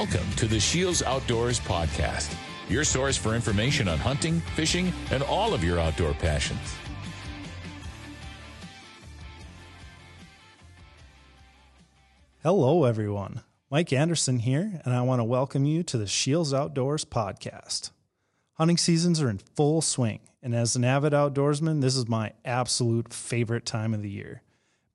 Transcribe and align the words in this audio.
Welcome 0.00 0.32
to 0.36 0.46
the 0.46 0.58
Shields 0.58 1.02
Outdoors 1.02 1.60
Podcast, 1.60 2.34
your 2.70 2.84
source 2.84 3.18
for 3.18 3.34
information 3.34 3.86
on 3.86 3.98
hunting, 3.98 4.40
fishing, 4.56 4.94
and 5.10 5.22
all 5.22 5.52
of 5.52 5.62
your 5.62 5.78
outdoor 5.78 6.14
passions. 6.14 6.74
Hello, 12.42 12.84
everyone. 12.84 13.42
Mike 13.70 13.92
Anderson 13.92 14.38
here, 14.38 14.80
and 14.86 14.94
I 14.94 15.02
want 15.02 15.20
to 15.20 15.24
welcome 15.24 15.66
you 15.66 15.82
to 15.82 15.98
the 15.98 16.06
Shields 16.06 16.54
Outdoors 16.54 17.04
podcast. 17.04 17.90
Hunting 18.54 18.78
seasons 18.78 19.20
are 19.20 19.28
in 19.28 19.36
full 19.36 19.82
swing, 19.82 20.20
and 20.42 20.54
as 20.54 20.76
an 20.76 20.84
avid 20.84 21.12
outdoorsman, 21.12 21.82
this 21.82 21.94
is 21.94 22.08
my 22.08 22.32
absolute 22.46 23.12
favorite 23.12 23.66
time 23.66 23.92
of 23.92 24.00
the 24.00 24.08
year. 24.08 24.40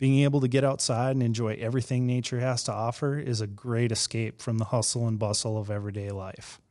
Being 0.06 0.20
able 0.20 0.42
to 0.42 0.48
get 0.48 0.64
outside 0.64 1.16
and 1.16 1.24
enjoy 1.24 1.58
everything 1.60 2.06
nature 2.06 2.40
has 2.40 2.62
to 2.66 2.72
offer 2.72 3.18
is 3.18 3.42
a 3.42 3.48
great 3.48 3.92
escape 3.92 4.40
from 4.40 4.60
the 4.60 4.66
hustle 4.66 5.08
and 5.08 5.18
bustle 5.18 5.58
of 5.58 5.72
everyday 5.72 6.12
life. 6.12 6.62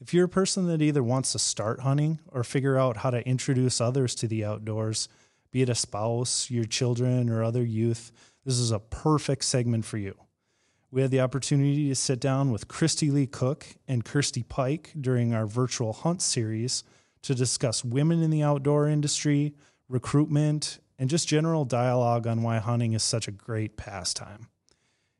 If 0.00 0.14
you're 0.14 0.24
a 0.24 0.30
person 0.30 0.66
that 0.68 0.80
either 0.80 1.02
wants 1.02 1.32
to 1.32 1.38
start 1.38 1.80
hunting 1.80 2.20
or 2.28 2.42
figure 2.42 2.78
out 2.78 2.96
how 2.96 3.10
to 3.10 3.28
introduce 3.28 3.82
others 3.82 4.14
to 4.14 4.26
the 4.26 4.46
outdoors, 4.46 5.10
be 5.50 5.60
it 5.60 5.68
a 5.68 5.74
spouse, 5.74 6.50
your 6.50 6.64
children, 6.64 7.28
or 7.28 7.44
other 7.44 7.62
youth, 7.62 8.12
this 8.46 8.58
is 8.58 8.70
a 8.70 8.78
perfect 8.78 9.44
segment 9.44 9.84
for 9.84 9.98
you. 9.98 10.14
We 10.90 11.02
had 11.02 11.10
the 11.10 11.20
opportunity 11.20 11.90
to 11.90 11.94
sit 11.94 12.18
down 12.18 12.50
with 12.50 12.66
Christy 12.66 13.10
Lee 13.10 13.26
Cook 13.26 13.66
and 13.88 14.06
Kirsty 14.06 14.42
Pike 14.42 14.94
during 14.98 15.34
our 15.34 15.44
virtual 15.44 15.92
hunt 15.92 16.22
series 16.22 16.82
to 17.20 17.34
discuss 17.34 17.84
women 17.84 18.22
in 18.22 18.30
the 18.30 18.42
outdoor 18.42 18.88
industry, 18.88 19.52
recruitment, 19.86 20.78
and 21.00 21.08
just 21.08 21.26
general 21.26 21.64
dialogue 21.64 22.26
on 22.26 22.42
why 22.42 22.58
hunting 22.58 22.92
is 22.92 23.02
such 23.02 23.26
a 23.26 23.32
great 23.32 23.78
pastime. 23.78 24.48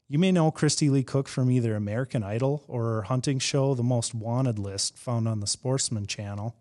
You 0.08 0.18
may 0.18 0.30
know 0.30 0.50
Christy 0.50 0.90
Lee 0.90 1.02
Cook 1.02 1.26
from 1.26 1.50
either 1.50 1.74
American 1.74 2.22
Idol 2.22 2.64
or 2.68 2.82
her 2.82 3.02
hunting 3.02 3.38
show, 3.38 3.74
The 3.74 3.82
Most 3.82 4.14
Wanted 4.14 4.58
List, 4.58 4.98
found 4.98 5.26
on 5.26 5.40
the 5.40 5.46
Sportsman 5.46 6.06
channel. 6.06 6.54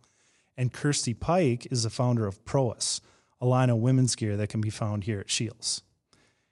And 0.56 0.72
Kirsty 0.72 1.14
Pike 1.14 1.68
is 1.70 1.84
the 1.84 1.90
founder 1.90 2.28
of 2.28 2.46
Prois, 2.46 3.02
a 3.42 3.46
line 3.46 3.70
of 3.70 3.80
women's 3.80 4.16
gear 4.16 4.38
that 4.38 4.48
can 4.48 4.62
be 4.62 4.70
found 4.70 5.04
here 5.04 5.20
at 5.20 5.30
Shields. 5.30 5.82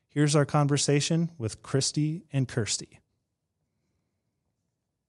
Here's 0.10 0.36
our 0.36 0.46
conversation 0.46 1.32
with 1.38 1.64
Christy 1.64 2.26
and 2.34 2.50
Kirsty. 2.50 3.00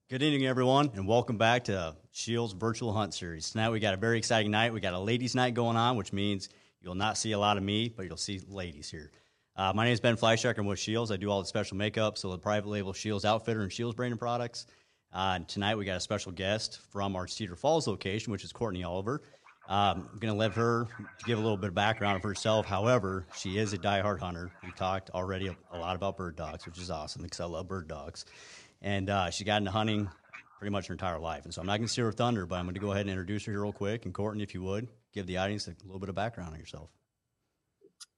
Good 0.08 0.22
evening, 0.22 0.46
everyone, 0.46 0.92
and 0.94 1.08
welcome 1.08 1.38
back 1.38 1.64
to 1.64 1.96
Shields 2.12 2.52
Virtual 2.52 2.92
Hunt 2.92 3.14
Series. 3.14 3.50
Tonight 3.50 3.70
we 3.70 3.80
got 3.80 3.94
a 3.94 3.98
very 3.98 4.18
exciting 4.18 4.52
night. 4.52 4.72
We 4.72 4.80
got 4.80 4.94
a 4.94 4.98
ladies' 4.98 5.34
night 5.34 5.54
going 5.54 5.76
on, 5.76 5.96
which 5.96 6.12
means 6.12 6.48
you'll 6.80 6.94
not 6.94 7.18
see 7.18 7.32
a 7.32 7.38
lot 7.38 7.56
of 7.56 7.62
me, 7.62 7.88
but 7.88 8.06
you'll 8.06 8.16
see 8.16 8.40
ladies 8.48 8.90
here. 8.90 9.10
Uh, 9.56 9.72
my 9.74 9.84
name 9.84 9.92
is 9.92 10.00
Ben 10.00 10.16
Fleischak. 10.16 10.56
I'm 10.58 10.66
with 10.66 10.78
Shields. 10.78 11.10
I 11.10 11.16
do 11.16 11.30
all 11.30 11.40
the 11.40 11.48
special 11.48 11.76
makeup, 11.76 12.16
so 12.16 12.30
the 12.30 12.38
private 12.38 12.68
label 12.68 12.92
Shields 12.92 13.24
Outfitter 13.24 13.62
and 13.62 13.72
Shields 13.72 13.96
branded 13.96 14.18
products. 14.20 14.66
Uh, 15.12 15.40
tonight 15.48 15.76
we 15.76 15.84
got 15.84 15.96
a 15.96 16.00
special 16.00 16.32
guest 16.32 16.80
from 16.90 17.16
our 17.16 17.26
Cedar 17.26 17.56
Falls 17.56 17.86
location, 17.88 18.30
which 18.30 18.44
is 18.44 18.52
Courtney 18.52 18.84
Oliver. 18.84 19.22
Um, 19.68 20.08
I'm 20.12 20.18
going 20.18 20.32
to 20.32 20.38
let 20.38 20.52
her 20.52 20.86
give 21.26 21.38
a 21.38 21.42
little 21.42 21.56
bit 21.56 21.68
of 21.68 21.74
background 21.74 22.16
of 22.16 22.22
herself. 22.22 22.66
However, 22.66 23.26
she 23.36 23.58
is 23.58 23.74
a 23.74 23.78
diehard 23.78 24.18
hunter. 24.18 24.50
We 24.64 24.70
talked 24.72 25.10
already 25.10 25.48
a, 25.48 25.56
a 25.72 25.78
lot 25.78 25.94
about 25.94 26.16
bird 26.16 26.36
dogs, 26.36 26.64
which 26.64 26.78
is 26.78 26.90
awesome 26.90 27.22
because 27.22 27.40
I 27.40 27.44
love 27.44 27.68
bird 27.68 27.86
dogs. 27.86 28.24
And 28.80 29.10
uh, 29.10 29.28
she 29.30 29.44
got 29.44 29.58
into 29.58 29.70
hunting 29.70 30.08
pretty 30.58 30.70
much 30.70 30.86
her 30.86 30.94
entire 30.94 31.18
life. 31.18 31.44
And 31.44 31.52
so 31.52 31.60
I'm 31.60 31.66
not 31.66 31.76
going 31.76 31.86
to 31.86 31.92
steal 31.92 32.06
her 32.06 32.12
thunder, 32.12 32.46
but 32.46 32.56
I'm 32.56 32.64
going 32.64 32.74
to 32.74 32.80
go 32.80 32.92
ahead 32.92 33.02
and 33.02 33.10
introduce 33.10 33.44
her 33.44 33.52
here 33.52 33.62
real 33.62 33.72
quick. 33.72 34.06
And 34.06 34.14
Courtney, 34.14 34.42
if 34.42 34.54
you 34.54 34.62
would, 34.62 34.88
give 35.12 35.26
the 35.26 35.36
audience 35.36 35.66
a 35.66 35.74
little 35.84 36.00
bit 36.00 36.08
of 36.08 36.14
background 36.14 36.52
on 36.52 36.58
yourself. 36.58 36.90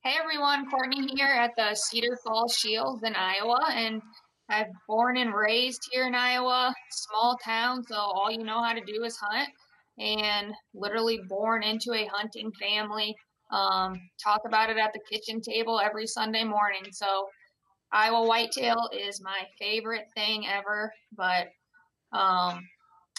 Hey 0.02 0.14
everyone, 0.18 0.70
Courtney 0.70 1.06
here 1.14 1.26
at 1.26 1.50
the 1.56 1.74
Cedar 1.74 2.18
Falls 2.24 2.54
Shields 2.54 3.02
in 3.02 3.14
Iowa, 3.14 3.58
and 3.70 4.00
I've 4.48 4.72
born 4.88 5.18
and 5.18 5.34
raised 5.34 5.82
here 5.92 6.06
in 6.06 6.14
Iowa, 6.14 6.74
small 6.90 7.36
town, 7.44 7.84
so 7.84 7.96
all 7.96 8.30
you 8.30 8.42
know 8.42 8.62
how 8.62 8.72
to 8.72 8.80
do 8.80 9.04
is 9.04 9.16
hunt 9.20 9.48
and 9.98 10.54
literally 10.74 11.20
born 11.28 11.62
into 11.62 11.92
a 11.92 12.06
hunting 12.06 12.50
family. 12.52 13.14
Um, 13.52 14.00
talk 14.22 14.40
about 14.46 14.70
it 14.70 14.78
at 14.78 14.92
the 14.92 15.00
kitchen 15.10 15.40
table 15.40 15.80
every 15.80 16.06
Sunday 16.06 16.44
morning. 16.44 16.82
So, 16.92 17.28
Iowa 17.92 18.26
whitetail 18.26 18.88
is 18.92 19.20
my 19.20 19.42
favorite 19.58 20.06
thing 20.14 20.46
ever, 20.46 20.92
but 21.16 21.48
um, 22.12 22.60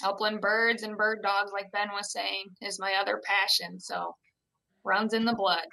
upland 0.04 0.42
birds 0.42 0.84
and 0.84 0.98
bird 0.98 1.20
dogs, 1.24 1.52
like 1.54 1.72
Ben 1.72 1.90
was 1.94 2.12
saying, 2.12 2.46
is 2.62 2.80
my 2.80 2.96
other 3.00 3.22
passion. 3.24 3.80
So, 3.80 4.16
runs 4.84 5.14
in 5.14 5.26
the 5.26 5.36
blood. 5.36 5.66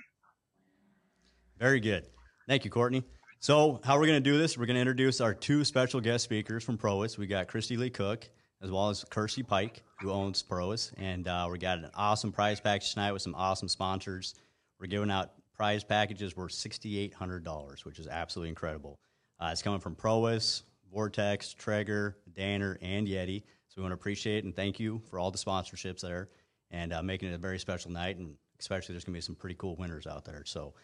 Very 1.59 1.81
good. 1.81 2.07
Thank 2.47 2.65
you, 2.65 2.71
Courtney. 2.71 3.05
So, 3.41 3.81
how 3.85 3.99
we're 3.99 4.07
going 4.07 4.23
to 4.23 4.31
do 4.31 4.39
this, 4.39 4.59
we're 4.59 4.67
going 4.67 4.77
to 4.77 4.81
introduce 4.81 5.21
our 5.21 5.35
two 5.35 5.65
special 5.65 6.01
guest 6.01 6.25
speakers 6.25 6.65
from 6.65 6.77
Prois. 6.77 7.17
We 7.19 7.27
got 7.27 7.49
Christy 7.49 7.77
Lee 7.77 7.91
Cook 7.91 8.29
as 8.63 8.71
well 8.71 8.89
as 8.89 9.05
Kirsty 9.05 9.43
Pike, 9.43 9.83
who 10.01 10.11
owns 10.11 10.43
Prois. 10.43 10.93
And 10.97 11.29
uh, 11.29 11.49
we 11.51 11.59
got 11.59 11.79
an 11.79 11.91
awesome 11.95 12.33
prize 12.33 12.61
package 12.61 12.93
tonight 12.93 13.13
with 13.13 13.23
some 13.23 13.35
awesome 13.35 13.69
sponsors. 13.69 14.35
We're 14.81 14.87
giving 14.87 15.11
out 15.11 15.31
prize 15.57 15.85
packages 15.85 16.37
worth 16.37 16.53
$6,800, 16.53 17.85
which 17.85 17.99
is 17.99 18.07
absolutely 18.07 18.49
incredible. 18.51 18.99
Uh, 19.41 19.51
it's 19.53 19.63
coming 19.63 19.81
from 19.81 19.95
Prois, 19.95 20.63
Vortex, 20.93 21.53
Traeger, 21.55 22.19
Danner, 22.35 22.79
and 22.83 23.07
Yeti. 23.07 23.45
We 23.79 23.83
want 23.83 23.93
to 23.93 23.95
appreciate 23.95 24.43
and 24.43 24.55
thank 24.55 24.81
you 24.81 25.01
for 25.09 25.21
all 25.21 25.31
the 25.31 25.39
sponsorships 25.39 26.01
there 26.01 26.29
and 26.73 26.93
uh, 26.93 27.01
making 27.01 27.29
it 27.29 27.35
a 27.35 27.39
very 27.39 27.61
special 27.61 27.93
night. 27.93 28.17
And 28.17 28.35
especially, 28.59 28.95
there's 28.95 29.05
going 29.05 29.15
to 29.15 29.19
be 29.19 29.23
some 29.23 29.37
pretty 29.37 29.55
cool 29.55 29.77
winners 29.77 30.05
out 30.05 30.25
there. 30.25 30.43
So 30.45 30.75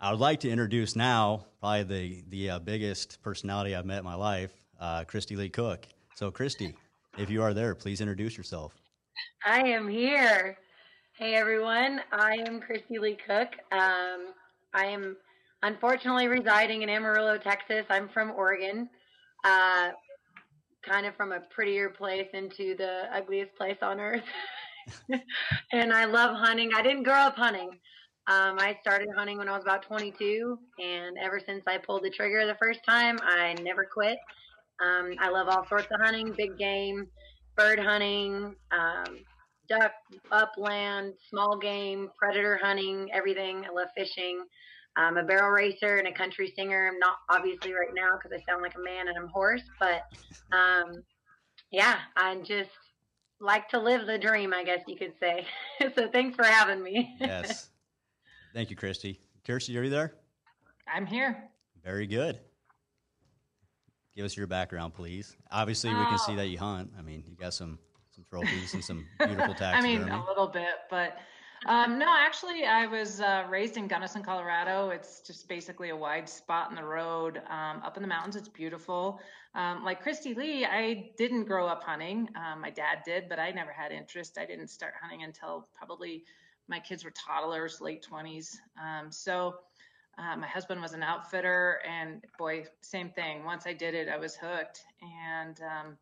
I 0.00 0.10
would 0.10 0.18
like 0.18 0.40
to 0.40 0.50
introduce 0.50 0.96
now 0.96 1.46
probably 1.60 1.84
the 1.84 2.24
the 2.28 2.50
uh, 2.50 2.58
biggest 2.58 3.22
personality 3.22 3.76
I've 3.76 3.86
met 3.86 3.98
in 3.98 4.04
my 4.04 4.16
life, 4.16 4.50
uh, 4.80 5.04
Christy 5.04 5.36
Lee 5.36 5.48
Cook. 5.48 5.86
So, 6.16 6.32
Christy, 6.32 6.74
if 7.18 7.30
you 7.30 7.40
are 7.40 7.54
there, 7.54 7.74
please 7.76 8.00
introduce 8.00 8.36
yourself. 8.36 8.74
I 9.46 9.60
am 9.60 9.88
here. 9.88 10.58
Hey 11.16 11.34
everyone, 11.36 12.00
I 12.10 12.38
am 12.48 12.58
Christy 12.60 12.98
Lee 12.98 13.16
Cook. 13.24 13.50
Um, 13.70 14.34
I 14.74 14.86
am 14.86 15.16
unfortunately 15.62 16.26
residing 16.26 16.82
in 16.82 16.88
Amarillo, 16.88 17.38
Texas. 17.38 17.86
I'm 17.88 18.08
from 18.08 18.32
Oregon, 18.32 18.90
uh, 19.44 19.90
kind 20.86 21.06
of 21.06 21.16
from 21.16 21.32
a 21.32 21.40
prettier 21.40 21.90
place 21.90 22.28
into 22.32 22.74
the 22.76 23.04
ugliest 23.12 23.54
place 23.56 23.78
on 23.82 24.00
earth. 24.00 24.22
and 25.72 25.92
I 25.92 26.04
love 26.04 26.36
hunting. 26.36 26.70
I 26.74 26.82
didn't 26.82 27.04
grow 27.04 27.14
up 27.14 27.36
hunting. 27.36 27.70
Um, 28.26 28.56
I 28.58 28.78
started 28.80 29.08
hunting 29.14 29.36
when 29.36 29.48
I 29.48 29.52
was 29.52 29.62
about 29.62 29.82
22, 29.82 30.58
and 30.82 31.16
ever 31.22 31.40
since 31.44 31.62
I 31.66 31.76
pulled 31.76 32.04
the 32.04 32.10
trigger 32.10 32.46
the 32.46 32.54
first 32.54 32.80
time, 32.88 33.18
I 33.22 33.54
never 33.62 33.84
quit. 33.84 34.16
Um, 34.82 35.12
I 35.18 35.28
love 35.28 35.48
all 35.48 35.66
sorts 35.68 35.88
of 35.92 36.00
hunting, 36.00 36.32
big 36.32 36.56
game, 36.56 37.06
bird 37.54 37.78
hunting, 37.78 38.54
um, 38.72 39.18
duck, 39.68 39.92
upland, 40.32 41.14
small 41.28 41.58
game, 41.58 42.08
predator 42.18 42.58
hunting, 42.62 43.10
everything. 43.12 43.64
I 43.66 43.72
love 43.72 43.88
fishing. 43.96 44.44
I'm 44.96 45.16
a 45.16 45.22
barrel 45.22 45.50
racer 45.50 45.96
and 45.96 46.06
a 46.06 46.12
country 46.12 46.52
singer. 46.56 46.88
I'm 46.92 46.98
not 46.98 47.16
obviously 47.28 47.72
right 47.72 47.92
now 47.94 48.16
because 48.16 48.32
I 48.32 48.50
sound 48.50 48.62
like 48.62 48.74
a 48.76 48.82
man 48.82 49.08
and 49.08 49.16
I'm 49.18 49.28
hoarse, 49.28 49.62
but 49.80 50.02
um, 50.52 51.02
yeah, 51.70 51.98
I 52.16 52.36
just 52.36 52.70
like 53.40 53.68
to 53.70 53.80
live 53.80 54.06
the 54.06 54.18
dream, 54.18 54.54
I 54.54 54.64
guess 54.64 54.80
you 54.86 54.96
could 54.96 55.14
say. 55.18 55.46
so 55.94 56.08
thanks 56.08 56.36
for 56.36 56.44
having 56.44 56.82
me. 56.82 57.16
yes. 57.20 57.70
Thank 58.54 58.70
you, 58.70 58.76
Christy. 58.76 59.20
Kirsty, 59.44 59.76
are 59.76 59.82
you 59.82 59.90
there? 59.90 60.14
I'm 60.92 61.06
here. 61.06 61.50
Very 61.82 62.06
good. 62.06 62.38
Give 64.14 64.24
us 64.24 64.36
your 64.36 64.46
background, 64.46 64.94
please. 64.94 65.36
Obviously, 65.50 65.90
we 65.90 66.04
can 66.04 66.18
see 66.20 66.36
that 66.36 66.46
you 66.46 66.56
hunt. 66.56 66.92
I 66.96 67.02
mean, 67.02 67.24
you 67.26 67.36
got 67.36 67.52
some 67.52 67.80
some 68.12 68.24
trophies 68.30 68.74
and 68.74 68.84
some 68.84 69.04
beautiful 69.18 69.54
taxidermy. 69.58 69.96
I 69.96 69.98
mean, 69.98 70.08
a 70.08 70.24
little 70.24 70.46
bit, 70.46 70.74
but 70.88 71.16
um, 71.66 71.98
no, 71.98 72.06
actually, 72.08 72.64
I 72.64 72.86
was 72.86 73.20
uh, 73.20 73.44
raised 73.48 73.76
in 73.76 73.88
Gunnison, 73.88 74.22
Colorado. 74.22 74.90
It's 74.90 75.20
just 75.20 75.48
basically 75.48 75.90
a 75.90 75.96
wide 75.96 76.28
spot 76.28 76.70
in 76.70 76.76
the 76.76 76.84
road 76.84 77.40
um, 77.48 77.80
up 77.82 77.96
in 77.96 78.02
the 78.02 78.08
mountains. 78.08 78.36
It's 78.36 78.48
beautiful. 78.48 79.20
Um, 79.54 79.84
like 79.84 80.02
Christy 80.02 80.34
Lee, 80.34 80.64
I 80.64 81.10
didn't 81.16 81.44
grow 81.44 81.66
up 81.66 81.82
hunting. 81.82 82.28
Um, 82.36 82.60
my 82.60 82.70
dad 82.70 82.98
did, 83.04 83.28
but 83.28 83.38
I 83.38 83.50
never 83.50 83.72
had 83.72 83.92
interest. 83.92 84.36
I 84.38 84.46
didn't 84.46 84.68
start 84.68 84.94
hunting 85.00 85.22
until 85.22 85.68
probably 85.74 86.24
my 86.68 86.80
kids 86.80 87.04
were 87.04 87.12
toddlers, 87.12 87.80
late 87.80 88.06
20s. 88.10 88.56
Um, 88.82 89.10
so 89.10 89.54
uh, 90.18 90.36
my 90.36 90.46
husband 90.46 90.80
was 90.80 90.92
an 90.92 91.02
outfitter, 91.02 91.80
and 91.88 92.24
boy, 92.38 92.64
same 92.80 93.10
thing. 93.10 93.44
Once 93.44 93.66
I 93.66 93.72
did 93.72 93.94
it, 93.94 94.08
I 94.08 94.16
was 94.16 94.36
hooked 94.36 94.82
and 95.02 95.60
um, 95.60 95.96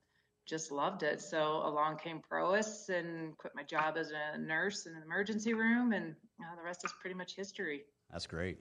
just 0.53 0.71
loved 0.71 1.03
it. 1.03 1.19
So 1.19 1.63
along 1.65 1.97
came 1.97 2.21
Prois 2.21 2.91
and 2.91 3.35
quit 3.39 3.55
my 3.57 3.63
job 3.63 3.97
as 3.97 4.11
a 4.11 4.37
nurse 4.37 4.85
in 4.85 4.95
an 4.95 5.03
emergency 5.03 5.55
room, 5.55 5.95
and 5.95 6.15
uh, 6.43 6.57
the 6.57 6.63
rest 6.63 6.85
is 6.85 6.93
pretty 7.01 7.15
much 7.15 7.35
history. 7.35 7.85
That's 8.11 8.27
great. 8.27 8.59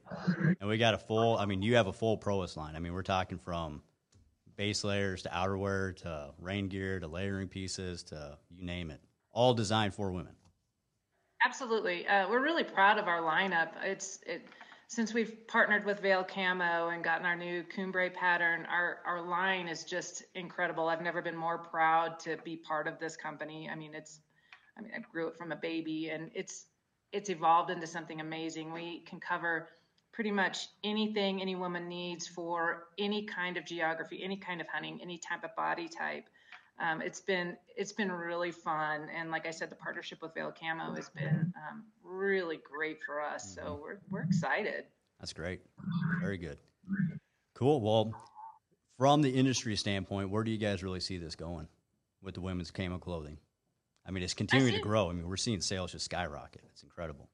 And 0.62 0.70
we 0.70 0.78
got 0.78 0.94
a 0.94 0.98
full, 0.98 1.38
I 1.38 1.46
mean, 1.46 1.62
you 1.62 1.76
have 1.76 1.88
a 1.88 1.92
full 1.92 2.16
Prois 2.16 2.56
line. 2.56 2.78
I 2.78 2.80
mean, 2.80 2.94
we're 2.94 3.02
talking 3.02 3.38
from 3.38 3.82
base 4.56 4.86
layers 4.86 5.24
to 5.24 5.30
outerwear 5.30 5.94
to 5.98 6.30
rain 6.40 6.70
gear 6.70 7.02
to 7.02 7.08
layering 7.08 7.50
pieces 7.50 8.04
to 8.04 8.38
you 8.50 8.66
name 8.66 8.90
it, 8.90 9.02
all 9.34 9.54
designed 9.54 9.94
for 9.94 10.14
women. 10.14 10.34
Absolutely. 11.46 12.08
Uh, 12.08 12.30
we're 12.30 12.42
really 12.42 12.64
proud 12.64 13.00
of 13.00 13.10
our 13.10 13.20
lineup. 13.20 13.72
It's, 13.84 14.20
it, 14.26 14.46
since 14.92 15.14
we've 15.14 15.48
partnered 15.48 15.86
with 15.86 16.02
Veil 16.02 16.22
Camo 16.22 16.90
and 16.90 17.02
gotten 17.02 17.26
our 17.26 17.36
new 17.36 17.64
Cumbre 17.64 18.10
pattern, 18.10 18.68
our, 18.70 18.98
our 19.06 19.22
line 19.22 19.70
is 19.70 19.86
just 19.86 20.24
incredible. 20.36 20.90
I've 20.90 21.02
never 21.02 21.22
been 21.22 21.36
more 21.36 21.60
proud 21.60 22.20
to 22.20 22.36
be 22.44 22.58
part 22.58 22.90
of 22.90 23.00
this 23.00 23.16
company. 23.16 23.70
I 23.72 23.76
mean, 23.76 23.96
it's, 23.96 24.20
I 24.78 24.82
mean, 24.82 24.92
I 24.94 25.00
grew 25.00 25.30
it 25.30 25.38
from 25.38 25.54
a 25.54 25.56
baby 25.56 26.10
and 26.10 26.30
it's, 26.36 26.66
it's 27.14 27.30
evolved 27.30 27.72
into 27.72 27.88
something 27.88 28.20
amazing. 28.20 28.74
We 28.74 29.00
can 29.08 29.22
cover 29.22 29.70
pretty 30.12 30.32
much 30.32 30.68
anything 30.84 31.42
any 31.42 31.56
woman 31.56 31.88
needs 31.88 32.28
for 32.28 32.88
any 33.00 33.24
kind 33.24 33.56
of 33.56 33.64
geography, 33.64 34.22
any 34.22 34.36
kind 34.36 34.60
of 34.60 34.68
hunting, 34.68 35.00
any 35.02 35.18
type 35.18 35.46
of 35.46 35.56
body 35.56 35.88
type. 35.88 36.26
Um, 36.80 37.02
it's 37.02 37.20
been 37.20 37.58
it's 37.76 37.92
been 37.92 38.12
really 38.12 38.52
fun, 38.52 39.08
and 39.16 39.30
like 39.30 39.46
I 39.46 39.52
said, 39.52 39.70
the 39.70 39.76
partnership 39.76 40.22
with 40.22 40.34
Veil 40.34 40.54
Camo 40.58 40.96
has 40.96 41.10
been 41.10 41.54
um, 41.56 41.84
really 42.04 42.58
great 42.58 43.00
for 43.06 43.22
us. 43.22 43.54
So 43.56 43.80
we're 43.82 44.00
we're 44.10 44.24
excited. 44.24 44.86
That's 45.20 45.34
great. 45.34 45.62
Very 46.20 46.38
good. 46.38 46.58
Cool. 47.54 47.82
Well, 47.82 48.12
from 48.98 49.22
the 49.22 49.30
industry 49.30 49.76
standpoint, 49.76 50.32
where 50.32 50.44
do 50.44 50.52
you 50.52 50.58
guys 50.58 50.84
really 50.84 51.00
see 51.00 51.18
this 51.18 51.36
going 51.36 51.68
with 52.24 52.34
the 52.34 52.42
women's 52.42 52.72
camo 52.72 52.98
clothing? 52.98 53.38
I 54.06 54.12
mean, 54.12 54.24
it's 54.24 54.34
continuing 54.34 54.74
to 54.74 54.80
grow. 54.80 55.10
I 55.10 55.14
mean, 55.14 55.28
we're 55.28 55.38
seeing 55.38 55.62
sales 55.62 55.92
just 55.92 56.06
skyrocket. 56.06 56.64
It's 56.72 56.82
incredible. 56.82 57.30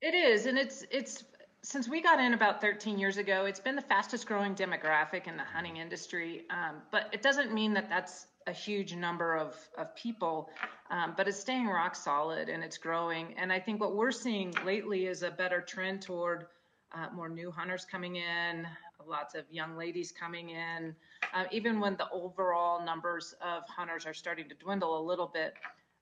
It 0.00 0.14
is, 0.14 0.46
and 0.46 0.56
it's 0.56 0.84
it's 0.90 1.24
since 1.62 1.88
we 1.88 2.00
got 2.00 2.20
in 2.20 2.32
about 2.32 2.60
13 2.60 2.98
years 2.98 3.18
ago, 3.18 3.44
it's 3.44 3.60
been 3.60 3.76
the 3.76 3.82
fastest 3.82 4.26
growing 4.26 4.54
demographic 4.54 5.26
in 5.26 5.36
the 5.36 5.42
hunting 5.42 5.76
industry. 5.76 6.46
Um, 6.50 6.76
but 6.90 7.08
it 7.12 7.22
doesn't 7.22 7.52
mean 7.52 7.74
that 7.74 7.88
that's 7.90 8.26
a 8.46 8.52
huge 8.52 8.94
number 8.94 9.36
of, 9.36 9.54
of 9.76 9.94
people, 9.94 10.50
um, 10.90 11.14
but 11.16 11.28
it's 11.28 11.38
staying 11.38 11.66
rock 11.66 11.94
solid 11.94 12.48
and 12.48 12.64
it's 12.64 12.78
growing. 12.78 13.34
And 13.36 13.52
I 13.52 13.60
think 13.60 13.80
what 13.80 13.94
we're 13.94 14.12
seeing 14.12 14.54
lately 14.64 15.06
is 15.06 15.22
a 15.22 15.30
better 15.30 15.60
trend 15.60 16.02
toward 16.02 16.46
uh, 16.92 17.06
more 17.14 17.28
new 17.28 17.50
hunters 17.50 17.84
coming 17.84 18.16
in, 18.16 18.66
lots 19.06 19.34
of 19.34 19.44
young 19.50 19.76
ladies 19.76 20.12
coming 20.12 20.50
in. 20.50 20.94
Uh, 21.34 21.44
even 21.52 21.80
when 21.80 21.96
the 21.96 22.08
overall 22.10 22.84
numbers 22.84 23.34
of 23.42 23.62
hunters 23.68 24.06
are 24.06 24.14
starting 24.14 24.48
to 24.48 24.54
dwindle 24.54 24.98
a 24.98 25.04
little 25.04 25.30
bit, 25.32 25.54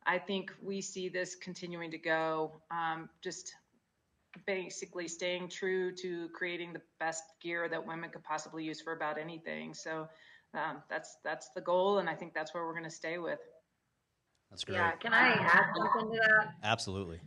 I 0.06 0.19
think 0.19 0.52
we 0.62 0.81
see 0.81 1.08
this 1.08 1.34
continuing 1.34 1.91
to 1.91 1.99
go. 1.99 2.52
Um, 2.70 3.11
just 3.20 3.55
basically 4.46 5.08
staying 5.08 5.49
true 5.49 5.93
to 5.96 6.29
creating 6.31 6.73
the 6.73 6.81
best 6.99 7.25
gear 7.43 7.69
that 7.69 7.84
women 7.84 8.11
could 8.11 8.23
possibly 8.25 8.64
use 8.64 8.81
for 8.81 8.93
about 8.93 9.19
anything. 9.19 9.75
So 9.75 10.08
that's 10.53 11.19
that's 11.25 11.50
the 11.55 11.61
goal, 11.61 11.99
and 11.99 12.09
I 12.09 12.15
think 12.15 12.35
that's 12.35 12.55
where 12.55 12.65
we're 12.65 12.73
going 12.73 12.85
to 12.85 12.91
stay 12.91 13.19
with. 13.19 13.39
That's 14.50 14.65
great. 14.65 14.77
Yeah, 14.77 14.93
can 14.93 15.12
I 15.12 15.33
add 15.33 15.67
something 15.77 16.12
to 16.12 16.19
that? 16.19 16.55
Absolutely. 16.62 17.21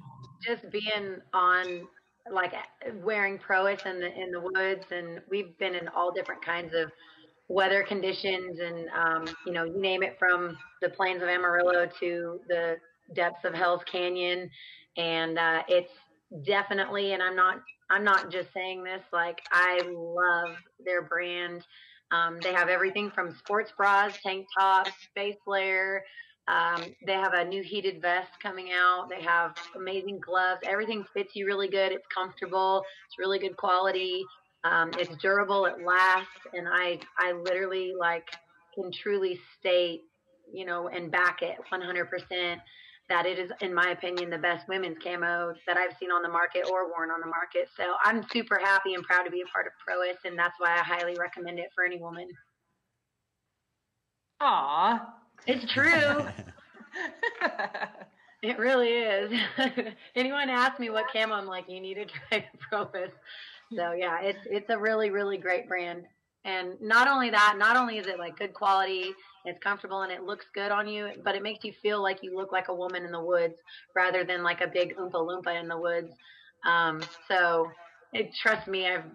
Just 0.45 0.71
being 0.71 1.17
on 1.33 1.87
like 2.31 2.53
wearing 3.03 3.37
Prois 3.37 3.85
in 3.85 3.99
the 3.99 4.21
in 4.21 4.31
the 4.31 4.39
woods, 4.39 4.85
and 4.91 5.21
we've 5.29 5.57
been 5.57 5.75
in 5.75 5.87
all 5.89 6.11
different 6.11 6.43
kinds 6.43 6.73
of 6.73 6.91
weather 7.47 7.83
conditions, 7.83 8.59
and 8.59 8.87
um, 8.89 9.35
you 9.45 9.53
know, 9.53 9.65
you 9.65 9.79
name 9.79 10.03
it, 10.03 10.17
from 10.17 10.57
the 10.81 10.89
plains 10.89 11.21
of 11.21 11.29
Amarillo 11.29 11.87
to 11.99 12.39
the 12.47 12.77
depths 13.13 13.45
of 13.45 13.53
Hell's 13.53 13.83
Canyon, 13.91 14.49
and 14.97 15.37
uh, 15.37 15.63
it's 15.67 15.91
definitely. 16.45 17.13
And 17.13 17.21
I'm 17.21 17.35
not 17.35 17.57
I'm 17.89 18.03
not 18.03 18.31
just 18.31 18.53
saying 18.53 18.83
this. 18.83 19.01
Like 19.11 19.41
I 19.51 19.81
love 19.85 20.55
their 20.83 21.01
brand. 21.01 21.63
Um, 22.11 22.39
they 22.41 22.53
have 22.53 22.69
everything 22.69 23.11
from 23.11 23.35
sports 23.37 23.71
bras, 23.75 24.13
tank 24.21 24.47
tops, 24.57 24.91
base 25.15 25.37
layer. 25.47 26.03
Um, 26.47 26.83
they 27.05 27.13
have 27.13 27.33
a 27.33 27.45
new 27.45 27.63
heated 27.63 28.01
vest 28.01 28.31
coming 28.41 28.69
out. 28.73 29.07
They 29.09 29.21
have 29.21 29.55
amazing 29.75 30.19
gloves. 30.19 30.61
Everything 30.63 31.05
fits 31.13 31.35
you 31.35 31.45
really 31.45 31.69
good. 31.69 31.91
It's 31.91 32.07
comfortable. 32.13 32.83
It's 33.07 33.17
really 33.17 33.39
good 33.39 33.55
quality. 33.55 34.23
Um, 34.63 34.91
it's 34.97 35.15
durable. 35.21 35.65
It 35.65 35.75
lasts. 35.85 36.29
And 36.53 36.67
I, 36.67 36.99
I 37.17 37.31
literally 37.33 37.93
like 37.97 38.25
can 38.75 38.91
truly 38.91 39.39
state, 39.59 40.01
you 40.53 40.65
know, 40.65 40.89
and 40.89 41.11
back 41.11 41.41
it 41.41 41.57
100% 41.71 42.57
that 43.11 43.25
it 43.25 43.37
is, 43.37 43.51
in 43.59 43.73
my 43.73 43.89
opinion, 43.89 44.29
the 44.29 44.37
best 44.37 44.65
women's 44.69 44.95
camo 45.03 45.53
that 45.67 45.75
I've 45.75 45.97
seen 45.99 46.11
on 46.11 46.21
the 46.21 46.29
market 46.29 46.65
or 46.71 46.89
worn 46.89 47.11
on 47.11 47.19
the 47.19 47.27
market. 47.27 47.67
So 47.75 47.83
I'm 48.05 48.25
super 48.31 48.57
happy 48.57 48.93
and 48.93 49.03
proud 49.03 49.23
to 49.23 49.29
be 49.29 49.41
a 49.41 49.45
part 49.53 49.67
of 49.67 49.73
Prois, 49.85 50.15
and 50.23 50.39
that's 50.39 50.55
why 50.59 50.75
I 50.75 50.77
highly 50.77 51.17
recommend 51.19 51.59
it 51.59 51.71
for 51.75 51.83
any 51.83 51.99
woman. 51.99 52.29
Aw. 54.39 55.13
It's 55.45 55.73
true. 55.73 56.25
it 58.41 58.57
really 58.57 58.93
is. 58.93 59.37
Anyone 60.15 60.49
ask 60.49 60.79
me 60.79 60.89
what 60.89 61.05
camo, 61.11 61.35
I'm 61.35 61.47
like, 61.47 61.65
you 61.67 61.81
need 61.81 61.95
to 61.95 62.05
try 62.05 62.45
Prois. 62.71 63.11
So 63.75 63.91
yeah, 63.91 64.21
it's 64.21 64.39
it's 64.45 64.69
a 64.69 64.77
really 64.77 65.09
really 65.09 65.37
great 65.37 65.67
brand. 65.67 66.03
And 66.45 66.79
not 66.81 67.07
only 67.07 67.29
that, 67.29 67.55
not 67.57 67.75
only 67.75 67.97
is 67.97 68.07
it 68.07 68.19
like 68.19 68.37
good 68.37 68.53
quality, 68.53 69.11
it's 69.45 69.59
comfortable 69.63 70.01
and 70.01 70.11
it 70.11 70.23
looks 70.23 70.45
good 70.53 70.71
on 70.71 70.87
you, 70.87 71.09
but 71.23 71.35
it 71.35 71.43
makes 71.43 71.63
you 71.63 71.73
feel 71.81 72.01
like 72.01 72.19
you 72.21 72.35
look 72.35 72.51
like 72.51 72.67
a 72.67 72.73
woman 72.73 73.03
in 73.03 73.11
the 73.11 73.21
woods 73.21 73.55
rather 73.95 74.23
than 74.23 74.43
like 74.43 74.61
a 74.61 74.67
big 74.67 74.95
oompa 74.97 75.13
loompa 75.13 75.59
in 75.59 75.67
the 75.67 75.77
woods. 75.77 76.11
Um, 76.65 77.01
so 77.27 77.71
it, 78.13 78.33
trust 78.35 78.67
me, 78.67 78.87
I've 78.87 79.05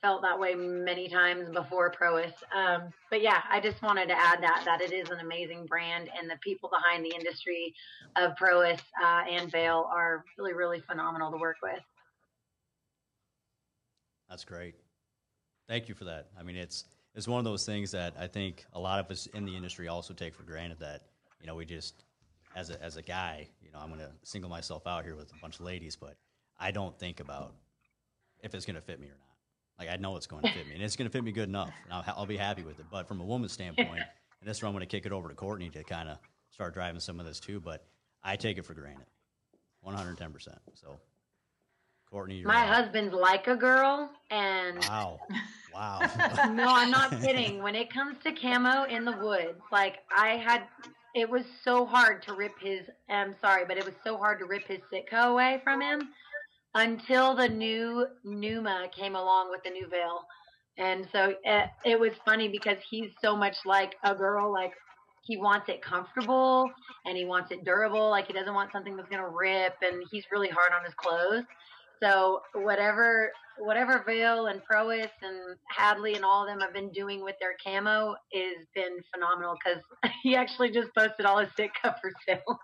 felt 0.00 0.22
that 0.22 0.38
way 0.38 0.54
many 0.54 1.08
times 1.08 1.48
before 1.50 1.90
Prois. 1.90 2.32
Um, 2.54 2.90
but 3.10 3.20
yeah, 3.20 3.42
I 3.50 3.60
just 3.60 3.82
wanted 3.82 4.06
to 4.08 4.14
add 4.18 4.42
that 4.42 4.62
that 4.64 4.80
it 4.80 4.92
is 4.92 5.10
an 5.10 5.18
amazing 5.20 5.66
brand, 5.66 6.08
and 6.18 6.28
the 6.28 6.38
people 6.42 6.70
behind 6.70 7.04
the 7.04 7.14
industry 7.14 7.74
of 8.16 8.34
Prois 8.36 8.78
uh, 9.04 9.22
and 9.30 9.52
Veil 9.52 9.88
are 9.92 10.24
really, 10.38 10.54
really 10.54 10.80
phenomenal 10.80 11.30
to 11.30 11.36
work 11.36 11.56
with. 11.62 11.80
That's 14.28 14.44
great. 14.44 14.74
Thank 15.68 15.88
you 15.88 15.94
for 15.94 16.04
that. 16.04 16.28
I 16.38 16.42
mean, 16.42 16.56
it's 16.56 16.84
it's 17.16 17.26
one 17.26 17.38
of 17.38 17.44
those 17.44 17.64
things 17.64 17.90
that 17.92 18.14
I 18.18 18.26
think 18.26 18.64
a 18.74 18.78
lot 18.78 19.00
of 19.00 19.10
us 19.10 19.26
in 19.26 19.46
the 19.46 19.56
industry 19.56 19.88
also 19.88 20.14
take 20.14 20.34
for 20.34 20.42
granted 20.42 20.78
that 20.80 21.02
you 21.40 21.46
know 21.46 21.54
we 21.54 21.64
just 21.64 22.04
as 22.54 22.70
a 22.70 22.82
as 22.82 22.96
a 22.96 23.02
guy, 23.02 23.48
you 23.62 23.70
know, 23.72 23.78
I'm 23.78 23.88
going 23.88 24.00
to 24.00 24.10
single 24.22 24.50
myself 24.50 24.86
out 24.86 25.04
here 25.04 25.16
with 25.16 25.30
a 25.32 25.40
bunch 25.40 25.56
of 25.56 25.62
ladies, 25.62 25.96
but 25.96 26.16
I 26.60 26.70
don't 26.70 26.98
think 26.98 27.20
about 27.20 27.54
if 28.42 28.54
it's 28.54 28.64
going 28.64 28.76
to 28.76 28.82
fit 28.82 29.00
me 29.00 29.06
or 29.06 29.10
not. 29.18 29.78
Like 29.78 29.90
I 29.90 29.96
know 29.96 30.16
it's 30.16 30.26
going 30.26 30.42
to 30.42 30.52
fit 30.52 30.66
me, 30.66 30.74
and 30.74 30.82
it's 30.82 30.96
going 30.96 31.08
to 31.08 31.12
fit 31.12 31.24
me 31.24 31.32
good 31.32 31.48
enough, 31.48 31.72
and 31.84 31.92
I'll, 31.92 32.04
I'll 32.18 32.26
be 32.26 32.36
happy 32.36 32.62
with 32.62 32.78
it. 32.80 32.86
But 32.90 33.08
from 33.08 33.20
a 33.20 33.24
woman's 33.24 33.52
standpoint, 33.52 33.90
and 33.90 34.48
this 34.48 34.58
is 34.58 34.62
where 34.62 34.68
I'm 34.68 34.74
going 34.74 34.80
to 34.80 34.86
kick 34.86 35.04
it 35.06 35.12
over 35.12 35.28
to 35.28 35.34
Courtney 35.34 35.68
to 35.70 35.84
kind 35.84 36.08
of 36.08 36.18
start 36.50 36.72
driving 36.74 37.00
some 37.00 37.20
of 37.20 37.26
this 37.26 37.40
too. 37.40 37.60
But 37.60 37.84
I 38.24 38.36
take 38.36 38.56
it 38.56 38.64
for 38.64 38.72
granted, 38.74 39.06
110. 39.82 40.32
percent 40.32 40.58
So 40.74 40.98
Courtney, 42.10 42.42
my 42.42 42.54
right. 42.54 42.68
husband's 42.68 43.14
like 43.14 43.46
a 43.46 43.56
girl, 43.56 44.10
and 44.30 44.78
wow, 44.88 45.20
wow. 45.74 46.00
no, 46.52 46.66
I'm 46.68 46.90
not 46.90 47.10
kidding. 47.20 47.62
When 47.62 47.74
it 47.74 47.92
comes 47.92 48.16
to 48.24 48.32
camo 48.32 48.84
in 48.84 49.04
the 49.04 49.16
woods, 49.16 49.60
like 49.72 49.96
I 50.16 50.36
had, 50.36 50.62
it 51.14 51.28
was 51.28 51.42
so 51.64 51.84
hard 51.84 52.22
to 52.24 52.34
rip 52.34 52.52
his. 52.60 52.82
I'm 53.08 53.34
sorry, 53.40 53.64
but 53.66 53.76
it 53.76 53.84
was 53.84 53.94
so 54.04 54.16
hard 54.16 54.38
to 54.38 54.44
rip 54.44 54.66
his 54.66 54.80
Sitka 54.90 55.16
away 55.16 55.60
from 55.64 55.80
him 55.80 56.08
until 56.76 57.34
the 57.34 57.48
new 57.48 58.06
Numa 58.22 58.88
came 58.94 59.16
along 59.16 59.50
with 59.50 59.62
the 59.64 59.70
new 59.70 59.88
Veil. 59.88 60.20
And 60.78 61.08
so 61.10 61.30
it, 61.30 61.38
eh, 61.44 61.66
it 61.84 61.98
was 61.98 62.12
funny 62.24 62.48
because 62.48 62.76
he's 62.88 63.10
so 63.22 63.34
much 63.34 63.56
like 63.64 63.94
a 64.04 64.14
girl, 64.14 64.52
like 64.52 64.72
he 65.22 65.36
wants 65.38 65.68
it 65.68 65.82
comfortable 65.82 66.70
and 67.06 67.16
he 67.16 67.24
wants 67.24 67.50
it 67.50 67.64
durable. 67.64 68.10
Like 68.10 68.26
he 68.26 68.32
doesn't 68.32 68.54
want 68.54 68.72
something 68.72 68.94
that's 68.94 69.08
going 69.08 69.22
to 69.22 69.28
rip 69.28 69.74
and 69.82 70.04
he's 70.10 70.24
really 70.30 70.48
hard 70.48 70.72
on 70.72 70.84
his 70.84 70.94
clothes. 70.94 71.44
So 72.02 72.40
whatever 72.54 73.30
whatever 73.58 74.02
Veil 74.06 74.46
and 74.46 74.62
Prois 74.64 75.08
and 75.22 75.56
Hadley 75.68 76.14
and 76.14 76.24
all 76.24 76.42
of 76.42 76.48
them 76.48 76.60
have 76.60 76.74
been 76.74 76.90
doing 76.90 77.22
with 77.22 77.36
their 77.40 77.54
camo 77.64 78.14
has 78.32 78.66
been 78.74 78.98
phenomenal 79.14 79.54
because 79.64 79.82
he 80.22 80.36
actually 80.36 80.70
just 80.70 80.94
posted 80.96 81.26
all 81.26 81.38
his 81.38 81.48
Sitka 81.56 81.96
for 82.02 82.12
sale. 82.26 82.60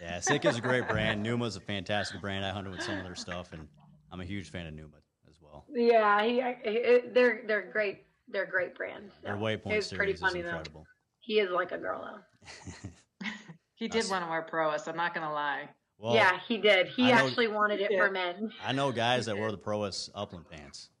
yeah, 0.00 0.20
Sitka 0.20 0.48
is 0.48 0.58
a 0.58 0.60
great 0.60 0.88
brand. 0.88 1.22
Numa's 1.22 1.56
a 1.56 1.60
fantastic 1.60 2.20
brand. 2.20 2.44
I 2.44 2.50
hunted 2.50 2.70
with 2.70 2.82
some 2.82 2.98
of 2.98 3.04
their 3.04 3.14
stuff, 3.14 3.52
and 3.52 3.66
I'm 4.12 4.20
a 4.20 4.24
huge 4.24 4.50
fan 4.50 4.66
of 4.66 4.74
Numa 4.74 4.96
as 5.28 5.36
well. 5.40 5.64
Yeah, 5.72 6.22
he, 6.22 6.42
he 6.64 7.00
they're 7.12 7.42
they're 7.46 7.70
great. 7.72 8.02
They're 8.28 8.46
great 8.46 8.74
brands. 8.74 9.14
So 9.22 9.28
their 9.28 9.36
Waypoint 9.36 9.70
series 9.70 9.92
pretty 9.92 10.12
funny, 10.14 10.40
is 10.40 10.46
incredible. 10.46 10.80
Though. 10.80 10.86
He 11.20 11.40
is 11.40 11.50
like 11.50 11.72
a 11.72 11.78
girl 11.78 12.04
though. 12.04 13.28
he 13.74 13.88
did 13.88 14.08
want 14.10 14.24
to 14.24 14.30
wear 14.30 14.42
Prois. 14.42 14.86
I'm 14.86 14.96
not 14.96 15.14
gonna 15.14 15.32
lie. 15.32 15.68
Well, 15.98 16.14
yeah, 16.14 16.38
he 16.46 16.58
did. 16.58 16.88
He 16.88 17.06
know, 17.06 17.12
actually 17.12 17.48
wanted 17.48 17.80
it 17.80 17.90
for 17.96 18.10
men. 18.10 18.50
I 18.64 18.72
know 18.72 18.92
guys 18.92 19.26
that 19.26 19.38
wear 19.38 19.50
the 19.50 19.58
Prois 19.58 20.10
upland 20.14 20.48
pants. 20.48 20.90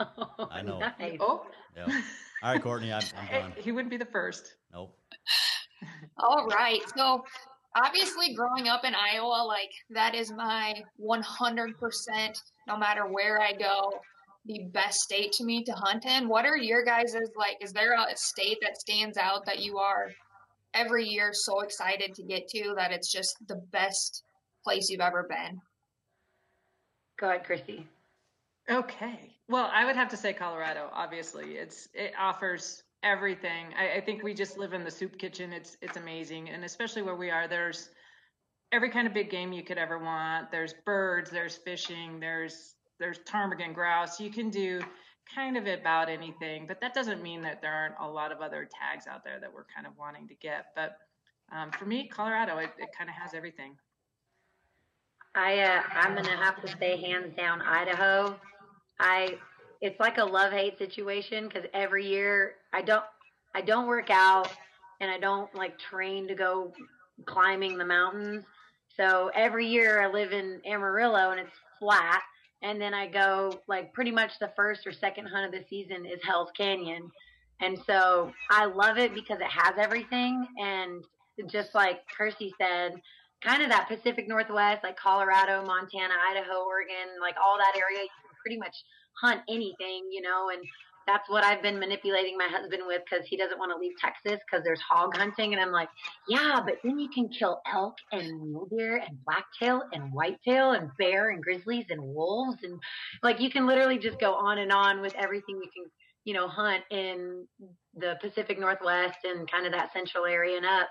Oh, 0.00 0.48
I 0.50 0.60
know. 0.60 0.78
Nice. 0.78 1.16
Oh. 1.18 1.46
Yep. 1.74 1.88
All 2.42 2.52
right, 2.52 2.62
Courtney, 2.62 2.92
I'm, 2.92 3.02
I'm 3.18 3.40
done. 3.40 3.52
He 3.56 3.72
wouldn't 3.72 3.90
be 3.90 3.96
the 3.96 4.04
first. 4.04 4.54
Nope. 4.72 4.96
All 6.18 6.46
right. 6.46 6.80
So, 6.94 7.24
obviously, 7.74 8.34
growing 8.34 8.68
up 8.68 8.84
in 8.84 8.94
Iowa, 8.94 9.44
like 9.46 9.70
that 9.90 10.14
is 10.14 10.30
my 10.30 10.74
100%, 11.00 12.42
no 12.68 12.76
matter 12.76 13.06
where 13.06 13.40
I 13.40 13.52
go, 13.52 13.90
the 14.46 14.64
best 14.72 15.00
state 15.00 15.32
to 15.32 15.44
me 15.44 15.64
to 15.64 15.72
hunt 15.72 16.04
in. 16.04 16.28
What 16.28 16.44
are 16.44 16.56
your 16.56 16.84
guys' 16.84 17.16
like? 17.36 17.56
Is 17.60 17.72
there 17.72 17.94
a 17.94 18.16
state 18.16 18.58
that 18.62 18.78
stands 18.78 19.16
out 19.16 19.46
that 19.46 19.60
you 19.60 19.78
are 19.78 20.10
every 20.74 21.04
year 21.04 21.30
so 21.32 21.60
excited 21.60 22.14
to 22.14 22.22
get 22.22 22.48
to 22.48 22.74
that 22.76 22.92
it's 22.92 23.10
just 23.10 23.36
the 23.46 23.60
best 23.72 24.22
place 24.64 24.88
you've 24.90 25.00
ever 25.00 25.26
been. 25.28 25.60
Go 27.18 27.28
ahead, 27.28 27.44
Christy. 27.44 27.86
Okay. 28.70 29.34
Well, 29.48 29.70
I 29.74 29.84
would 29.84 29.96
have 29.96 30.08
to 30.10 30.16
say 30.16 30.32
Colorado. 30.32 30.90
Obviously, 30.92 31.52
it's 31.52 31.88
it 31.94 32.12
offers 32.18 32.82
everything. 33.02 33.68
I, 33.78 33.96
I 33.96 34.00
think 34.00 34.22
we 34.22 34.34
just 34.34 34.58
live 34.58 34.72
in 34.72 34.84
the 34.84 34.90
soup 34.90 35.18
kitchen. 35.18 35.52
It's 35.52 35.76
it's 35.80 35.96
amazing, 35.96 36.50
and 36.50 36.64
especially 36.64 37.02
where 37.02 37.16
we 37.16 37.30
are, 37.30 37.48
there's 37.48 37.88
every 38.70 38.90
kind 38.90 39.06
of 39.06 39.14
big 39.14 39.30
game 39.30 39.52
you 39.52 39.64
could 39.64 39.78
ever 39.78 39.98
want. 39.98 40.50
There's 40.50 40.74
birds, 40.84 41.30
there's 41.30 41.56
fishing, 41.56 42.20
there's 42.20 42.74
there's 43.00 43.18
ptarmigan, 43.20 43.72
grouse. 43.72 44.20
You 44.20 44.30
can 44.30 44.50
do 44.50 44.80
kind 45.34 45.56
of 45.56 45.66
about 45.66 46.08
anything, 46.08 46.66
but 46.66 46.80
that 46.80 46.94
doesn't 46.94 47.22
mean 47.22 47.42
that 47.42 47.60
there 47.60 47.72
aren't 47.72 47.94
a 48.00 48.08
lot 48.08 48.32
of 48.32 48.40
other 48.40 48.68
tags 48.80 49.06
out 49.06 49.24
there 49.24 49.38
that 49.40 49.52
we're 49.52 49.66
kind 49.74 49.86
of 49.86 49.96
wanting 49.98 50.26
to 50.28 50.34
get. 50.34 50.66
But 50.74 50.98
um, 51.52 51.70
for 51.70 51.86
me, 51.86 52.08
Colorado, 52.08 52.58
it, 52.58 52.70
it 52.78 52.88
kind 52.96 53.08
of 53.08 53.16
has 53.16 53.34
everything. 53.34 53.76
I 55.34 55.60
uh, 55.60 55.82
I'm 55.92 56.14
gonna 56.14 56.36
have 56.36 56.60
to 56.62 56.76
say 56.78 57.00
hands 57.00 57.34
down 57.36 57.62
Idaho. 57.62 58.38
I 58.98 59.36
it's 59.80 60.00
like 60.00 60.18
a 60.18 60.24
love 60.24 60.52
hate 60.52 60.78
situation 60.78 61.46
because 61.46 61.64
every 61.72 62.06
year 62.06 62.54
I 62.72 62.82
don't 62.82 63.04
I 63.54 63.60
don't 63.60 63.86
work 63.86 64.10
out 64.10 64.48
and 65.00 65.10
I 65.10 65.18
don't 65.18 65.54
like 65.54 65.78
train 65.78 66.26
to 66.28 66.34
go 66.34 66.72
climbing 67.26 67.78
the 67.78 67.84
mountains. 67.84 68.44
So 68.96 69.30
every 69.34 69.66
year 69.66 70.00
I 70.00 70.10
live 70.10 70.32
in 70.32 70.60
Amarillo 70.66 71.30
and 71.30 71.40
it's 71.40 71.56
flat. 71.78 72.22
And 72.62 72.80
then 72.80 72.94
I 72.94 73.06
go 73.06 73.60
like 73.68 73.92
pretty 73.92 74.10
much 74.10 74.38
the 74.40 74.52
first 74.56 74.86
or 74.86 74.92
second 74.92 75.26
hunt 75.26 75.46
of 75.46 75.52
the 75.52 75.66
season 75.68 76.04
is 76.04 76.20
Hell's 76.22 76.50
Canyon. 76.56 77.10
And 77.60 77.78
so 77.86 78.32
I 78.50 78.66
love 78.66 78.98
it 78.98 79.14
because 79.14 79.38
it 79.40 79.50
has 79.50 79.74
everything. 79.78 80.46
And 80.58 81.04
just 81.50 81.74
like 81.74 82.00
Kirsty 82.16 82.52
said, 82.58 82.94
kind 83.42 83.62
of 83.62 83.68
that 83.70 83.88
Pacific 83.88 84.28
Northwest, 84.28 84.82
like 84.82 84.96
Colorado, 84.96 85.64
Montana, 85.64 86.14
Idaho, 86.30 86.64
Oregon, 86.66 87.20
like 87.20 87.36
all 87.44 87.56
that 87.58 87.76
area, 87.76 88.02
you 88.02 88.08
can 88.08 88.36
pretty 88.42 88.58
much 88.58 88.74
hunt 89.20 89.42
anything, 89.48 90.08
you 90.10 90.20
know, 90.20 90.50
and 90.52 90.62
that's 91.08 91.28
what 91.30 91.42
I've 91.42 91.62
been 91.62 91.80
manipulating 91.80 92.36
my 92.36 92.48
husband 92.50 92.82
with 92.86 93.00
because 93.08 93.26
he 93.26 93.38
doesn't 93.38 93.58
want 93.58 93.72
to 93.72 93.78
leave 93.78 93.94
Texas 93.98 94.38
because 94.44 94.62
there's 94.62 94.80
hog 94.80 95.16
hunting. 95.16 95.54
And 95.54 95.60
I'm 95.60 95.72
like, 95.72 95.88
yeah, 96.28 96.60
but 96.64 96.76
then 96.84 96.98
you 96.98 97.08
can 97.08 97.28
kill 97.30 97.60
elk 97.72 97.94
and 98.12 98.42
mule 98.42 98.68
deer 98.70 98.98
and 98.98 99.18
blacktail 99.24 99.82
and 99.92 100.12
whitetail 100.12 100.72
and 100.72 100.90
bear 100.98 101.30
and 101.30 101.42
grizzlies 101.42 101.86
and 101.88 102.00
wolves. 102.00 102.58
And 102.62 102.78
like, 103.22 103.40
you 103.40 103.50
can 103.50 103.66
literally 103.66 103.98
just 103.98 104.20
go 104.20 104.34
on 104.34 104.58
and 104.58 104.70
on 104.70 105.00
with 105.00 105.14
everything 105.16 105.56
you 105.56 105.70
can, 105.74 105.90
you 106.24 106.34
know, 106.34 106.46
hunt 106.46 106.84
in 106.90 107.46
the 107.96 108.16
Pacific 108.20 108.60
Northwest 108.60 109.18
and 109.24 109.50
kind 109.50 109.64
of 109.64 109.72
that 109.72 109.92
central 109.94 110.26
area 110.26 110.58
and 110.58 110.66
up. 110.66 110.88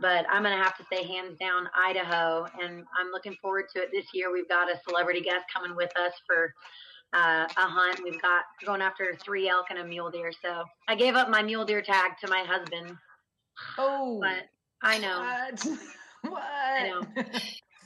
But 0.00 0.26
I'm 0.28 0.42
going 0.42 0.56
to 0.56 0.64
have 0.64 0.76
to 0.78 0.84
say, 0.92 1.04
hands 1.04 1.38
down, 1.38 1.68
Idaho. 1.76 2.46
And 2.60 2.84
I'm 2.98 3.12
looking 3.12 3.36
forward 3.40 3.66
to 3.76 3.82
it 3.82 3.90
this 3.92 4.06
year. 4.14 4.32
We've 4.32 4.48
got 4.48 4.68
a 4.68 4.80
celebrity 4.88 5.20
guest 5.20 5.44
coming 5.54 5.76
with 5.76 5.96
us 5.96 6.12
for 6.26 6.52
uh, 7.12 7.46
a 7.56 7.60
hunt. 7.60 8.00
We've 8.02 8.20
got 8.20 8.44
going 8.64 8.80
after 8.80 9.16
three 9.24 9.48
elk 9.48 9.66
and 9.70 9.78
a 9.78 9.84
mule 9.84 10.10
deer. 10.10 10.32
So 10.42 10.64
I 10.88 10.94
gave 10.94 11.14
up 11.14 11.28
my 11.28 11.42
mule 11.42 11.64
deer 11.64 11.82
tag 11.82 12.12
to 12.22 12.28
my 12.28 12.44
husband. 12.46 12.96
Oh, 13.78 14.20
but 14.20 14.44
I 14.82 14.98
know. 14.98 15.20
What? 15.20 15.78
what? 16.32 16.42
I 16.42 16.88
know. 16.88 17.22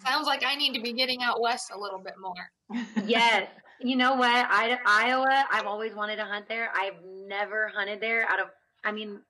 Sounds 0.06 0.26
like 0.26 0.44
I 0.44 0.54
need 0.54 0.74
to 0.74 0.80
be 0.80 0.92
getting 0.92 1.22
out 1.22 1.40
west 1.40 1.70
a 1.74 1.78
little 1.78 1.98
bit 2.00 2.14
more. 2.20 2.84
yes. 3.06 3.48
You 3.80 3.96
know 3.96 4.14
what? 4.14 4.30
I, 4.30 4.78
Iowa, 4.86 5.44
I've 5.50 5.66
always 5.66 5.94
wanted 5.94 6.16
to 6.16 6.24
hunt 6.24 6.46
there. 6.48 6.70
I've 6.74 6.94
never 7.26 7.70
hunted 7.74 8.00
there 8.00 8.24
out 8.30 8.40
of, 8.40 8.46
I 8.84 8.92
mean, 8.92 9.20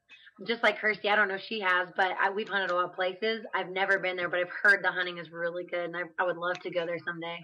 just 0.46 0.62
like 0.62 0.78
Kirsty, 0.78 1.08
I 1.08 1.16
don't 1.16 1.28
know 1.28 1.36
if 1.36 1.42
she 1.42 1.60
has, 1.60 1.88
but 1.96 2.12
I, 2.20 2.30
we've 2.30 2.48
hunted 2.48 2.70
a 2.70 2.74
lot 2.74 2.84
of 2.84 2.92
places. 2.92 3.44
I've 3.54 3.70
never 3.70 3.98
been 3.98 4.16
there, 4.16 4.28
but 4.28 4.40
I've 4.40 4.50
heard 4.50 4.84
the 4.84 4.90
hunting 4.90 5.18
is 5.18 5.30
really 5.30 5.64
good, 5.64 5.86
and 5.86 5.96
I, 5.96 6.02
I 6.18 6.26
would 6.26 6.36
love 6.36 6.58
to 6.60 6.70
go 6.70 6.84
there 6.84 6.98
someday. 7.04 7.38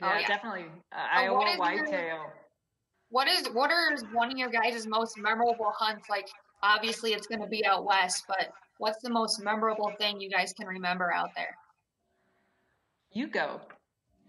Yeah, 0.00 0.12
Oh, 0.14 0.18
yeah. 0.18 0.26
definitely. 0.26 0.66
Uh, 0.92 0.96
Iowa 1.12 1.36
what 1.36 1.48
is 1.48 1.56
your- 1.56 1.58
whitetail. 1.84 2.32
What 3.10 3.26
is 3.28 3.48
what 3.50 3.70
are 3.72 3.96
one 4.12 4.30
of 4.30 4.38
your 4.38 4.50
guys' 4.50 4.86
most 4.86 5.18
memorable 5.18 5.72
hunts? 5.76 6.08
Like 6.08 6.28
obviously 6.62 7.12
it's 7.12 7.26
going 7.26 7.40
to 7.40 7.48
be 7.48 7.64
out 7.66 7.84
west, 7.84 8.24
but 8.28 8.52
what's 8.78 9.02
the 9.02 9.10
most 9.10 9.40
memorable 9.42 9.90
thing 9.98 10.20
you 10.20 10.30
guys 10.30 10.52
can 10.52 10.66
remember 10.68 11.12
out 11.12 11.30
there? 11.34 11.56
You 13.12 13.26
go. 13.26 13.60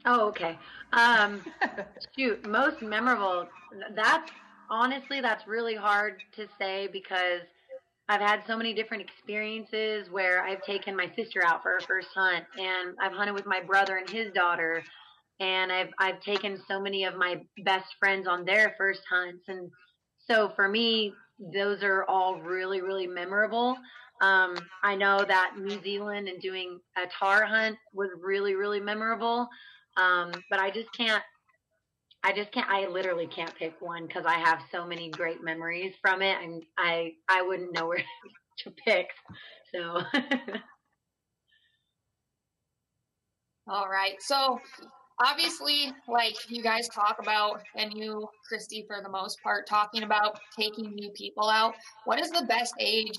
Oh, 0.06 0.30
okay. 0.30 0.58
Um, 0.94 1.46
shoot, 2.18 2.44
most 2.48 2.82
memorable. 2.82 3.48
That's 3.94 4.32
honestly, 4.70 5.22
that's 5.22 5.46
really 5.48 5.75
hard 5.75 6.24
to 6.36 6.48
say 6.58 6.88
because 6.92 7.42
I've 8.10 8.20
had 8.22 8.42
so 8.48 8.58
many 8.58 8.74
different 8.74 9.04
experiences 9.04 10.10
where 10.10 10.44
I've 10.44 10.63
taken 10.63 10.96
my 10.96 11.08
sister 11.16 11.44
out 11.46 11.62
for 11.62 11.70
her 11.74 11.80
first 11.82 12.08
hunt, 12.16 12.46
and 12.60 12.96
I've 13.00 13.13
hunted 13.13 13.34
with 13.34 13.46
my 13.46 13.62
brother 13.62 13.98
and 13.98 14.10
his 14.10 14.34
daughter, 14.34 14.84
and 15.41 15.71
I've 15.71 15.89
I've 16.00 16.21
taken 16.21 16.62
so 16.67 16.79
many 16.79 17.03
of 17.03 17.15
my 17.17 17.41
best 17.65 17.88
friends 18.00 18.27
on 18.27 18.45
their 18.45 18.75
first 18.77 19.01
hunts, 19.10 19.43
and 19.50 19.69
so 20.29 20.53
for 20.55 20.69
me, 20.69 21.13
those 21.53 21.83
are 21.83 22.05
all 22.07 22.39
really 22.39 22.81
really 22.81 23.07
memorable. 23.07 23.75
Um, 24.21 24.55
I 24.83 24.95
know 24.95 25.25
that 25.27 25.55
New 25.57 25.81
Zealand 25.81 26.27
and 26.27 26.39
doing 26.39 26.79
a 26.95 27.07
tahr 27.19 27.43
hunt 27.43 27.75
was 27.93 28.10
really 28.21 28.53
really 28.55 28.79
memorable. 28.79 29.50
Um, 29.98 30.31
but 30.50 30.60
I 30.60 30.69
just 30.71 30.93
can't. 30.95 31.24
I 32.24 32.33
just 32.33 32.51
can't. 32.51 32.69
I 32.69 32.88
literally 32.88 33.27
can't 33.27 33.53
pick 33.55 33.74
one 33.81 34.05
because 34.05 34.25
I 34.27 34.36
have 34.36 34.60
so 34.71 34.86
many 34.86 35.10
great 35.10 35.43
memories 35.43 35.95
from 36.01 36.21
it, 36.21 36.38
and 36.41 36.63
I 36.77 37.13
I 37.27 37.41
wouldn't 37.41 37.74
know 37.74 37.88
where 37.88 38.03
to 38.60 38.71
pick. 38.86 39.07
So 39.74 40.01
All 43.67 43.88
right. 43.88 44.15
So 44.19 44.60
obviously, 45.24 45.94
like 46.08 46.36
you 46.50 46.63
guys 46.63 46.88
talk 46.90 47.18
about, 47.20 47.62
and 47.75 47.94
you, 47.94 48.28
Christy, 48.48 48.84
for 48.88 49.01
the 49.01 49.10
most 49.10 49.42
part, 49.42 49.68
talking 49.68 50.04
about 50.04 50.40
taking 50.58 50.94
new 50.94 51.10
people 51.12 51.50
out. 51.50 51.75
What 52.06 52.20
is 52.20 52.30
the 52.32 52.46
best 52.48 52.74
age? 52.80 53.18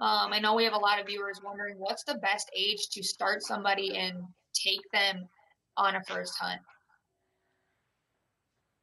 Um, 0.00 0.32
I 0.32 0.40
know 0.40 0.54
we 0.54 0.64
have 0.64 0.72
a 0.72 0.78
lot 0.78 1.00
of 1.00 1.06
viewers 1.06 1.40
wondering 1.44 1.76
what's 1.78 2.04
the 2.04 2.16
best 2.16 2.50
age 2.56 2.88
to 2.92 3.02
start 3.02 3.42
somebody 3.42 3.96
and 3.96 4.16
take 4.54 4.80
them 4.92 5.28
on 5.76 5.96
a 5.96 6.02
first 6.04 6.34
hunt. 6.38 6.60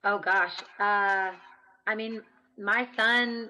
oh 0.03 0.17
gosh, 0.19 0.53
uh, 0.79 1.31
I 1.87 1.95
mean 1.95 2.21
my 2.57 2.87
son. 2.95 3.49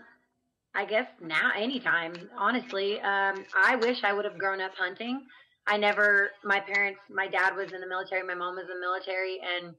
I 0.76 0.86
guess 0.86 1.08
now 1.20 1.52
anytime. 1.58 2.30
Honestly, 2.38 3.02
um, 3.02 3.44
I 3.56 3.76
wish 3.82 4.04
I 4.04 4.14
would 4.14 4.26
have 4.26 4.38
grown 4.38 4.62
up 4.62 4.72
hunting. 4.78 5.26
I 5.70 5.78
never. 5.78 6.32
My 6.44 6.60
parents. 6.60 7.00
My 7.10 7.28
dad 7.28 7.56
was 7.56 7.72
in 7.72 7.80
the 7.80 7.88
military. 7.88 8.24
My 8.24 8.34
mom 8.34 8.56
was 8.56 8.66
in 8.66 8.80
the 8.80 8.80
military, 8.80 9.40
and 9.40 9.76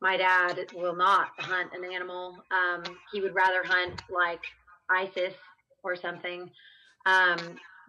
my 0.00 0.16
dad 0.16 0.66
will 0.74 0.94
not 0.94 1.30
hunt 1.38 1.70
an 1.74 1.90
animal. 1.90 2.36
Um, 2.52 2.82
he 3.12 3.20
would 3.20 3.34
rather 3.34 3.62
hunt 3.64 4.02
like 4.10 4.40
ISIS 4.90 5.34
or 5.82 5.96
something. 5.96 6.50
Um, 7.06 7.38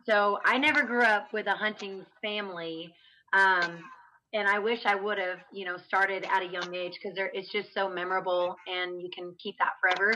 so 0.06 0.40
I 0.46 0.58
never 0.58 0.84
grew 0.84 1.04
up 1.04 1.32
with 1.34 1.48
a 1.48 1.56
hunting 1.56 2.06
family. 2.22 2.94
Um, 3.34 3.84
and 4.34 4.48
I 4.48 4.60
wish 4.60 4.86
I 4.86 4.96
would 4.96 5.18
have, 5.18 5.40
you 5.52 5.66
know, 5.66 5.78
started 5.78 6.26
at 6.32 6.44
a 6.44 6.48
young 6.48 6.74
age 6.76 6.94
because 7.02 7.18
it's 7.34 7.52
just 7.52 7.74
so 7.74 7.90
memorable 7.90 8.56
and 8.68 9.02
you 9.02 9.10
can 9.14 9.34
keep 9.42 9.58
that 9.58 9.74
forever. 9.82 10.14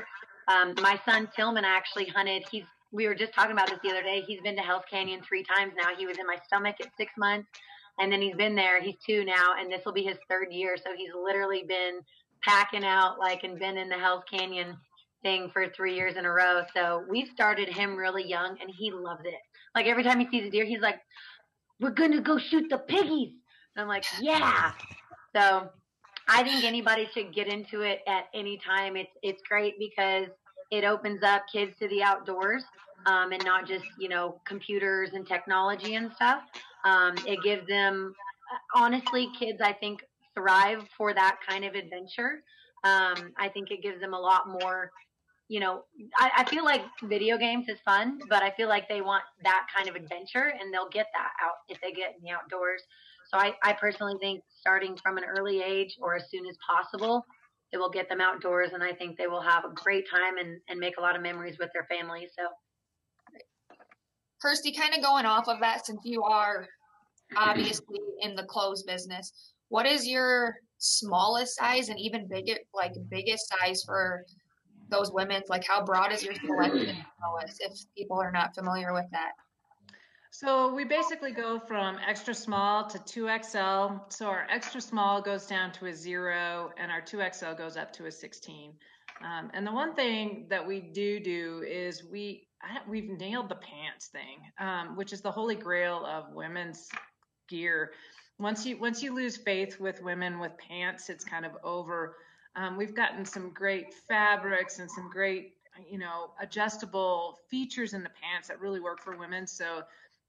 Um, 0.47 0.75
my 0.81 0.99
son 1.05 1.29
Tillman 1.35 1.65
actually 1.65 2.05
hunted. 2.05 2.43
He's 2.51 2.63
we 2.93 3.07
were 3.07 3.15
just 3.15 3.33
talking 3.33 3.51
about 3.51 3.69
this 3.69 3.79
the 3.83 3.89
other 3.89 4.03
day. 4.03 4.23
He's 4.25 4.39
been 4.41 4.55
to 4.55 4.61
Hell's 4.61 4.83
Canyon 4.89 5.21
three 5.27 5.43
times 5.43 5.73
now. 5.75 5.89
He 5.97 6.05
was 6.05 6.17
in 6.19 6.27
my 6.27 6.37
stomach 6.45 6.75
at 6.79 6.95
six 6.95 7.11
months, 7.17 7.49
and 7.99 8.11
then 8.11 8.21
he's 8.21 8.35
been 8.35 8.55
there. 8.55 8.81
He's 8.81 8.95
two 9.05 9.25
now, 9.25 9.55
and 9.59 9.71
this 9.71 9.81
will 9.83 9.93
be 9.93 10.03
his 10.03 10.17
third 10.29 10.51
year. 10.51 10.77
So 10.77 10.91
he's 10.95 11.09
literally 11.13 11.63
been 11.67 12.01
packing 12.43 12.85
out 12.85 13.19
like 13.19 13.43
and 13.43 13.57
been 13.59 13.77
in 13.77 13.89
the 13.89 13.95
Hell's 13.95 14.23
Canyon 14.31 14.77
thing 15.23 15.49
for 15.51 15.67
three 15.69 15.95
years 15.95 16.15
in 16.17 16.25
a 16.25 16.31
row. 16.31 16.61
So 16.75 17.03
we 17.09 17.25
started 17.33 17.67
him 17.67 17.95
really 17.95 18.27
young, 18.27 18.57
and 18.61 18.69
he 18.69 18.91
loves 18.91 19.23
it. 19.25 19.41
Like 19.73 19.87
every 19.87 20.03
time 20.03 20.19
he 20.19 20.27
sees 20.29 20.47
a 20.47 20.51
deer, 20.51 20.65
he's 20.65 20.81
like, 20.81 20.99
"We're 21.79 21.89
gonna 21.89 22.21
go 22.21 22.37
shoot 22.37 22.69
the 22.69 22.77
piggies." 22.77 23.33
And 23.75 23.81
I'm 23.81 23.87
like, 23.87 24.05
"Yeah." 24.21 24.73
So 25.35 25.69
I 26.27 26.43
think 26.43 26.63
anybody 26.63 27.09
should 27.11 27.33
get 27.33 27.47
into 27.47 27.81
it 27.81 28.01
at 28.07 28.25
any 28.35 28.59
time. 28.59 28.95
It's 28.95 29.11
it's 29.23 29.41
great 29.49 29.79
because 29.79 30.27
it 30.73 30.83
opens 30.83 31.21
up 31.23 31.43
kids 31.51 31.71
to 31.79 31.87
the 31.87 32.01
outdoors 32.01 32.63
um, 33.05 33.31
and 33.31 33.43
not 33.45 33.67
just 33.67 33.85
you 33.99 34.09
know 34.09 34.41
computers 34.45 35.11
and 35.13 35.27
technology 35.27 35.95
and 35.95 36.11
stuff. 36.15 36.41
Um, 36.83 37.13
it 37.27 37.39
gives 37.43 37.67
them 37.67 38.13
honestly, 38.75 39.29
kids 39.39 39.59
I 39.61 39.73
think 39.73 40.01
thrive 40.35 40.83
for 40.97 41.13
that 41.13 41.37
kind 41.47 41.63
of 41.63 41.75
adventure. 41.75 42.41
Um, 42.83 43.31
I 43.37 43.49
think 43.53 43.69
it 43.71 43.81
gives 43.81 44.01
them 44.01 44.13
a 44.13 44.19
lot 44.19 44.49
more. 44.49 44.91
You 45.47 45.59
know, 45.59 45.83
I, 46.17 46.31
I 46.37 46.49
feel 46.49 46.65
like 46.65 46.81
video 47.03 47.37
games 47.37 47.65
is 47.69 47.77
fun, 47.85 48.19
but 48.27 48.41
I 48.41 48.51
feel 48.57 48.67
like 48.67 48.89
they 48.89 49.01
want 49.01 49.23
that 49.43 49.67
kind 49.75 49.87
of 49.87 49.95
adventure, 49.95 50.53
and 50.59 50.73
they'll 50.73 50.89
get 50.89 51.07
that 51.13 51.31
out 51.43 51.57
if 51.69 51.79
they 51.81 51.91
get 51.91 52.15
in 52.17 52.23
the 52.23 52.31
outdoors. 52.31 52.81
So 53.31 53.37
I, 53.37 53.53
I 53.63 53.73
personally 53.73 54.15
think 54.19 54.43
starting 54.59 54.97
from 55.03 55.17
an 55.17 55.23
early 55.23 55.61
age 55.61 55.97
or 56.01 56.15
as 56.15 56.23
soon 56.31 56.45
as 56.47 56.57
possible, 56.67 57.25
it 57.73 57.77
will 57.77 57.89
get 57.89 58.07
them 58.07 58.21
outdoors, 58.21 58.69
and 58.73 58.83
I 58.83 58.93
think 58.93 59.17
they 59.17 59.27
will 59.27 59.41
have 59.41 59.65
a 59.65 59.73
great 59.73 60.05
time 60.09 60.37
and, 60.37 60.61
and 60.69 60.79
make 60.79 60.97
a 60.97 61.01
lot 61.01 61.15
of 61.15 61.21
memories 61.21 61.57
with 61.59 61.69
their 61.73 61.85
families. 61.85 62.29
So 62.37 62.47
Kirsty, 64.41 64.71
kind 64.71 64.93
of 64.93 65.01
going 65.01 65.25
off 65.25 65.47
of 65.47 65.59
that, 65.61 65.85
since 65.85 66.01
you 66.03 66.23
are 66.23 66.67
obviously 67.35 67.97
in 68.21 68.35
the 68.35 68.43
clothes 68.43 68.83
business, 68.83 69.53
what 69.69 69.85
is 69.85 70.07
your 70.07 70.55
smallest 70.77 71.55
size 71.55 71.89
and 71.89 71.99
even 71.99 72.27
bigger, 72.27 72.59
like 72.75 72.91
biggest 73.09 73.49
size 73.49 73.83
for 73.83 74.23
those 74.89 75.11
women's? 75.11 75.49
Like, 75.49 75.65
how 75.65 75.83
broad 75.83 76.11
is 76.11 76.23
your 76.23 76.35
selection? 76.35 76.97
if 77.59 77.71
people 77.97 78.21
are 78.21 78.31
not 78.31 78.53
familiar 78.53 78.93
with 78.93 79.05
that. 79.11 79.31
So 80.35 80.73
we 80.73 80.83
basically 80.83 81.31
go 81.31 81.59
from 81.59 81.99
extra 82.07 82.33
small 82.33 82.87
to 82.87 82.97
2XL. 82.97 84.11
So 84.11 84.25
our 84.25 84.47
extra 84.49 84.81
small 84.81 85.21
goes 85.21 85.45
down 85.45 85.71
to 85.73 85.85
a 85.85 85.93
zero, 85.93 86.71
and 86.75 86.91
our 86.91 87.03
2XL 87.03 87.55
goes 87.55 87.77
up 87.77 87.93
to 87.93 88.07
a 88.07 88.11
16. 88.11 88.73
Um, 89.23 89.51
and 89.53 89.65
the 89.65 89.71
one 89.71 89.93
thing 89.93 90.47
that 90.49 90.65
we 90.65 90.79
do 90.79 91.19
do 91.19 91.63
is 91.69 92.03
we 92.03 92.47
we've 92.87 93.11
nailed 93.11 93.47
the 93.47 93.57
pants 93.57 94.07
thing, 94.07 94.39
um, 94.57 94.95
which 94.95 95.13
is 95.13 95.21
the 95.21 95.29
holy 95.29 95.55
grail 95.55 96.03
of 96.03 96.33
women's 96.33 96.89
gear. 97.47 97.91
Once 98.39 98.65
you 98.65 98.79
once 98.79 99.03
you 99.03 99.13
lose 99.13 99.37
faith 99.37 99.79
with 99.79 100.01
women 100.01 100.39
with 100.39 100.57
pants, 100.57 101.11
it's 101.11 101.23
kind 101.23 101.45
of 101.45 101.51
over. 101.63 102.15
Um, 102.55 102.75
we've 102.75 102.95
gotten 102.95 103.23
some 103.23 103.51
great 103.51 103.93
fabrics 103.93 104.79
and 104.79 104.89
some 104.89 105.11
great 105.11 105.53
you 105.87 105.97
know 105.99 106.31
adjustable 106.39 107.39
features 107.49 107.93
in 107.93 108.01
the 108.01 108.11
pants 108.19 108.47
that 108.47 108.59
really 108.59 108.79
work 108.79 108.99
for 108.99 109.15
women. 109.15 109.45
So 109.45 109.83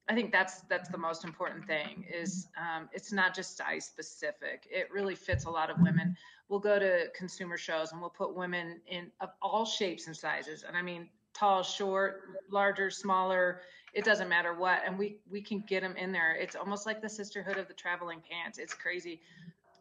I 0.08 0.14
think 0.14 0.32
that's 0.32 0.60
that's 0.62 0.88
the 0.88 0.98
most 0.98 1.24
important 1.24 1.66
thing 1.66 2.04
is 2.12 2.48
um, 2.58 2.88
it's 2.92 3.12
not 3.12 3.34
just 3.34 3.56
size 3.56 3.86
specific. 3.86 4.66
It 4.70 4.88
really 4.92 5.14
fits 5.14 5.44
a 5.44 5.50
lot 5.50 5.70
of 5.70 5.78
women. 5.80 6.16
We'll 6.48 6.60
go 6.60 6.78
to 6.78 7.06
consumer 7.16 7.56
shows 7.56 7.92
and 7.92 8.00
we'll 8.00 8.10
put 8.10 8.34
women 8.34 8.80
in 8.86 9.10
of 9.20 9.30
all 9.40 9.64
shapes 9.64 10.06
and 10.06 10.16
sizes, 10.16 10.64
and 10.66 10.76
I 10.76 10.82
mean 10.82 11.08
tall, 11.32 11.62
short, 11.62 12.22
larger, 12.50 12.90
smaller. 12.90 13.60
It 13.94 14.04
doesn't 14.04 14.28
matter 14.28 14.54
what, 14.54 14.82
and 14.86 14.98
we 14.98 15.18
we 15.30 15.40
can 15.40 15.64
get 15.66 15.82
them 15.82 15.96
in 15.96 16.12
there. 16.12 16.34
It's 16.34 16.56
almost 16.56 16.84
like 16.84 17.00
the 17.00 17.08
sisterhood 17.08 17.56
of 17.56 17.68
the 17.68 17.74
traveling 17.74 18.20
pants. 18.28 18.58
It's 18.58 18.74
crazy. 18.74 19.20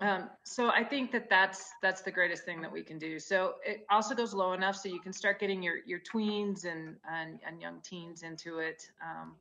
Um, 0.02 0.30
so 0.44 0.70
I 0.70 0.84
think 0.84 1.12
that 1.12 1.30
that's 1.30 1.72
that's 1.82 2.02
the 2.02 2.12
greatest 2.12 2.44
thing 2.44 2.62
that 2.62 2.72
we 2.72 2.84
can 2.84 2.98
do. 2.98 3.20
So 3.20 3.56
it 3.66 3.86
also 3.90 4.16
goes 4.16 4.34
low 4.34 4.54
enough 4.54 4.76
so 4.76 4.90
you 4.90 5.00
can 5.00 5.14
start 5.14 5.40
getting 5.40 5.64
your 5.64 5.78
your 5.86 6.00
tweens 6.00 6.66
and 6.66 6.96
and, 7.10 7.40
and 7.46 7.62
young 7.62 7.80
teens 7.84 8.24
into 8.24 8.60
it. 8.60 8.90
Um, 9.02 9.34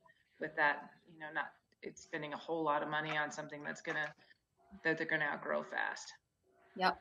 with 0.43 0.55
that, 0.57 0.91
you 1.11 1.19
know, 1.21 1.29
not 1.33 1.47
it's 1.83 2.03
spending 2.03 2.33
a 2.33 2.37
whole 2.37 2.63
lot 2.63 2.83
of 2.83 2.89
money 2.89 3.17
on 3.17 3.31
something 3.31 3.63
that's 3.65 3.81
gonna 3.81 4.13
that 4.85 4.99
they're 4.99 5.07
gonna 5.07 5.25
outgrow 5.25 5.63
fast. 5.63 6.13
Yep. 6.77 6.99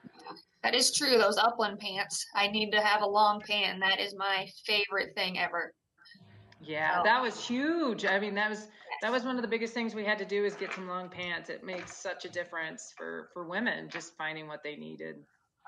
That 0.63 0.75
is 0.75 0.91
true. 0.91 1.17
Those 1.17 1.37
upland 1.37 1.79
pants. 1.79 2.25
I 2.35 2.47
need 2.47 2.71
to 2.71 2.81
have 2.81 3.01
a 3.01 3.07
long 3.07 3.41
pant. 3.47 3.79
That 3.79 3.99
is 3.99 4.15
my 4.15 4.47
favorite 4.65 5.15
thing 5.15 5.39
ever. 5.39 5.73
Yeah, 6.59 6.97
so. 6.97 7.03
that 7.03 7.21
was 7.21 7.43
huge. 7.43 8.05
I 8.05 8.19
mean, 8.19 8.35
that 8.35 8.49
was 8.49 8.67
that 9.01 9.11
was 9.11 9.23
one 9.23 9.35
of 9.35 9.41
the 9.41 9.47
biggest 9.47 9.73
things 9.73 9.95
we 9.95 10.05
had 10.05 10.19
to 10.19 10.25
do 10.25 10.45
is 10.45 10.55
get 10.55 10.73
some 10.73 10.87
long 10.87 11.09
pants. 11.09 11.49
It 11.49 11.63
makes 11.63 11.97
such 11.97 12.25
a 12.25 12.29
difference 12.29 12.93
for 12.95 13.29
for 13.33 13.47
women 13.47 13.89
just 13.89 14.15
finding 14.17 14.47
what 14.47 14.61
they 14.63 14.75
needed. 14.75 15.15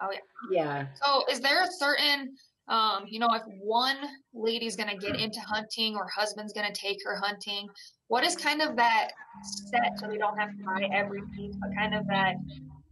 Oh 0.02 0.10
yeah. 0.12 0.20
Yeah. 0.52 0.86
So, 1.02 1.24
is 1.32 1.40
there 1.40 1.64
a 1.64 1.68
certain 1.80 2.36
um, 2.68 3.04
you 3.08 3.20
know, 3.20 3.28
if 3.34 3.44
one 3.60 3.98
lady's 4.34 4.76
going 4.76 4.90
to 4.90 4.98
get 4.98 5.20
into 5.20 5.40
hunting 5.42 5.96
or 5.96 6.08
husband's 6.08 6.54
going 6.54 6.72
to 6.72 6.74
take 6.74 6.98
her 7.04 7.18
hunting, 7.18 7.68
what 8.08 8.24
is 8.24 8.36
kind 8.36 8.62
of 8.62 8.76
that 8.78 9.10
set 9.44 10.00
so 10.00 10.08
they 10.08 10.18
don't 10.18 10.38
have 10.38 10.50
to 10.50 10.64
buy 10.64 10.88
every 10.94 11.22
piece, 11.36 11.56
but 11.60 11.70
kind 11.76 11.94
of 11.94 12.08
that 12.08 12.36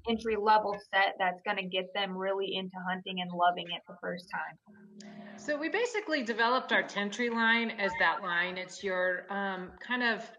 entry 0.10 0.36
level 0.36 0.78
set 0.94 1.16
that's 1.20 1.42
going 1.46 1.58
to 1.58 1.64
get 1.64 1.94
them 1.94 2.18
really 2.18 2.56
into 2.56 2.76
hunting 2.90 3.22
and 3.22 3.32
loving 3.32 3.66
it 3.72 3.82
the 3.88 3.96
first 4.02 4.26
time? 4.30 5.10
So 5.38 5.58
we 5.58 5.70
basically 5.70 6.22
developed 6.22 6.72
our 6.72 6.84
Tentry 6.84 7.30
line 7.30 7.72
as 7.72 7.92
that 8.00 8.22
line. 8.22 8.58
It's 8.58 8.84
your 8.84 9.26
um, 9.32 9.72
kind 9.80 10.04
of, 10.04 10.30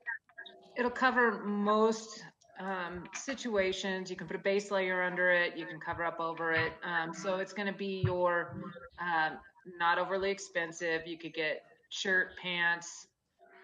it'll 0.76 0.90
cover 0.90 1.42
most 1.44 2.22
um, 2.62 3.04
situations. 3.14 4.10
You 4.10 4.16
can 4.16 4.26
put 4.26 4.36
a 4.36 4.40
base 4.40 4.70
layer 4.70 5.02
under 5.02 5.30
it. 5.30 5.56
You 5.56 5.66
can 5.66 5.80
cover 5.80 6.04
up 6.04 6.20
over 6.20 6.52
it. 6.52 6.72
Um, 6.84 7.12
so 7.12 7.36
it's 7.36 7.52
going 7.52 7.66
to 7.66 7.76
be 7.76 8.02
your 8.04 8.56
um, 9.00 9.38
not 9.78 9.98
overly 9.98 10.30
expensive. 10.30 11.02
You 11.06 11.18
could 11.18 11.34
get 11.34 11.62
shirt, 11.90 12.36
pants, 12.40 13.06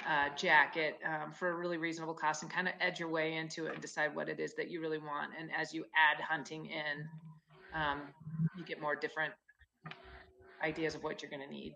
uh, 0.08 0.34
jacket 0.36 0.98
um, 1.04 1.32
for 1.32 1.50
a 1.50 1.54
really 1.54 1.76
reasonable 1.76 2.14
cost 2.14 2.42
and 2.42 2.52
kind 2.52 2.68
of 2.68 2.74
edge 2.80 3.00
your 3.00 3.08
way 3.08 3.36
into 3.36 3.66
it 3.66 3.72
and 3.72 3.82
decide 3.82 4.14
what 4.14 4.28
it 4.28 4.40
is 4.40 4.54
that 4.54 4.70
you 4.70 4.80
really 4.80 4.98
want. 4.98 5.32
And 5.38 5.50
as 5.56 5.72
you 5.72 5.84
add 5.96 6.22
hunting 6.22 6.66
in, 6.66 7.08
um, 7.74 8.02
you 8.56 8.64
get 8.64 8.80
more 8.80 8.96
different 8.96 9.32
ideas 10.62 10.94
of 10.94 11.02
what 11.02 11.22
you're 11.22 11.30
going 11.30 11.42
to 11.42 11.52
need. 11.52 11.74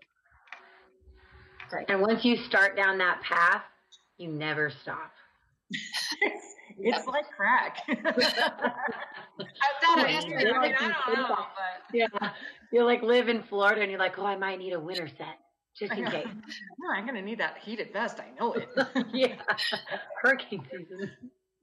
Great. 1.69 1.89
And 1.89 2.01
once 2.01 2.23
you 2.23 2.37
start 2.37 2.75
down 2.75 2.97
that 2.99 3.21
path, 3.21 3.63
you 4.17 4.29
never 4.29 4.69
stop. 4.69 5.11
It's 6.77 7.07
like 7.07 7.25
crack. 7.35 7.77
I've 7.87 7.97
done 9.81 9.99
it. 9.99 10.23
I 10.23 10.61
mean, 10.61 10.75
I 10.77 10.93
don't 11.05 11.17
know, 11.17 11.27
but 11.29 11.45
yeah, 11.93 12.07
you 12.71 12.83
like 12.83 13.01
live 13.01 13.29
in 13.29 13.43
Florida 13.43 13.81
and 13.81 13.91
you're 13.91 13.99
like, 13.99 14.17
oh, 14.19 14.25
I 14.25 14.35
might 14.35 14.59
need 14.59 14.73
a 14.73 14.79
winter 14.79 15.07
set 15.07 15.39
just 15.77 15.93
in 15.93 16.05
case. 16.05 16.27
No, 16.79 16.91
I'm 16.93 17.05
gonna 17.05 17.21
need 17.21 17.39
that 17.39 17.57
heated 17.63 17.91
vest. 17.93 18.19
I 18.19 18.37
know 18.39 18.53
it. 18.53 18.67
yeah, 19.13 19.35
hurricane 20.21 20.63
season. 20.71 21.11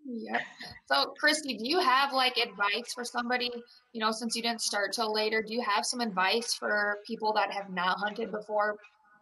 Yeah. 0.07 0.41
So, 0.87 1.13
Christy, 1.19 1.59
do 1.59 1.69
you 1.69 1.79
have 1.79 2.13
like 2.13 2.37
advice 2.39 2.93
for 2.95 3.05
somebody? 3.05 3.51
You 3.93 4.01
know, 4.01 4.11
since 4.11 4.35
you 4.35 4.43
didn't 4.43 4.63
start 4.63 4.93
till 4.93 5.13
later, 5.13 5.43
do 5.47 5.53
you 5.53 5.63
have 5.63 5.85
some 5.85 6.01
advice 6.01 6.55
for 6.55 6.99
people 7.07 7.33
that 7.35 7.53
have 7.53 7.71
not 7.71 7.99
hunted 7.99 8.33
before, 8.33 8.77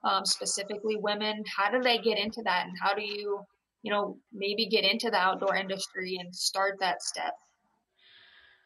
um, 0.04 0.24
specifically 0.24 0.96
women? 0.96 1.42
How 1.56 1.70
do 1.70 1.82
they 1.82 1.98
get 1.98 2.18
into 2.18 2.42
that, 2.44 2.66
and 2.66 2.76
how 2.80 2.94
do 2.94 3.02
you 3.02 3.40
you 3.82 3.92
know, 3.92 4.18
maybe 4.32 4.66
get 4.66 4.84
into 4.84 5.10
the 5.10 5.16
outdoor 5.16 5.56
industry 5.56 6.18
and 6.20 6.34
start 6.34 6.78
that 6.80 7.02
step? 7.02 7.34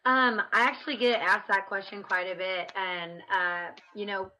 Um, 0.04 0.42
I 0.52 0.62
actually 0.62 0.96
get 0.96 1.20
asked 1.20 1.48
that 1.48 1.68
question 1.68 2.02
quite 2.02 2.30
a 2.30 2.34
bit. 2.34 2.72
And, 2.76 3.20
uh, 3.32 3.66
you 3.94 4.06
know, 4.06 4.30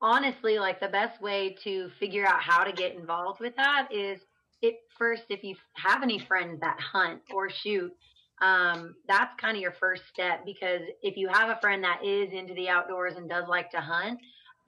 honestly, 0.00 0.58
like 0.58 0.80
the 0.80 0.88
best 0.88 1.20
way 1.20 1.56
to 1.64 1.90
figure 1.98 2.26
out 2.26 2.40
how 2.40 2.64
to 2.64 2.72
get 2.72 2.94
involved 2.94 3.40
with 3.40 3.56
that 3.56 3.88
is 3.90 4.20
it 4.60 4.76
first, 4.96 5.24
if 5.28 5.42
you 5.42 5.56
have 5.74 6.02
any 6.02 6.20
friends 6.20 6.60
that 6.60 6.78
hunt 6.78 7.20
or 7.34 7.50
shoot, 7.50 7.92
um, 8.40 8.94
that's 9.08 9.32
kind 9.40 9.56
of 9.56 9.62
your 9.62 9.72
first 9.72 10.02
step 10.12 10.44
because 10.44 10.82
if 11.02 11.16
you 11.16 11.28
have 11.28 11.48
a 11.48 11.60
friend 11.60 11.82
that 11.84 12.04
is 12.04 12.32
into 12.32 12.54
the 12.54 12.68
outdoors 12.68 13.14
and 13.16 13.28
does 13.28 13.44
like 13.48 13.70
to 13.70 13.80
hunt, 13.80 14.18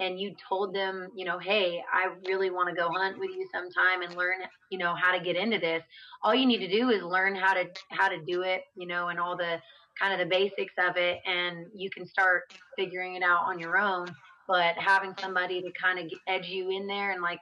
and 0.00 0.18
you 0.18 0.34
told 0.48 0.74
them, 0.74 1.08
you 1.14 1.24
know, 1.24 1.38
hey, 1.38 1.82
I 1.92 2.08
really 2.26 2.50
want 2.50 2.68
to 2.68 2.74
go 2.74 2.88
hunt 2.90 3.18
with 3.18 3.30
you 3.30 3.46
sometime 3.52 4.02
and 4.02 4.16
learn, 4.16 4.38
you 4.70 4.78
know, 4.78 4.94
how 4.94 5.16
to 5.16 5.22
get 5.22 5.36
into 5.36 5.58
this. 5.58 5.82
All 6.22 6.34
you 6.34 6.46
need 6.46 6.58
to 6.58 6.68
do 6.68 6.90
is 6.90 7.02
learn 7.02 7.34
how 7.34 7.54
to 7.54 7.64
how 7.90 8.08
to 8.08 8.18
do 8.26 8.42
it, 8.42 8.62
you 8.76 8.86
know, 8.86 9.08
and 9.08 9.20
all 9.20 9.36
the 9.36 9.58
kind 10.00 10.12
of 10.12 10.18
the 10.18 10.34
basics 10.34 10.74
of 10.78 10.96
it, 10.96 11.20
and 11.26 11.66
you 11.74 11.88
can 11.90 12.06
start 12.06 12.52
figuring 12.76 13.14
it 13.14 13.22
out 13.22 13.44
on 13.44 13.58
your 13.58 13.78
own. 13.78 14.08
But 14.48 14.74
having 14.76 15.14
somebody 15.20 15.62
to 15.62 15.70
kind 15.80 15.98
of 15.98 16.12
edge 16.28 16.48
you 16.48 16.70
in 16.70 16.86
there 16.86 17.12
and 17.12 17.22
like 17.22 17.38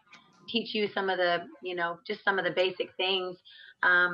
teach 0.48 0.74
you 0.74 0.88
some 0.94 1.08
of 1.08 1.16
the, 1.18 1.42
you 1.62 1.74
know, 1.74 1.98
just 2.06 2.22
some 2.24 2.38
of 2.38 2.44
the 2.44 2.50
basic 2.50 2.90
things. 2.96 3.36
Um, 3.82 4.12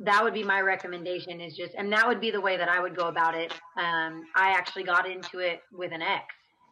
that 0.00 0.22
would 0.22 0.34
be 0.34 0.44
my 0.44 0.60
recommendation 0.60 1.40
is 1.40 1.56
just 1.56 1.74
and 1.74 1.92
that 1.92 2.06
would 2.06 2.20
be 2.20 2.30
the 2.30 2.40
way 2.40 2.56
that 2.56 2.68
i 2.68 2.80
would 2.80 2.96
go 2.96 3.08
about 3.08 3.34
it 3.34 3.52
um, 3.76 4.22
i 4.36 4.50
actually 4.50 4.84
got 4.84 5.10
into 5.10 5.40
it 5.40 5.60
with 5.72 5.92
an 5.92 6.02
ex 6.02 6.24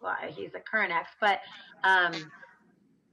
well, 0.03 0.17
he's 0.29 0.55
a 0.55 0.61
current 0.61 0.93
ex, 0.93 1.11
but 1.21 1.41
um, 1.85 2.13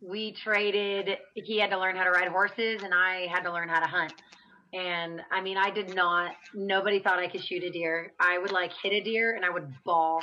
we 0.02 0.34
traded. 0.34 1.18
He 1.36 1.60
had 1.60 1.70
to 1.72 1.80
learn 1.80 1.96
how 1.96 2.04
to 2.04 2.12
ride 2.12 2.28
horses, 2.28 2.84
and 2.84 2.94
I 2.94 3.28
had 3.28 3.44
to 3.44 3.54
learn 3.54 3.70
how 3.70 3.80
to 3.80 3.88
hunt. 3.88 4.14
And 4.74 5.22
I 5.32 5.42
mean, 5.42 5.58
I 5.58 5.70
did 5.70 5.96
not. 5.96 6.32
Nobody 6.54 7.00
thought 7.00 7.20
I 7.20 7.28
could 7.28 7.44
shoot 7.44 7.64
a 7.64 7.70
deer. 7.70 8.12
I 8.20 8.38
would 8.38 8.52
like 8.52 8.72
hit 8.82 8.92
a 8.92 9.02
deer, 9.02 9.36
and 9.36 9.46
I 9.46 9.50
would 9.50 9.72
bawl. 9.84 10.22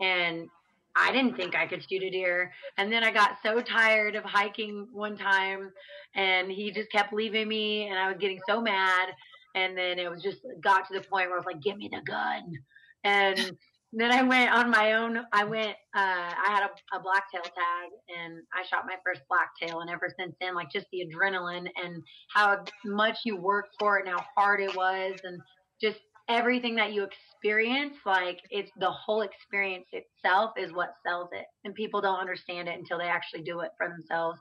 And 0.00 0.48
I 0.96 1.12
didn't 1.12 1.36
think 1.36 1.54
I 1.54 1.66
could 1.66 1.84
shoot 1.88 2.02
a 2.02 2.10
deer. 2.10 2.52
And 2.76 2.92
then 2.92 3.04
I 3.04 3.12
got 3.12 3.38
so 3.42 3.60
tired 3.60 4.16
of 4.16 4.24
hiking 4.24 4.88
one 4.92 5.16
time, 5.16 5.72
and 6.14 6.50
he 6.50 6.72
just 6.72 6.90
kept 6.90 7.12
leaving 7.12 7.48
me, 7.48 7.88
and 7.88 7.98
I 7.98 8.08
was 8.08 8.18
getting 8.18 8.40
so 8.46 8.60
mad. 8.60 9.10
And 9.54 9.76
then 9.76 9.98
it 9.98 10.10
was 10.10 10.22
just 10.22 10.40
got 10.60 10.88
to 10.88 10.94
the 10.94 11.06
point 11.06 11.28
where 11.28 11.34
I 11.34 11.38
was 11.38 11.46
like, 11.46 11.60
"Give 11.60 11.76
me 11.76 11.88
the 11.92 12.02
gun." 12.02 12.58
And 13.04 13.56
then 13.92 14.10
I 14.10 14.22
went 14.22 14.50
on 14.50 14.70
my 14.70 14.94
own. 14.94 15.18
I 15.32 15.44
went. 15.44 15.76
Uh, 15.94 16.32
I 16.34 16.46
had 16.48 16.62
a, 16.62 16.96
a 16.96 17.00
blacktail 17.00 17.42
tag, 17.42 17.90
and 18.16 18.42
I 18.54 18.66
shot 18.66 18.86
my 18.86 18.96
first 19.04 19.22
blacktail. 19.28 19.80
And 19.80 19.90
ever 19.90 20.08
since 20.18 20.34
then, 20.40 20.54
like 20.54 20.70
just 20.70 20.86
the 20.92 21.06
adrenaline 21.06 21.66
and 21.82 22.02
how 22.34 22.64
much 22.86 23.18
you 23.24 23.36
worked 23.36 23.76
for 23.78 23.98
it, 23.98 24.06
and 24.06 24.14
how 24.14 24.24
hard 24.36 24.60
it 24.60 24.74
was, 24.74 25.20
and 25.24 25.40
just 25.80 25.98
everything 26.28 26.74
that 26.76 26.92
you 26.94 27.04
experience. 27.04 27.96
Like 28.06 28.40
it's 28.50 28.72
the 28.78 28.90
whole 28.90 29.20
experience 29.22 29.86
itself 29.92 30.52
is 30.56 30.72
what 30.72 30.94
sells 31.06 31.28
it, 31.32 31.44
and 31.64 31.74
people 31.74 32.00
don't 32.00 32.20
understand 32.20 32.68
it 32.68 32.78
until 32.78 32.98
they 32.98 33.08
actually 33.08 33.42
do 33.42 33.60
it 33.60 33.72
for 33.76 33.88
themselves. 33.88 34.40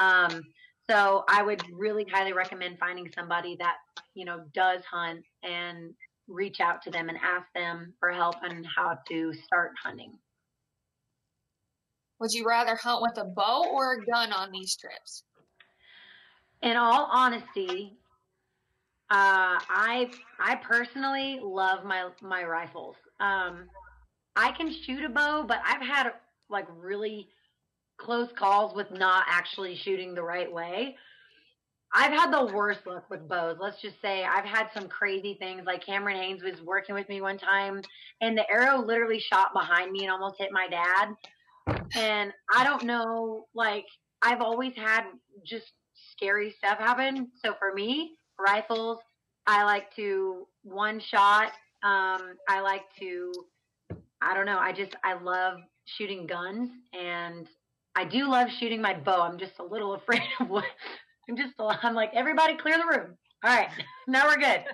Um, 0.00 0.42
so 0.90 1.24
I 1.28 1.42
would 1.42 1.62
really 1.72 2.06
highly 2.10 2.32
recommend 2.32 2.78
finding 2.78 3.10
somebody 3.14 3.56
that 3.60 3.76
you 4.14 4.24
know 4.24 4.40
does 4.54 4.82
hunt 4.90 5.24
and 5.44 5.94
reach 6.28 6.60
out 6.60 6.82
to 6.82 6.90
them 6.90 7.08
and 7.08 7.18
ask 7.18 7.46
them 7.54 7.92
for 7.98 8.12
help 8.12 8.36
on 8.42 8.64
how 8.64 8.98
to 9.08 9.32
start 9.32 9.72
hunting. 9.82 10.12
Would 12.20 12.32
you 12.32 12.46
rather 12.46 12.76
hunt 12.76 13.02
with 13.02 13.16
a 13.18 13.24
bow 13.24 13.64
or 13.72 13.94
a 13.94 14.04
gun 14.04 14.32
on 14.32 14.50
these 14.50 14.76
trips? 14.76 15.22
In 16.62 16.76
all 16.76 17.08
honesty, 17.12 17.96
uh, 19.10 19.56
I 19.70 20.10
I 20.40 20.56
personally 20.56 21.40
love 21.42 21.84
my 21.84 22.08
my 22.20 22.44
rifles. 22.44 22.96
Um, 23.20 23.70
I 24.36 24.52
can 24.52 24.72
shoot 24.72 25.04
a 25.04 25.08
bow, 25.08 25.44
but 25.46 25.60
I've 25.64 25.80
had 25.80 26.12
like 26.50 26.66
really 26.76 27.28
close 27.96 28.28
calls 28.36 28.74
with 28.74 28.90
not 28.90 29.24
actually 29.28 29.76
shooting 29.76 30.14
the 30.14 30.22
right 30.22 30.52
way. 30.52 30.96
I've 31.94 32.12
had 32.12 32.30
the 32.30 32.52
worst 32.52 32.86
luck 32.86 33.08
with 33.10 33.28
bows. 33.28 33.56
Let's 33.60 33.80
just 33.80 34.00
say 34.02 34.24
I've 34.24 34.44
had 34.44 34.68
some 34.74 34.88
crazy 34.88 35.36
things. 35.40 35.62
Like 35.64 35.84
Cameron 35.84 36.16
Hanes 36.16 36.42
was 36.42 36.60
working 36.62 36.94
with 36.94 37.08
me 37.08 37.20
one 37.20 37.38
time, 37.38 37.80
and 38.20 38.36
the 38.36 38.48
arrow 38.50 38.84
literally 38.84 39.20
shot 39.20 39.52
behind 39.54 39.90
me 39.92 40.04
and 40.04 40.10
almost 40.10 40.36
hit 40.38 40.50
my 40.52 40.68
dad. 40.68 41.14
And 41.96 42.32
I 42.54 42.64
don't 42.64 42.84
know, 42.84 43.46
like 43.54 43.86
I've 44.22 44.40
always 44.40 44.74
had 44.76 45.04
just 45.46 45.72
scary 46.12 46.54
stuff 46.58 46.78
happen. 46.78 47.28
So 47.44 47.54
for 47.58 47.72
me, 47.72 48.16
rifles, 48.38 48.98
I 49.46 49.64
like 49.64 49.94
to 49.96 50.46
one 50.62 51.00
shot. 51.00 51.52
Um, 51.82 52.34
I 52.48 52.60
like 52.60 52.84
to, 53.00 53.32
I 54.20 54.34
don't 54.34 54.46
know. 54.46 54.58
I 54.58 54.72
just 54.72 54.94
I 55.04 55.14
love 55.14 55.58
shooting 55.86 56.26
guns, 56.26 56.70
and 56.92 57.48
I 57.96 58.04
do 58.04 58.28
love 58.28 58.48
shooting 58.50 58.82
my 58.82 58.94
bow. 58.94 59.22
I'm 59.22 59.38
just 59.38 59.58
a 59.58 59.64
little 59.64 59.94
afraid 59.94 60.22
of 60.40 60.48
what 60.50 60.64
I'm 61.28 61.36
just, 61.36 61.54
I'm 61.58 61.94
like, 61.94 62.10
everybody 62.14 62.56
clear 62.56 62.78
the 62.78 62.86
room. 62.86 63.16
All 63.44 63.54
right, 63.54 63.68
now 64.06 64.26
we're 64.26 64.36
good. 64.36 64.64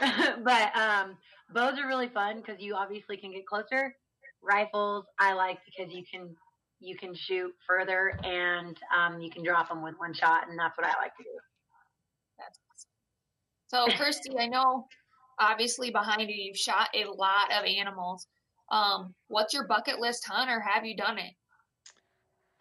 but 0.44 0.76
um, 0.76 1.16
bows 1.54 1.78
are 1.78 1.86
really 1.86 2.08
fun 2.08 2.38
because 2.38 2.60
you 2.60 2.74
obviously 2.74 3.16
can 3.16 3.32
get 3.32 3.46
closer. 3.46 3.94
Rifles, 4.42 5.04
I 5.20 5.34
like 5.34 5.58
because 5.64 5.92
you 5.92 6.02
can 6.10 6.34
you 6.80 6.96
can 6.96 7.14
shoot 7.14 7.52
further 7.64 8.18
and 8.24 8.76
um, 8.96 9.20
you 9.20 9.30
can 9.30 9.44
drop 9.44 9.68
them 9.68 9.82
with 9.82 9.94
one 9.98 10.12
shot, 10.12 10.48
and 10.48 10.58
that's 10.58 10.76
what 10.76 10.86
I 10.86 11.00
like 11.00 11.16
to 11.16 11.22
do. 11.22 11.30
So, 13.68 13.86
Kirsty, 13.96 14.38
I 14.38 14.48
know 14.48 14.86
obviously 15.38 15.90
behind 15.90 16.28
you 16.28 16.36
you've 16.36 16.58
shot 16.58 16.88
a 16.94 17.08
lot 17.10 17.50
of 17.52 17.64
animals. 17.64 18.26
Um, 18.70 19.14
what's 19.28 19.54
your 19.54 19.66
bucket 19.66 19.98
list 19.98 20.26
hunt, 20.26 20.50
or 20.50 20.60
have 20.60 20.84
you 20.84 20.94
done 20.94 21.18
it? 21.18 21.32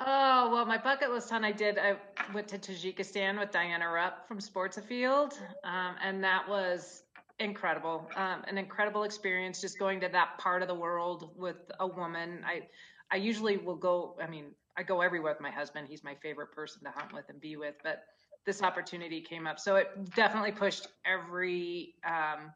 Oh, 0.03 0.49
well, 0.51 0.65
my 0.65 0.79
bucket 0.79 1.11
list 1.11 1.29
hunt 1.29 1.45
I 1.45 1.51
did, 1.51 1.77
I 1.77 1.95
went 2.33 2.47
to 2.49 2.57
Tajikistan 2.57 3.37
with 3.37 3.51
Diana 3.51 3.87
Rupp 3.87 4.27
from 4.27 4.39
Sports 4.41 4.77
Afield. 4.77 5.33
Um, 5.63 5.95
and 6.03 6.23
that 6.23 6.49
was 6.49 7.03
incredible. 7.39 8.09
Um, 8.15 8.43
an 8.47 8.57
incredible 8.57 9.03
experience 9.03 9.61
just 9.61 9.77
going 9.77 9.99
to 10.01 10.09
that 10.09 10.39
part 10.39 10.63
of 10.63 10.67
the 10.67 10.73
world 10.73 11.31
with 11.37 11.57
a 11.79 11.85
woman. 11.85 12.43
I, 12.47 12.63
I 13.11 13.17
usually 13.17 13.57
will 13.57 13.75
go, 13.75 14.17
I 14.21 14.27
mean, 14.27 14.45
I 14.75 14.81
go 14.81 15.01
everywhere 15.01 15.33
with 15.33 15.41
my 15.41 15.51
husband. 15.51 15.87
He's 15.87 16.03
my 16.03 16.15
favorite 16.15 16.51
person 16.51 16.83
to 16.85 16.89
hunt 16.89 17.13
with 17.13 17.25
and 17.29 17.39
be 17.39 17.55
with, 17.55 17.75
but 17.83 18.03
this 18.43 18.63
opportunity 18.63 19.21
came 19.21 19.45
up. 19.45 19.59
So 19.59 19.75
it 19.75 19.87
definitely 20.15 20.51
pushed 20.51 20.87
every, 21.05 21.93
um, 22.03 22.51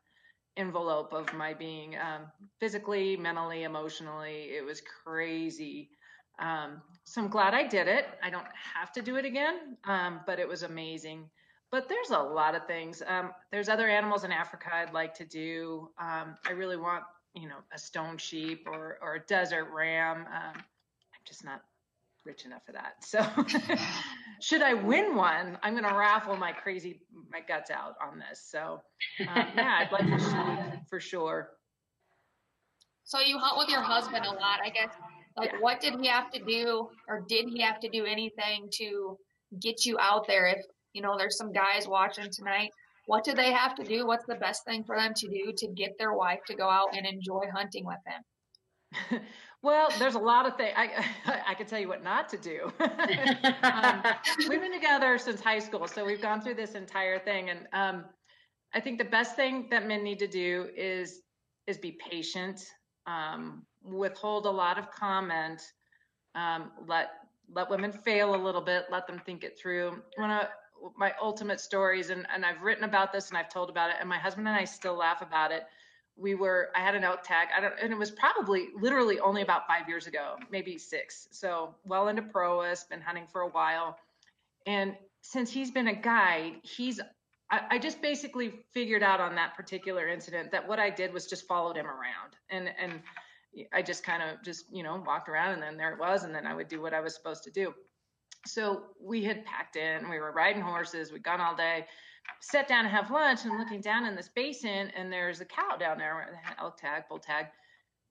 envelope 0.57 1.13
of 1.13 1.33
my 1.33 1.53
being, 1.53 1.95
um, 1.97 2.27
physically, 2.59 3.17
mentally, 3.17 3.63
emotionally. 3.63 4.51
It 4.57 4.65
was 4.65 4.81
crazy. 5.03 5.89
Um, 6.39 6.81
so 7.05 7.21
I'm 7.21 7.29
glad 7.29 7.53
I 7.53 7.67
did 7.67 7.87
it. 7.87 8.07
I 8.21 8.29
don't 8.29 8.47
have 8.73 8.91
to 8.93 9.01
do 9.01 9.15
it 9.15 9.25
again, 9.25 9.77
um, 9.85 10.21
but 10.25 10.39
it 10.39 10.47
was 10.47 10.63
amazing. 10.63 11.29
But 11.71 11.87
there's 11.87 12.09
a 12.09 12.19
lot 12.19 12.55
of 12.55 12.65
things. 12.67 13.01
Um, 13.05 13.31
there's 13.51 13.69
other 13.69 13.87
animals 13.87 14.23
in 14.23 14.31
Africa 14.31 14.69
I'd 14.73 14.93
like 14.93 15.13
to 15.15 15.25
do. 15.25 15.89
Um, 15.99 16.35
I 16.47 16.51
really 16.51 16.77
want, 16.77 17.03
you 17.35 17.47
know, 17.47 17.57
a 17.73 17.77
stone 17.77 18.17
sheep 18.17 18.67
or 18.67 18.97
or 19.01 19.15
a 19.15 19.19
desert 19.21 19.67
ram. 19.73 20.21
Um, 20.21 20.53
I'm 20.55 21.23
just 21.25 21.43
not 21.43 21.61
rich 22.25 22.45
enough 22.45 22.65
for 22.65 22.71
that. 22.71 23.03
So 23.03 23.23
should 24.41 24.61
I 24.61 24.73
win 24.73 25.15
one, 25.15 25.57
I'm 25.61 25.73
going 25.73 25.87
to 25.87 25.95
raffle 25.95 26.35
my 26.35 26.51
crazy 26.51 27.01
my 27.31 27.41
guts 27.41 27.69
out 27.69 27.95
on 28.01 28.19
this. 28.19 28.41
So 28.49 28.81
um, 29.19 29.47
yeah, 29.55 29.79
I'd 29.79 29.91
like 29.91 30.07
to 30.07 30.19
shoot 30.19 30.79
for 30.89 30.99
sure. 30.99 31.49
So 33.03 33.19
you 33.19 33.37
hunt 33.37 33.59
with 33.59 33.69
your 33.69 33.81
husband 33.81 34.25
a 34.25 34.31
lot, 34.31 34.59
I 34.63 34.69
guess. 34.69 34.89
Like, 35.37 35.51
yeah. 35.53 35.59
what 35.59 35.81
did 35.81 35.95
he 35.99 36.07
have 36.07 36.31
to 36.31 36.39
do, 36.43 36.89
or 37.07 37.25
did 37.27 37.49
he 37.49 37.61
have 37.61 37.79
to 37.81 37.89
do 37.89 38.05
anything 38.05 38.69
to 38.73 39.17
get 39.61 39.85
you 39.85 39.97
out 39.99 40.27
there? 40.27 40.47
If 40.47 40.65
you 40.93 41.01
know, 41.01 41.17
there's 41.17 41.37
some 41.37 41.51
guys 41.51 41.87
watching 41.87 42.29
tonight. 42.31 42.71
What 43.05 43.23
do 43.23 43.33
they 43.33 43.51
have 43.51 43.75
to 43.75 43.83
do? 43.83 44.07
What's 44.07 44.25
the 44.25 44.35
best 44.35 44.65
thing 44.65 44.83
for 44.83 44.95
them 44.95 45.13
to 45.13 45.27
do 45.27 45.53
to 45.57 45.67
get 45.67 45.97
their 45.99 46.13
wife 46.13 46.39
to 46.47 46.55
go 46.55 46.69
out 46.69 46.87
and 46.95 47.05
enjoy 47.05 47.43
hunting 47.53 47.85
with 47.85 47.97
them? 48.05 49.21
well, 49.61 49.89
there's 49.99 50.15
a 50.15 50.19
lot 50.19 50.47
of 50.47 50.55
things. 50.55 50.73
I, 50.75 51.05
I 51.49 51.53
can 51.53 51.67
tell 51.67 51.79
you 51.79 51.87
what 51.87 52.03
not 52.03 52.29
to 52.29 52.37
do. 52.37 52.71
um, 53.63 54.03
we've 54.49 54.61
been 54.61 54.73
together 54.73 55.17
since 55.17 55.41
high 55.41 55.59
school, 55.59 55.87
so 55.87 56.05
we've 56.05 56.21
gone 56.21 56.41
through 56.41 56.55
this 56.55 56.73
entire 56.73 57.19
thing. 57.19 57.49
And 57.49 57.67
um, 57.73 58.05
I 58.73 58.79
think 58.79 58.97
the 58.97 59.05
best 59.05 59.35
thing 59.35 59.67
that 59.69 59.85
men 59.85 60.03
need 60.03 60.19
to 60.19 60.27
do 60.27 60.69
is 60.75 61.21
is 61.67 61.77
be 61.77 61.97
patient. 62.09 62.61
Um, 63.07 63.63
withhold 63.83 64.45
a 64.45 64.51
lot 64.51 64.77
of 64.77 64.91
comment, 64.91 65.61
um, 66.33 66.71
let 66.87 67.11
let 67.53 67.69
women 67.69 67.91
fail 67.91 68.35
a 68.35 68.41
little 68.41 68.61
bit, 68.61 68.85
let 68.91 69.05
them 69.05 69.21
think 69.25 69.43
it 69.43 69.57
through. 69.57 70.01
One 70.15 70.31
of 70.31 70.47
my 70.97 71.13
ultimate 71.21 71.59
stories, 71.59 72.09
and, 72.09 72.25
and 72.33 72.45
I've 72.45 72.61
written 72.61 72.83
about 72.83 73.13
this 73.13 73.29
and 73.29 73.37
I've 73.37 73.49
told 73.49 73.69
about 73.69 73.89
it, 73.91 73.97
and 73.99 74.09
my 74.09 74.17
husband 74.17 74.47
and 74.47 74.57
I 74.57 74.65
still 74.65 74.95
laugh 74.95 75.21
about 75.21 75.51
it. 75.51 75.63
We 76.17 76.33
were, 76.33 76.69
I 76.75 76.79
had 76.79 76.95
an 76.95 77.03
elk 77.03 77.23
tag, 77.23 77.49
I 77.55 77.61
don't, 77.61 77.73
and 77.81 77.91
it 77.91 77.97
was 77.99 78.11
probably 78.11 78.69
literally 78.79 79.19
only 79.19 79.41
about 79.41 79.67
five 79.67 79.87
years 79.87 80.07
ago, 80.07 80.37
maybe 80.49 80.77
six. 80.77 81.27
So 81.31 81.75
well 81.85 82.07
into 82.07 82.21
Prois, 82.21 82.83
been 82.89 83.01
hunting 83.01 83.27
for 83.31 83.41
a 83.41 83.49
while. 83.49 83.97
And 84.65 84.95
since 85.21 85.51
he's 85.51 85.71
been 85.71 85.87
a 85.87 85.95
guide, 85.95 86.53
he's 86.63 86.99
I, 87.51 87.77
just 87.77 88.01
basically 88.01 88.53
figured 88.73 89.03
out 89.03 89.21
on 89.21 89.35
that 89.35 89.55
particular 89.55 90.07
incident 90.07 90.51
that 90.51 90.67
what 90.67 90.79
I 90.79 90.89
did 90.89 91.13
was 91.13 91.27
just 91.27 91.47
followed 91.47 91.77
him 91.77 91.85
around 91.85 92.35
and 92.49 92.71
and 92.79 93.01
I 93.73 93.81
just 93.81 94.03
kind 94.03 94.21
of 94.21 94.43
just, 94.43 94.65
you 94.71 94.83
know, 94.83 95.01
walked 95.05 95.29
around 95.29 95.53
and 95.53 95.61
then 95.61 95.77
there 95.77 95.93
it 95.93 95.99
was. 95.99 96.23
And 96.23 96.33
then 96.33 96.45
I 96.45 96.53
would 96.53 96.67
do 96.67 96.81
what 96.81 96.93
I 96.93 96.99
was 96.99 97.15
supposed 97.15 97.43
to 97.43 97.51
do. 97.51 97.73
So 98.45 98.83
we 99.01 99.23
had 99.23 99.45
packed 99.45 99.75
in, 99.75 100.09
we 100.09 100.19
were 100.19 100.31
riding 100.31 100.61
horses, 100.61 101.11
we'd 101.11 101.23
gone 101.23 101.41
all 101.41 101.55
day, 101.55 101.85
sat 102.41 102.67
down 102.67 102.83
to 102.83 102.89
have 102.89 103.09
lunch 103.09 103.45
and 103.45 103.57
looking 103.57 103.81
down 103.81 104.05
in 104.05 104.15
this 104.15 104.29
basin 104.35 104.91
and 104.95 105.11
there's 105.11 105.41
a 105.41 105.45
cow 105.45 105.77
down 105.77 105.97
there, 105.97 106.41
elk 106.59 106.77
tag, 106.77 107.03
bull 107.09 107.19
tag. 107.19 107.47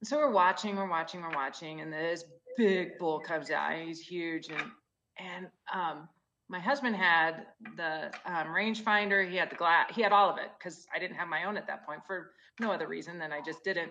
And 0.00 0.08
so 0.08 0.16
we're 0.16 0.32
watching, 0.32 0.76
we're 0.76 0.90
watching, 0.90 1.20
we're 1.20 1.34
watching, 1.34 1.80
and 1.80 1.92
this 1.92 2.24
big 2.56 2.98
bull 2.98 3.20
comes 3.20 3.50
out. 3.50 3.78
He's 3.78 4.00
huge. 4.00 4.48
And, 4.48 4.70
and, 5.18 5.46
um, 5.72 6.08
my 6.48 6.60
husband 6.60 6.94
had 6.94 7.46
the 7.76 8.12
um, 8.26 8.48
rangefinder. 8.48 9.28
He 9.28 9.36
had 9.36 9.50
the 9.50 9.56
glass. 9.56 9.90
He 9.94 10.02
had 10.02 10.12
all 10.12 10.30
of 10.30 10.38
it 10.38 10.50
because 10.58 10.86
I 10.94 10.98
didn't 10.98 11.16
have 11.16 11.28
my 11.28 11.44
own 11.44 11.56
at 11.56 11.66
that 11.66 11.86
point 11.86 12.00
for 12.06 12.32
no 12.60 12.70
other 12.70 12.86
reason 12.86 13.18
than 13.18 13.32
I 13.32 13.40
just 13.40 13.64
didn't. 13.64 13.90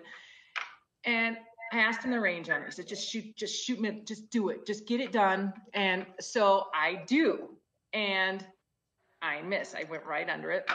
And 1.04 1.36
I 1.72 1.78
asked 1.78 2.04
him 2.04 2.12
the 2.12 2.20
range 2.20 2.48
on 2.50 2.62
it. 2.62 2.66
He 2.66 2.70
said, 2.70 2.86
just 2.86 3.10
shoot, 3.10 3.36
just 3.36 3.64
shoot 3.64 3.80
me, 3.80 4.02
just 4.06 4.30
do 4.30 4.50
it, 4.50 4.66
just 4.66 4.86
get 4.86 5.00
it 5.00 5.12
done. 5.12 5.52
And 5.74 6.06
so 6.20 6.66
I 6.74 7.02
do. 7.06 7.48
And 7.92 8.44
I 9.22 9.42
miss. 9.42 9.74
I 9.74 9.84
went 9.84 10.04
right 10.04 10.28
under 10.28 10.50
it. 10.50 10.68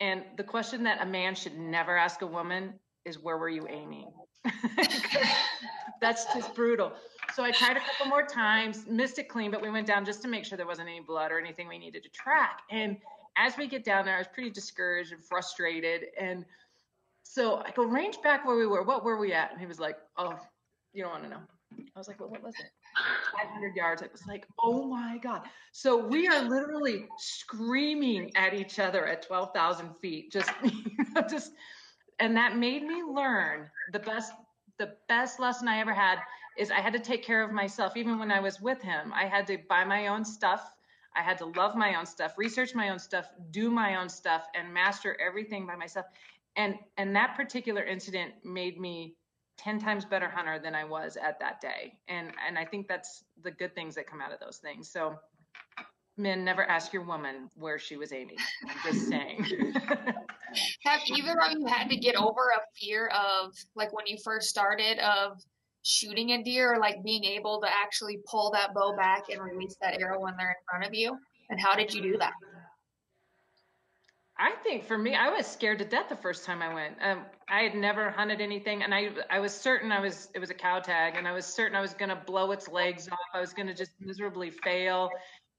And 0.00 0.24
the 0.36 0.44
question 0.44 0.82
that 0.84 1.00
a 1.00 1.06
man 1.06 1.34
should 1.34 1.56
never 1.56 1.96
ask 1.96 2.22
a 2.22 2.26
woman 2.26 2.74
is, 3.04 3.18
where 3.18 3.38
were 3.38 3.48
you 3.48 3.66
aiming? 3.68 4.10
That's 6.00 6.26
just 6.34 6.54
brutal. 6.54 6.92
So 7.34 7.42
I 7.42 7.50
tried 7.50 7.76
a 7.76 7.80
couple 7.80 8.06
more 8.06 8.22
times, 8.22 8.86
missed 8.86 9.18
it 9.18 9.28
clean, 9.28 9.50
but 9.50 9.60
we 9.60 9.68
went 9.68 9.88
down 9.88 10.04
just 10.04 10.22
to 10.22 10.28
make 10.28 10.44
sure 10.44 10.56
there 10.56 10.68
wasn't 10.68 10.88
any 10.88 11.00
blood 11.00 11.32
or 11.32 11.40
anything 11.40 11.66
we 11.66 11.78
needed 11.78 12.04
to 12.04 12.08
track. 12.10 12.60
And 12.70 12.96
as 13.36 13.56
we 13.56 13.66
get 13.66 13.82
down 13.84 14.04
there, 14.04 14.14
I 14.14 14.18
was 14.18 14.28
pretty 14.28 14.50
discouraged 14.50 15.12
and 15.12 15.24
frustrated. 15.24 16.06
And 16.18 16.44
so 17.24 17.56
I 17.56 17.72
go 17.72 17.82
range 17.82 18.18
back 18.22 18.46
where 18.46 18.56
we 18.56 18.68
were. 18.68 18.84
What 18.84 19.04
were 19.04 19.18
we 19.18 19.32
at? 19.32 19.50
And 19.50 19.58
he 19.58 19.66
was 19.66 19.80
like, 19.80 19.96
Oh, 20.16 20.38
you 20.92 21.02
don't 21.02 21.10
want 21.10 21.24
to 21.24 21.30
know. 21.30 21.40
I 21.76 21.98
was 21.98 22.06
like, 22.06 22.20
Well, 22.20 22.28
what 22.28 22.40
was 22.40 22.54
it? 22.60 22.70
500 23.36 23.74
yards. 23.74 24.02
It 24.02 24.12
was 24.12 24.24
like, 24.28 24.46
Oh 24.62 24.84
my 24.84 25.18
God. 25.18 25.42
So 25.72 26.06
we 26.06 26.28
are 26.28 26.40
literally 26.40 27.08
screaming 27.18 28.30
at 28.36 28.54
each 28.54 28.78
other 28.78 29.08
at 29.08 29.22
12,000 29.22 29.92
feet. 30.00 30.30
Just, 30.30 30.52
just, 31.28 31.50
and 32.20 32.36
that 32.36 32.56
made 32.56 32.84
me 32.84 33.02
learn 33.02 33.68
the 33.92 33.98
best, 33.98 34.32
the 34.78 34.94
best 35.08 35.40
lesson 35.40 35.66
I 35.66 35.80
ever 35.80 35.92
had 35.92 36.20
is 36.56 36.70
I 36.70 36.80
had 36.80 36.92
to 36.92 37.00
take 37.00 37.22
care 37.22 37.42
of 37.42 37.52
myself. 37.52 37.96
Even 37.96 38.18
when 38.18 38.30
I 38.30 38.40
was 38.40 38.60
with 38.60 38.80
him, 38.80 39.12
I 39.14 39.26
had 39.26 39.46
to 39.48 39.58
buy 39.68 39.84
my 39.84 40.08
own 40.08 40.24
stuff. 40.24 40.70
I 41.16 41.22
had 41.22 41.38
to 41.38 41.46
love 41.46 41.76
my 41.76 41.94
own 41.94 42.06
stuff, 42.06 42.34
research 42.36 42.74
my 42.74 42.88
own 42.88 42.98
stuff, 42.98 43.28
do 43.52 43.70
my 43.70 43.96
own 43.96 44.08
stuff, 44.08 44.48
and 44.56 44.74
master 44.74 45.16
everything 45.20 45.64
by 45.64 45.76
myself 45.76 46.06
and 46.56 46.76
and 46.96 47.14
that 47.16 47.34
particular 47.36 47.82
incident 47.82 48.32
made 48.44 48.80
me 48.80 49.16
10 49.58 49.78
times 49.78 50.04
better 50.04 50.28
hunter 50.28 50.58
than 50.58 50.74
I 50.74 50.84
was 50.84 51.16
at 51.16 51.38
that 51.40 51.60
day. 51.60 51.94
And 52.08 52.32
and 52.46 52.58
I 52.58 52.64
think 52.64 52.88
that's 52.88 53.24
the 53.42 53.50
good 53.50 53.74
things 53.74 53.94
that 53.96 54.06
come 54.06 54.20
out 54.20 54.32
of 54.32 54.40
those 54.40 54.58
things. 54.58 54.90
So 54.90 55.16
men 56.16 56.44
never 56.44 56.64
ask 56.64 56.92
your 56.92 57.04
woman 57.04 57.50
where 57.56 57.78
she 57.78 57.96
was 57.96 58.12
aiming. 58.12 58.36
I'm 58.68 58.92
just 58.92 59.08
saying. 59.08 59.44
Have 60.84 61.00
either 61.08 61.32
of 61.40 61.52
you 61.58 61.66
had 61.66 61.88
to 61.88 61.96
get 61.96 62.14
over 62.14 62.52
a 62.56 62.60
fear 62.78 63.08
of 63.08 63.52
like 63.74 63.92
when 63.92 64.06
you 64.06 64.16
first 64.22 64.48
started 64.48 64.98
of 65.00 65.40
shooting 65.84 66.32
a 66.32 66.42
deer 66.42 66.74
or 66.74 66.78
like 66.78 67.04
being 67.04 67.24
able 67.24 67.60
to 67.60 67.68
actually 67.68 68.18
pull 68.28 68.50
that 68.52 68.74
bow 68.74 68.96
back 68.96 69.24
and 69.30 69.40
release 69.40 69.76
that 69.80 70.00
arrow 70.00 70.20
when 70.20 70.36
they're 70.36 70.50
in 70.50 70.64
front 70.68 70.84
of 70.84 70.94
you? 70.94 71.16
And 71.50 71.60
how 71.60 71.76
did 71.76 71.92
you 71.92 72.02
do 72.02 72.18
that? 72.18 72.32
I 74.36 74.52
think 74.64 74.84
for 74.84 74.98
me, 74.98 75.14
I 75.14 75.28
was 75.28 75.46
scared 75.46 75.78
to 75.78 75.84
death 75.84 76.08
the 76.08 76.16
first 76.16 76.44
time 76.44 76.60
I 76.60 76.74
went. 76.74 76.96
Um, 77.00 77.24
I 77.48 77.62
had 77.62 77.76
never 77.76 78.10
hunted 78.10 78.40
anything, 78.40 78.82
and 78.82 78.92
I 78.92 79.10
I 79.30 79.38
was 79.38 79.54
certain 79.54 79.92
I 79.92 80.00
was 80.00 80.28
it 80.34 80.40
was 80.40 80.50
a 80.50 80.54
cow 80.54 80.80
tag, 80.80 81.14
and 81.16 81.28
I 81.28 81.32
was 81.32 81.46
certain 81.46 81.76
I 81.76 81.80
was 81.80 81.94
going 81.94 82.08
to 82.08 82.16
blow 82.16 82.50
its 82.50 82.66
legs 82.66 83.08
off. 83.08 83.18
I 83.32 83.40
was 83.40 83.52
going 83.52 83.68
to 83.68 83.74
just 83.74 83.92
miserably 84.00 84.50
fail. 84.50 85.08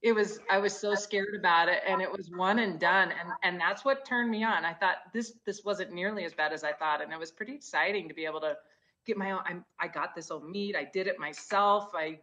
It 0.02 0.12
was 0.12 0.40
I 0.52 0.58
was 0.58 0.78
so 0.78 0.94
scared 0.94 1.36
about 1.40 1.70
it, 1.70 1.84
and 1.88 2.02
it 2.02 2.12
was 2.12 2.30
one 2.36 2.60
and 2.60 2.78
done, 2.78 3.12
and 3.12 3.32
and 3.44 3.62
that's 3.62 3.86
what 3.86 4.04
turned 4.04 4.30
me 4.30 4.44
on. 4.44 4.66
I 4.66 4.74
thought 4.74 4.98
this 5.14 5.34
this 5.46 5.64
wasn't 5.64 5.94
nearly 5.94 6.26
as 6.26 6.34
bad 6.34 6.52
as 6.52 6.66
I 6.66 6.74
thought, 6.74 7.02
and 7.02 7.14
it 7.14 7.20
was 7.20 7.32
pretty 7.32 7.54
exciting 7.54 8.10
to 8.10 8.14
be 8.14 8.26
able 8.26 8.42
to 8.42 8.58
get 9.06 9.18
my 9.18 9.32
own. 9.32 9.42
I 9.46 9.86
I 9.86 9.88
got 9.88 10.16
this 10.16 10.32
old 10.32 10.50
meat. 10.50 10.76
I 10.76 10.90
did 10.94 11.08
it 11.08 11.20
myself. 11.20 11.92
I 11.94 12.20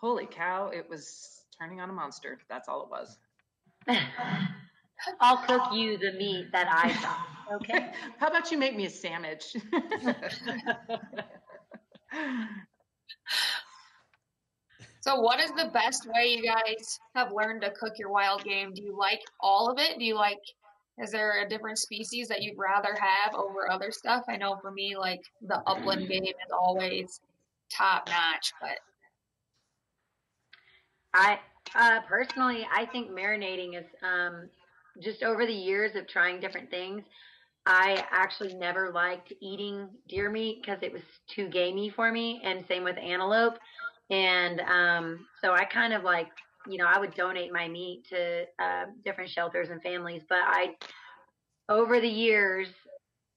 holy 0.00 0.26
cow, 0.26 0.68
it 0.68 0.88
was 0.88 1.44
turning 1.58 1.80
on 1.80 1.90
a 1.90 1.92
monster. 1.92 2.38
That's 2.48 2.68
all 2.68 2.82
it 2.84 2.90
was. 2.90 3.18
I'll 5.20 5.38
cook 5.38 5.72
you 5.72 5.96
the 5.98 6.12
meat 6.12 6.50
that 6.52 6.68
I 6.70 6.92
saw. 7.00 7.16
Okay. 7.56 7.92
How 8.18 8.28
about 8.28 8.50
you 8.50 8.58
make 8.58 8.76
me 8.76 8.86
a 8.86 8.90
sandwich? 8.90 9.44
so, 15.00 15.20
what 15.20 15.40
is 15.40 15.50
the 15.52 15.70
best 15.72 16.06
way 16.12 16.34
you 16.36 16.42
guys 16.42 16.98
have 17.14 17.32
learned 17.32 17.62
to 17.62 17.70
cook 17.70 17.94
your 17.98 18.10
wild 18.10 18.44
game? 18.44 18.74
Do 18.74 18.82
you 18.82 18.96
like 18.96 19.20
all 19.40 19.70
of 19.70 19.78
it? 19.78 19.98
Do 19.98 20.04
you 20.04 20.16
like, 20.16 20.40
is 21.00 21.10
there 21.10 21.42
a 21.42 21.48
different 21.48 21.78
species 21.78 22.28
that 22.28 22.42
you'd 22.42 22.58
rather 22.58 22.94
have 22.94 23.34
over 23.34 23.70
other 23.70 23.90
stuff? 23.90 24.24
I 24.28 24.36
know 24.36 24.58
for 24.60 24.70
me, 24.70 24.96
like 24.96 25.22
the 25.42 25.62
upland 25.66 26.08
game 26.08 26.24
is 26.24 26.52
always 26.52 27.20
top 27.70 28.08
notch, 28.08 28.52
but. 28.60 28.78
I 31.14 31.38
uh, 31.74 32.00
personally, 32.08 32.66
I 32.74 32.86
think 32.86 33.10
marinating 33.10 33.78
is 33.78 33.86
um, 34.02 34.48
just 35.00 35.22
over 35.22 35.46
the 35.46 35.52
years 35.52 35.94
of 35.96 36.06
trying 36.06 36.40
different 36.40 36.70
things, 36.70 37.02
I 37.66 38.04
actually 38.10 38.54
never 38.54 38.90
liked 38.92 39.32
eating 39.40 39.88
deer 40.08 40.30
meat 40.30 40.62
because 40.62 40.82
it 40.82 40.92
was 40.92 41.02
too 41.28 41.48
gamey 41.48 41.90
for 41.90 42.10
me, 42.10 42.40
and 42.44 42.64
same 42.66 42.84
with 42.84 42.96
antelope. 42.96 43.58
And 44.10 44.60
um, 44.62 45.26
so 45.42 45.52
I 45.52 45.64
kind 45.64 45.92
of 45.92 46.02
like, 46.02 46.28
you 46.68 46.78
know, 46.78 46.86
I 46.86 46.98
would 46.98 47.14
donate 47.14 47.52
my 47.52 47.68
meat 47.68 48.04
to 48.10 48.44
uh, 48.58 48.84
different 49.04 49.30
shelters 49.30 49.70
and 49.70 49.82
families, 49.82 50.22
but 50.28 50.38
I, 50.42 50.76
over 51.68 52.00
the 52.00 52.08
years, 52.08 52.68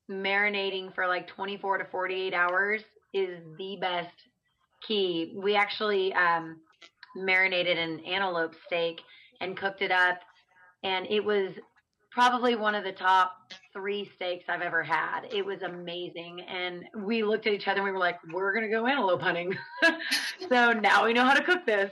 marinating 0.09 0.93
for 0.93 1.07
like 1.07 1.27
24 1.27 1.79
to 1.79 1.85
48 1.85 2.33
hours 2.33 2.81
is 3.13 3.39
the 3.57 3.77
best 3.79 4.15
key. 4.85 5.33
We 5.41 5.55
actually 5.55 6.13
um, 6.13 6.57
marinated 7.15 7.77
an 7.77 8.01
antelope 8.01 8.53
steak 8.67 9.01
and 9.39 9.55
cooked 9.55 9.81
it 9.81 9.91
up 9.91 10.19
and 10.83 11.05
it 11.09 11.23
was 11.23 11.51
probably 12.11 12.55
one 12.55 12.75
of 12.75 12.83
the 12.83 12.91
top 12.91 13.31
three 13.71 14.11
steaks 14.15 14.45
I've 14.49 14.61
ever 14.61 14.83
had. 14.83 15.21
It 15.31 15.45
was 15.45 15.61
amazing. 15.61 16.41
And 16.41 16.83
we 17.05 17.23
looked 17.23 17.47
at 17.47 17.53
each 17.53 17.67
other 17.67 17.77
and 17.77 17.85
we 17.85 17.91
were 17.91 17.99
like, 17.99 18.17
we're 18.33 18.53
going 18.53 18.65
to 18.65 18.71
go 18.71 18.85
antelope 18.85 19.21
hunting. 19.21 19.55
so 20.49 20.73
now 20.73 21.05
we 21.05 21.13
know 21.13 21.23
how 21.23 21.33
to 21.33 21.43
cook 21.43 21.65
this. 21.65 21.91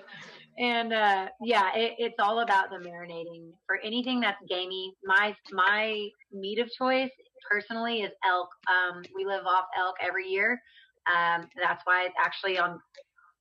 And 0.60 0.92
uh, 0.92 1.28
yeah, 1.42 1.74
it, 1.74 1.96
it's 1.98 2.16
all 2.20 2.42
about 2.42 2.70
the 2.70 2.78
marinating. 2.78 3.52
For 3.66 3.80
anything 3.84 4.20
that's 4.20 4.42
gamey, 4.50 4.94
my 5.06 5.34
my 5.52 6.10
meat 6.34 6.60
of 6.60 6.70
choice 6.78 7.12
personally 7.50 8.02
is 8.02 8.12
elk. 8.26 8.50
Um, 8.68 9.04
we 9.16 9.26
live 9.26 9.46
off 9.46 9.66
elk 9.78 9.96
every 10.02 10.28
year. 10.28 10.62
Um, 11.08 11.48
that's 11.62 11.82
why 11.86 12.06
it's 12.06 12.16
actually 12.20 12.60
on 12.60 12.80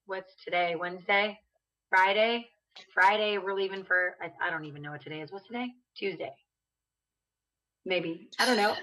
what's 0.06 0.32
today, 0.44 0.76
Wednesday, 0.76 1.38
Friday. 1.90 2.48
Friday, 2.94 3.38
we're 3.38 3.54
leaving 3.54 3.84
for, 3.84 4.14
I, 4.22 4.30
I 4.46 4.50
don't 4.50 4.64
even 4.64 4.82
know 4.82 4.92
what 4.92 5.02
today 5.02 5.20
is. 5.20 5.32
What's 5.32 5.46
today? 5.46 5.66
Tuesday. 5.96 6.32
Maybe. 7.84 8.28
I 8.38 8.46
don't 8.46 8.56
know. 8.56 8.74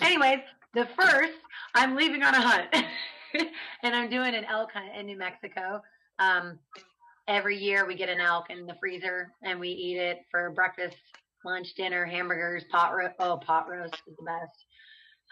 Anyways, 0.00 0.38
the 0.74 0.86
first, 0.98 1.32
I'm 1.74 1.96
leaving 1.96 2.22
on 2.22 2.34
a 2.34 2.40
hunt 2.40 2.68
and 3.82 3.94
I'm 3.94 4.08
doing 4.08 4.34
an 4.34 4.44
elk 4.44 4.70
hunt 4.72 4.96
in 4.98 5.06
New 5.06 5.18
Mexico. 5.18 5.82
Um, 6.18 6.58
every 7.28 7.56
year 7.56 7.86
we 7.86 7.94
get 7.94 8.08
an 8.08 8.20
elk 8.20 8.50
in 8.50 8.66
the 8.66 8.74
freezer 8.80 9.32
and 9.42 9.58
we 9.58 9.68
eat 9.68 9.96
it 9.96 10.18
for 10.30 10.50
breakfast, 10.50 10.96
lunch, 11.44 11.74
dinner, 11.74 12.04
hamburgers, 12.04 12.64
pot 12.70 12.94
roast. 12.94 13.14
Oh, 13.18 13.36
pot 13.36 13.68
roast 13.68 13.94
is 14.06 14.16
the 14.16 14.24
best. 14.24 14.64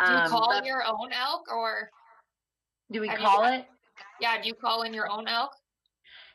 Do 0.04 0.12
you 0.12 0.18
um, 0.18 0.30
call 0.30 0.48
but, 0.48 0.64
your 0.64 0.84
own 0.84 1.12
elk 1.12 1.42
or? 1.52 1.90
Do 2.90 3.00
we 3.00 3.08
call 3.08 3.44
it? 3.44 3.66
Yeah. 4.20 4.40
Do 4.40 4.48
you 4.48 4.54
call 4.54 4.82
in 4.82 4.92
your 4.92 5.10
own 5.10 5.28
elk? 5.28 5.52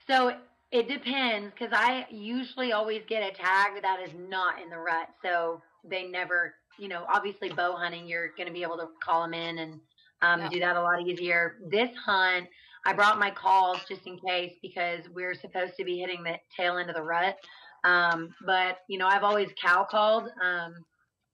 So 0.07 0.35
it 0.71 0.87
depends 0.87 1.51
because 1.51 1.73
I 1.73 2.05
usually 2.09 2.71
always 2.71 3.01
get 3.07 3.23
a 3.23 3.35
tag 3.35 3.81
that 3.81 3.99
is 4.01 4.11
not 4.27 4.61
in 4.61 4.69
the 4.69 4.77
rut. 4.77 5.09
So 5.23 5.61
they 5.83 6.05
never, 6.05 6.55
you 6.77 6.87
know, 6.87 7.05
obviously 7.13 7.49
bow 7.49 7.75
hunting, 7.75 8.07
you're 8.07 8.29
going 8.37 8.47
to 8.47 8.53
be 8.53 8.63
able 8.63 8.77
to 8.77 8.87
call 9.03 9.23
them 9.23 9.33
in 9.33 9.59
and 9.59 9.73
um, 10.21 10.41
yeah. 10.41 10.49
do 10.49 10.59
that 10.59 10.75
a 10.75 10.81
lot 10.81 11.01
easier. 11.01 11.57
This 11.69 11.89
hunt, 12.05 12.47
I 12.85 12.93
brought 12.93 13.19
my 13.19 13.31
calls 13.31 13.79
just 13.87 14.05
in 14.05 14.17
case 14.19 14.53
because 14.61 15.01
we're 15.13 15.33
supposed 15.33 15.75
to 15.77 15.83
be 15.83 15.99
hitting 15.99 16.23
the 16.23 16.35
tail 16.55 16.77
end 16.77 16.89
of 16.89 16.95
the 16.95 17.01
rut. 17.01 17.37
Um, 17.83 18.33
but, 18.45 18.79
you 18.87 18.97
know, 18.97 19.07
I've 19.07 19.23
always 19.23 19.49
cow 19.61 19.85
called. 19.89 20.29
Um, 20.43 20.73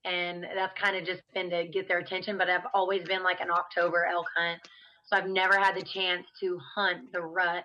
and 0.06 0.46
that's 0.56 0.78
kind 0.80 0.98
of 0.98 1.06
just 1.06 1.22
been 1.34 1.50
to 1.50 1.66
get 1.68 1.88
their 1.88 2.00
attention. 2.00 2.38
But 2.38 2.50
I've 2.50 2.66
always 2.74 3.04
been 3.04 3.24
like 3.24 3.40
an 3.40 3.52
October 3.52 4.06
elk 4.06 4.28
hunt. 4.36 4.60
So 5.06 5.18
I've 5.18 5.30
never 5.30 5.58
had 5.58 5.76
the 5.76 5.84
chance 5.84 6.26
to 6.42 6.60
hunt 6.76 7.12
the 7.12 7.22
rut 7.22 7.64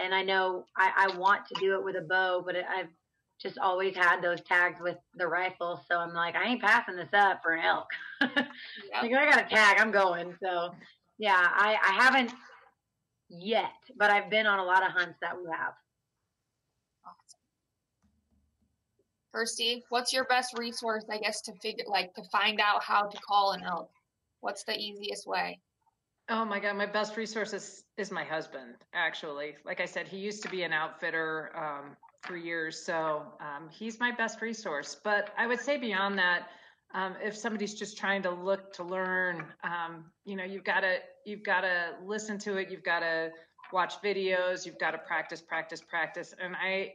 and 0.00 0.14
I 0.14 0.22
know 0.22 0.64
I, 0.76 1.08
I 1.08 1.16
want 1.16 1.46
to 1.48 1.60
do 1.60 1.74
it 1.74 1.84
with 1.84 1.96
a 1.96 2.00
bow, 2.00 2.42
but 2.44 2.56
it, 2.56 2.64
I've 2.68 2.88
just 3.40 3.58
always 3.58 3.94
had 3.94 4.20
those 4.22 4.40
tags 4.42 4.78
with 4.80 4.96
the 5.14 5.26
rifle. 5.26 5.82
So 5.88 5.98
I'm 5.98 6.12
like, 6.12 6.36
I 6.36 6.48
ain't 6.48 6.62
passing 6.62 6.96
this 6.96 7.08
up 7.12 7.40
for 7.42 7.52
an 7.52 7.64
elk. 7.64 7.88
yep. 8.20 8.48
like, 9.02 9.12
I 9.12 9.30
got 9.30 9.46
a 9.46 9.54
tag, 9.54 9.76
I'm 9.78 9.90
going. 9.90 10.34
So 10.42 10.74
yeah, 11.18 11.48
I, 11.48 11.76
I 11.82 12.02
haven't 12.02 12.32
yet, 13.30 13.72
but 13.96 14.10
I've 14.10 14.28
been 14.28 14.46
on 14.46 14.58
a 14.58 14.64
lot 14.64 14.84
of 14.84 14.92
hunts 14.92 15.18
that 15.22 15.36
we 15.38 15.48
have. 15.50 15.74
Kirsty, 19.32 19.84
what's 19.90 20.12
your 20.12 20.24
best 20.24 20.58
resource, 20.58 21.04
I 21.08 21.18
guess, 21.18 21.40
to 21.42 21.52
figure 21.62 21.84
like 21.86 22.12
to 22.14 22.24
find 22.24 22.60
out 22.60 22.82
how 22.82 23.06
to 23.06 23.18
call 23.18 23.52
an 23.52 23.62
elk? 23.62 23.88
What's 24.40 24.64
the 24.64 24.76
easiest 24.76 25.26
way? 25.26 25.60
Oh 26.28 26.44
my 26.44 26.58
God, 26.58 26.76
my 26.76 26.86
best 26.86 27.16
resource 27.16 27.52
is, 27.52 27.84
is 27.96 28.10
my 28.10 28.24
husband, 28.24 28.74
actually. 28.92 29.54
Like 29.64 29.80
I 29.80 29.84
said, 29.84 30.08
he 30.08 30.16
used 30.16 30.42
to 30.42 30.48
be 30.48 30.62
an 30.62 30.72
outfitter 30.72 31.50
um, 31.56 31.96
for 32.22 32.36
years, 32.36 32.78
so 32.84 33.32
um, 33.40 33.68
he's 33.68 34.00
my 34.00 34.10
best 34.10 34.40
resource. 34.40 34.96
But 35.02 35.30
I 35.36 35.46
would 35.46 35.60
say 35.60 35.76
beyond 35.76 36.18
that, 36.18 36.48
um, 36.92 37.14
if 37.22 37.36
somebody's 37.36 37.74
just 37.74 37.96
trying 37.96 38.22
to 38.22 38.30
look 38.30 38.72
to 38.74 38.82
learn, 38.82 39.44
um, 39.62 40.04
you 40.24 40.36
know, 40.36 40.44
you've 40.44 40.64
got 40.64 40.80
to 40.80 40.98
you've 41.24 41.44
got 41.44 41.60
to 41.60 41.94
listen 42.04 42.38
to 42.38 42.56
it, 42.56 42.70
you've 42.70 42.82
got 42.82 43.00
to 43.00 43.30
watch 43.72 44.02
videos, 44.02 44.66
you've 44.66 44.78
got 44.78 44.90
to 44.92 44.98
practice, 44.98 45.40
practice, 45.40 45.80
practice. 45.80 46.34
And 46.42 46.56
I 46.56 46.92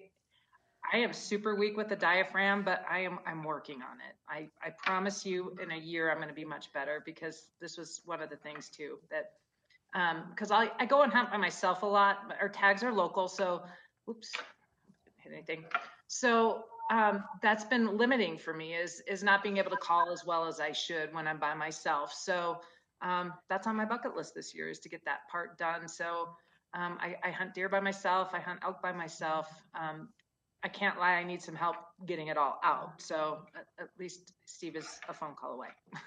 I 0.93 0.97
am 0.97 1.13
super 1.13 1.55
weak 1.55 1.77
with 1.77 1.87
the 1.87 1.95
diaphragm, 1.95 2.63
but 2.63 2.83
I 2.89 2.99
am 2.99 3.19
I'm 3.25 3.43
working 3.43 3.81
on 3.81 3.97
it. 3.99 4.15
I, 4.27 4.49
I 4.65 4.71
promise 4.71 5.25
you 5.25 5.57
in 5.61 5.71
a 5.71 5.77
year 5.77 6.11
I'm 6.11 6.17
going 6.17 6.29
to 6.29 6.35
be 6.35 6.45
much 6.45 6.73
better 6.73 7.01
because 7.05 7.47
this 7.61 7.77
was 7.77 8.01
one 8.05 8.21
of 8.21 8.29
the 8.29 8.37
things 8.37 8.69
too 8.69 8.97
that 9.09 9.31
because 10.29 10.51
um, 10.51 10.57
I, 10.57 10.83
I 10.83 10.85
go 10.85 11.03
and 11.03 11.13
hunt 11.13 11.31
by 11.31 11.37
myself 11.37 11.83
a 11.83 11.85
lot. 11.85 12.33
Our 12.41 12.49
tags 12.49 12.83
are 12.83 12.91
local, 12.91 13.29
so 13.29 13.63
oops, 14.09 14.33
hit 15.17 15.31
anything. 15.31 15.63
So 16.07 16.65
um, 16.91 17.23
that's 17.41 17.63
been 17.63 17.97
limiting 17.97 18.37
for 18.37 18.53
me 18.53 18.75
is 18.75 19.01
is 19.07 19.23
not 19.23 19.41
being 19.41 19.57
able 19.57 19.71
to 19.71 19.77
call 19.77 20.11
as 20.11 20.25
well 20.25 20.45
as 20.45 20.59
I 20.59 20.71
should 20.71 21.13
when 21.13 21.27
I'm 21.27 21.39
by 21.39 21.53
myself. 21.53 22.13
So 22.13 22.59
um, 23.01 23.33
that's 23.49 23.67
on 23.67 23.75
my 23.75 23.85
bucket 23.85 24.15
list 24.15 24.33
this 24.35 24.53
year 24.53 24.69
is 24.69 24.79
to 24.79 24.89
get 24.89 25.03
that 25.05 25.27
part 25.29 25.57
done. 25.57 25.87
So 25.87 26.29
um, 26.73 26.97
I, 26.99 27.15
I, 27.23 27.31
hunt 27.31 27.53
deer 27.53 27.69
by 27.69 27.79
myself. 27.79 28.31
I 28.33 28.39
hunt 28.39 28.59
elk 28.63 28.81
by 28.81 28.91
myself. 28.91 29.47
Um, 29.79 30.09
I 30.63 30.67
can't 30.67 30.99
lie, 30.99 31.13
I 31.13 31.23
need 31.23 31.41
some 31.41 31.55
help 31.55 31.75
getting 32.05 32.27
it 32.27 32.37
all 32.37 32.59
out. 32.63 33.01
So 33.01 33.39
at, 33.55 33.65
at 33.79 33.89
least 33.99 34.33
Steve 34.45 34.75
is 34.75 34.87
a 35.07 35.13
phone 35.13 35.35
call 35.39 35.53
away. 35.53 35.67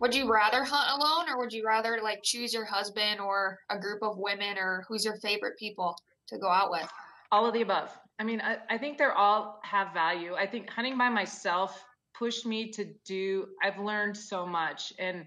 would 0.00 0.14
you 0.14 0.32
rather 0.32 0.64
hunt 0.64 0.90
alone 0.98 1.28
or 1.28 1.38
would 1.38 1.52
you 1.52 1.64
rather 1.66 2.00
like 2.02 2.22
choose 2.22 2.54
your 2.54 2.64
husband 2.64 3.20
or 3.20 3.58
a 3.70 3.78
group 3.78 4.02
of 4.02 4.16
women 4.16 4.56
or 4.58 4.84
who's 4.88 5.04
your 5.04 5.16
favorite 5.16 5.58
people 5.58 5.96
to 6.28 6.38
go 6.38 6.48
out 6.48 6.70
with? 6.70 6.88
All 7.30 7.46
of 7.46 7.52
the 7.52 7.62
above. 7.62 7.96
I 8.18 8.24
mean, 8.24 8.40
I, 8.40 8.58
I 8.70 8.78
think 8.78 8.98
they're 8.98 9.12
all 9.12 9.60
have 9.62 9.92
value. 9.92 10.34
I 10.34 10.46
think 10.46 10.70
hunting 10.70 10.96
by 10.96 11.08
myself 11.08 11.84
pushed 12.14 12.46
me 12.46 12.70
to 12.72 12.86
do, 13.04 13.48
I've 13.62 13.78
learned 13.78 14.16
so 14.16 14.46
much 14.46 14.92
and 14.98 15.26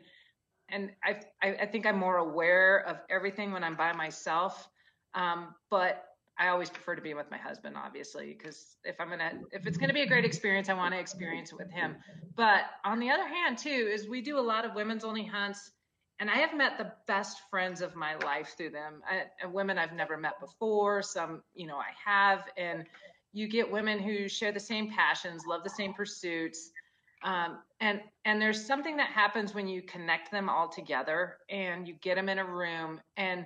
and 0.71 0.91
I, 1.03 1.19
I, 1.41 1.55
I 1.61 1.65
think 1.65 1.87
I'm 1.87 1.97
more 1.97 2.17
aware 2.17 2.85
of 2.87 2.97
everything 3.09 3.51
when 3.51 3.63
I'm 3.63 3.75
by 3.75 3.91
myself. 3.93 4.69
Um, 5.15 5.55
but 5.71 6.05
I 6.37 6.49
always 6.49 6.69
prefer 6.69 6.95
to 6.95 7.01
be 7.01 7.13
with 7.13 7.29
my 7.29 7.37
husband, 7.37 7.75
obviously, 7.75 8.35
because 8.37 8.77
if 8.83 8.95
I'm 8.99 9.09
gonna, 9.09 9.31
if 9.51 9.67
it's 9.67 9.77
gonna 9.77 9.93
be 9.93 10.03
a 10.03 10.07
great 10.07 10.25
experience, 10.25 10.69
I 10.69 10.73
want 10.73 10.93
to 10.93 10.99
experience 10.99 11.51
it 11.51 11.57
with 11.57 11.71
him. 11.71 11.97
But 12.35 12.61
on 12.85 12.99
the 12.99 13.09
other 13.09 13.27
hand, 13.27 13.57
too, 13.57 13.89
is 13.91 14.07
we 14.07 14.21
do 14.21 14.37
a 14.37 14.41
lot 14.41 14.63
of 14.63 14.73
women's 14.75 15.03
only 15.03 15.25
hunts, 15.25 15.71
and 16.19 16.29
I 16.29 16.35
have 16.35 16.55
met 16.55 16.77
the 16.77 16.91
best 17.07 17.41
friends 17.49 17.81
of 17.81 17.95
my 17.95 18.15
life 18.17 18.53
through 18.57 18.71
them. 18.71 19.01
I, 19.09 19.45
women 19.47 19.77
I've 19.77 19.93
never 19.93 20.17
met 20.17 20.39
before, 20.39 21.01
some 21.01 21.41
you 21.53 21.65
know 21.65 21.77
I 21.77 21.91
have, 22.05 22.43
and 22.57 22.85
you 23.31 23.47
get 23.47 23.69
women 23.71 23.99
who 23.99 24.27
share 24.27 24.51
the 24.51 24.59
same 24.59 24.91
passions, 24.91 25.45
love 25.47 25.63
the 25.63 25.69
same 25.69 25.93
pursuits. 25.93 26.71
Um, 27.23 27.59
and 27.79 28.01
and 28.25 28.41
there's 28.41 28.65
something 28.65 28.97
that 28.97 29.09
happens 29.09 29.53
when 29.53 29.67
you 29.67 29.81
connect 29.81 30.31
them 30.31 30.49
all 30.49 30.67
together 30.67 31.37
and 31.49 31.87
you 31.87 31.95
get 32.01 32.15
them 32.15 32.29
in 32.29 32.39
a 32.39 32.45
room. 32.45 32.99
And 33.17 33.45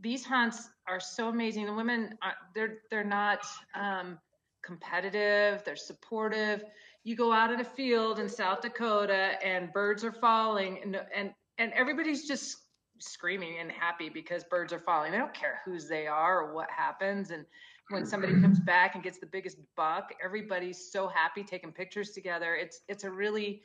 these 0.00 0.24
hunts 0.24 0.68
are 0.88 1.00
so 1.00 1.28
amazing. 1.28 1.66
The 1.66 1.74
women, 1.74 2.18
are, 2.22 2.34
they're 2.54 2.78
they're 2.90 3.04
not 3.04 3.44
um, 3.74 4.18
competitive. 4.62 5.62
They're 5.64 5.76
supportive. 5.76 6.64
You 7.04 7.16
go 7.16 7.32
out 7.32 7.52
in 7.52 7.60
a 7.60 7.64
field 7.64 8.20
in 8.20 8.28
South 8.28 8.60
Dakota 8.60 9.44
and 9.44 9.72
birds 9.72 10.04
are 10.04 10.12
falling, 10.12 10.80
and 10.82 11.00
and 11.14 11.32
and 11.62 11.72
everybody's 11.74 12.26
just 12.26 12.56
screaming 12.98 13.58
and 13.60 13.70
happy 13.70 14.08
because 14.08 14.42
birds 14.42 14.72
are 14.72 14.80
falling. 14.80 15.12
They 15.12 15.18
don't 15.18 15.32
care 15.32 15.60
whose 15.64 15.88
they 15.88 16.08
are 16.08 16.40
or 16.40 16.54
what 16.54 16.68
happens. 16.70 17.30
And 17.30 17.46
when 17.90 18.04
somebody 18.04 18.32
comes 18.40 18.58
back 18.58 18.96
and 18.96 19.04
gets 19.04 19.18
the 19.18 19.26
biggest 19.26 19.58
buck, 19.76 20.12
everybody's 20.22 20.90
so 20.90 21.06
happy 21.06 21.44
taking 21.44 21.70
pictures 21.70 22.10
together. 22.10 22.56
It's 22.56 22.80
it's 22.88 23.04
a 23.04 23.10
really 23.10 23.62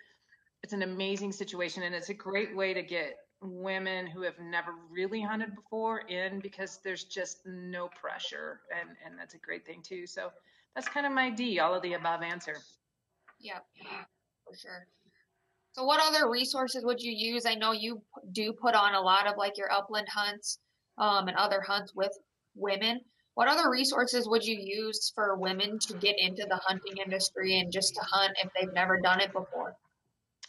it's 0.62 0.74
an 0.74 0.84
amazing 0.84 1.32
situation 1.32 1.84
and 1.84 1.96
it's 1.96 2.10
a 2.10 2.14
great 2.14 2.56
way 2.56 2.72
to 2.72 2.84
get 2.84 3.16
women 3.42 4.06
who 4.06 4.22
have 4.22 4.38
never 4.40 4.74
really 4.92 5.22
hunted 5.22 5.56
before 5.56 6.02
in 6.02 6.40
because 6.40 6.80
there's 6.84 7.04
just 7.04 7.40
no 7.48 7.88
pressure 7.88 8.62
and 8.80 8.90
and 9.04 9.18
that's 9.18 9.34
a 9.34 9.40
great 9.40 9.66
thing 9.66 9.82
too. 9.82 10.06
So 10.06 10.32
that's 10.76 10.88
kind 10.88 11.08
of 11.08 11.14
my 11.14 11.32
D, 11.32 11.60
all 11.60 11.74
of 11.74 11.82
the 11.82 11.94
above 11.94 12.22
answer. 12.22 12.58
Yep, 13.40 13.66
for 14.46 14.56
sure. 14.56 14.88
So, 15.78 15.84
what 15.84 16.00
other 16.02 16.28
resources 16.28 16.84
would 16.84 17.00
you 17.00 17.12
use? 17.12 17.46
I 17.46 17.54
know 17.54 17.72
you 17.72 18.02
do 18.32 18.52
put 18.52 18.74
on 18.74 18.96
a 18.96 19.02
lot 19.02 19.28
of 19.28 19.38
like 19.38 19.58
your 19.58 19.72
upland 19.72 20.08
hunts 20.10 20.58
um, 20.98 21.28
and 21.28 21.38
other 21.38 21.62
hunts 21.62 21.94
with 21.94 22.12
women. 22.56 23.00
What 23.36 23.48
other 23.48 23.70
resources 23.70 24.28
would 24.28 24.44
you 24.44 24.58
use 24.60 25.12
for 25.14 25.38
women 25.38 25.78
to 25.78 25.94
get 25.98 26.16
into 26.18 26.48
the 26.50 26.60
hunting 26.66 26.98
industry 26.98 27.60
and 27.60 27.72
just 27.72 27.94
to 27.94 28.02
hunt 28.02 28.36
if 28.44 28.50
they've 28.54 28.74
never 28.74 29.00
done 29.00 29.22
it 29.22 29.32
before? 29.32 29.76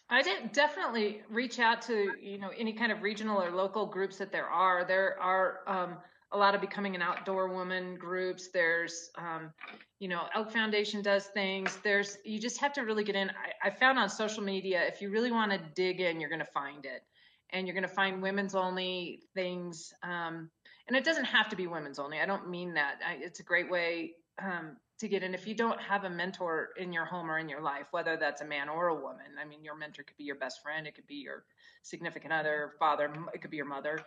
I 0.08 0.22
did 0.22 0.52
definitely 0.52 1.20
reach 1.28 1.58
out 1.58 1.82
to 1.82 2.12
you 2.18 2.38
know 2.38 2.50
any 2.56 2.72
kind 2.72 2.90
of 2.90 3.02
regional 3.02 3.42
or 3.42 3.50
local 3.50 3.84
groups 3.84 4.16
that 4.16 4.32
there 4.32 4.48
are. 4.48 4.86
There 4.86 5.20
are 5.20 5.58
um, 5.66 5.98
a 6.32 6.36
lot 6.36 6.54
of 6.54 6.60
becoming 6.60 6.94
an 6.94 7.02
outdoor 7.02 7.48
woman 7.48 7.96
groups. 7.96 8.48
There's, 8.52 9.10
um, 9.16 9.52
you 9.98 10.08
know, 10.08 10.24
Elk 10.34 10.52
Foundation 10.52 11.02
does 11.02 11.26
things. 11.26 11.78
There's, 11.82 12.18
you 12.24 12.38
just 12.38 12.58
have 12.58 12.72
to 12.74 12.82
really 12.82 13.04
get 13.04 13.16
in. 13.16 13.30
I, 13.30 13.68
I 13.68 13.70
found 13.70 13.98
on 13.98 14.10
social 14.10 14.42
media, 14.42 14.86
if 14.86 15.00
you 15.00 15.10
really 15.10 15.32
want 15.32 15.52
to 15.52 15.58
dig 15.74 16.00
in, 16.00 16.20
you're 16.20 16.28
going 16.28 16.40
to 16.40 16.44
find 16.44 16.84
it. 16.84 17.02
And 17.50 17.66
you're 17.66 17.74
going 17.74 17.88
to 17.88 17.94
find 17.94 18.20
women's 18.20 18.54
only 18.54 19.20
things. 19.34 19.94
Um, 20.02 20.50
and 20.86 20.96
it 20.96 21.04
doesn't 21.04 21.24
have 21.24 21.48
to 21.48 21.56
be 21.56 21.66
women's 21.66 21.98
only. 21.98 22.20
I 22.20 22.26
don't 22.26 22.50
mean 22.50 22.74
that. 22.74 22.96
I, 23.06 23.16
it's 23.20 23.40
a 23.40 23.42
great 23.42 23.70
way 23.70 24.12
um, 24.42 24.76
to 24.98 25.08
get 25.08 25.22
in. 25.22 25.34
If 25.34 25.46
you 25.46 25.54
don't 25.54 25.80
have 25.80 26.04
a 26.04 26.10
mentor 26.10 26.70
in 26.76 26.92
your 26.92 27.06
home 27.06 27.30
or 27.30 27.38
in 27.38 27.48
your 27.48 27.62
life, 27.62 27.86
whether 27.90 28.18
that's 28.18 28.42
a 28.42 28.44
man 28.44 28.68
or 28.68 28.88
a 28.88 28.94
woman, 28.94 29.38
I 29.40 29.46
mean, 29.46 29.64
your 29.64 29.76
mentor 29.76 30.02
could 30.02 30.16
be 30.16 30.24
your 30.24 30.36
best 30.36 30.62
friend, 30.62 30.86
it 30.86 30.94
could 30.94 31.06
be 31.06 31.16
your 31.16 31.44
significant 31.82 32.32
other, 32.32 32.72
father, 32.78 33.10
it 33.32 33.40
could 33.40 33.50
be 33.50 33.56
your 33.56 33.66
mother. 33.66 34.00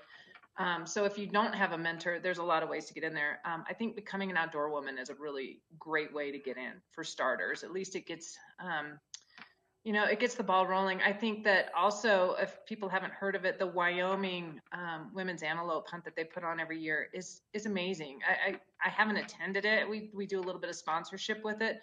Um, 0.57 0.85
so 0.85 1.05
if 1.05 1.17
you 1.17 1.27
don't 1.27 1.53
have 1.53 1.71
a 1.71 1.77
mentor, 1.77 2.19
there's 2.19 2.37
a 2.37 2.43
lot 2.43 2.61
of 2.61 2.69
ways 2.69 2.85
to 2.85 2.93
get 2.93 3.03
in 3.03 3.13
there. 3.13 3.39
Um, 3.45 3.63
I 3.69 3.73
think 3.73 3.95
becoming 3.95 4.29
an 4.29 4.37
outdoor 4.37 4.69
woman 4.69 4.97
is 4.97 5.09
a 5.09 5.15
really 5.15 5.61
great 5.79 6.13
way 6.13 6.31
to 6.31 6.37
get 6.37 6.57
in 6.57 6.73
for 6.91 7.03
starters. 7.03 7.63
At 7.63 7.71
least 7.71 7.95
it 7.95 8.05
gets, 8.05 8.37
um, 8.59 8.99
you 9.83 9.93
know, 9.93 10.03
it 10.03 10.19
gets 10.19 10.35
the 10.35 10.43
ball 10.43 10.67
rolling. 10.67 11.01
I 11.01 11.13
think 11.13 11.43
that 11.45 11.71
also, 11.75 12.35
if 12.39 12.63
people 12.67 12.89
haven't 12.89 13.13
heard 13.13 13.35
of 13.35 13.45
it, 13.45 13.57
the 13.57 13.65
Wyoming 13.65 14.59
um, 14.73 15.09
women's 15.13 15.41
antelope 15.41 15.87
hunt 15.87 16.03
that 16.03 16.15
they 16.15 16.25
put 16.25 16.43
on 16.43 16.59
every 16.59 16.79
year 16.79 17.07
is 17.13 17.41
is 17.53 17.65
amazing. 17.65 18.19
I, 18.29 18.51
I, 18.51 18.59
I 18.85 18.89
haven't 18.89 19.17
attended 19.17 19.65
it. 19.65 19.89
We 19.89 20.11
we 20.13 20.27
do 20.27 20.39
a 20.39 20.43
little 20.43 20.61
bit 20.61 20.69
of 20.69 20.75
sponsorship 20.75 21.43
with 21.43 21.61
it, 21.61 21.79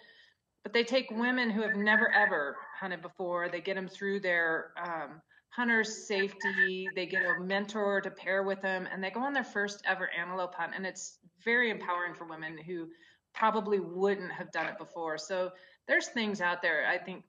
but 0.63 0.73
they 0.73 0.83
take 0.83 1.09
women 1.11 1.49
who 1.49 1.61
have 1.61 1.75
never 1.75 2.09
ever 2.13 2.55
hunted 2.79 3.01
before. 3.01 3.49
They 3.49 3.61
get 3.61 3.75
them 3.75 3.89
through 3.89 4.21
their 4.21 4.71
um, 4.81 5.21
hunter's 5.59 6.07
safety. 6.07 6.87
They 6.95 7.05
get 7.05 7.23
a 7.25 7.41
mentor 7.41 7.99
to 7.99 8.09
pair 8.09 8.43
with 8.43 8.61
them, 8.61 8.87
and 8.89 9.03
they 9.03 9.09
go 9.09 9.19
on 9.19 9.33
their 9.33 9.43
first 9.43 9.81
ever 9.85 10.09
antelope 10.17 10.55
hunt. 10.55 10.71
And 10.73 10.85
it's 10.85 11.19
very 11.43 11.69
empowering 11.69 12.13
for 12.13 12.23
women 12.23 12.57
who 12.57 12.87
probably 13.33 13.81
wouldn't 13.81 14.31
have 14.31 14.53
done 14.53 14.67
it 14.67 14.77
before. 14.77 15.17
So 15.17 15.51
there's 15.85 16.07
things 16.07 16.39
out 16.39 16.61
there. 16.61 16.87
I 16.87 16.97
think 16.97 17.25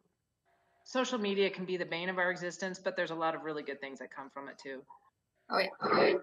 social 0.84 1.18
media 1.18 1.50
can 1.50 1.64
be 1.64 1.76
the 1.76 1.84
bane 1.84 2.08
of 2.08 2.18
our 2.18 2.30
existence, 2.30 2.78
but 2.78 2.94
there's 2.94 3.10
a 3.10 3.16
lot 3.16 3.34
of 3.34 3.42
really 3.42 3.64
good 3.64 3.80
things 3.80 3.98
that 3.98 4.14
come 4.14 4.30
from 4.30 4.48
it 4.48 4.56
too. 4.62 4.80
Oh 5.50 5.58
yeah. 5.58 6.14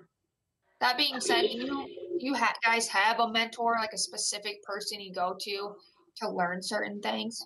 That 0.80 0.96
being 0.96 1.20
said, 1.20 1.41
you 1.50 1.88
you 2.20 2.36
ha- 2.36 2.56
guys 2.63 2.88
have 2.88 3.20
a 3.20 3.30
mentor, 3.30 3.76
like 3.82 3.91
a 3.93 3.98
specific 3.98 4.63
person 4.63 5.02
you 5.02 5.13
go 5.13 5.36
to 5.41 5.76
to 6.22 6.30
learn 6.30 6.63
certain 6.63 7.02
things. 7.02 7.46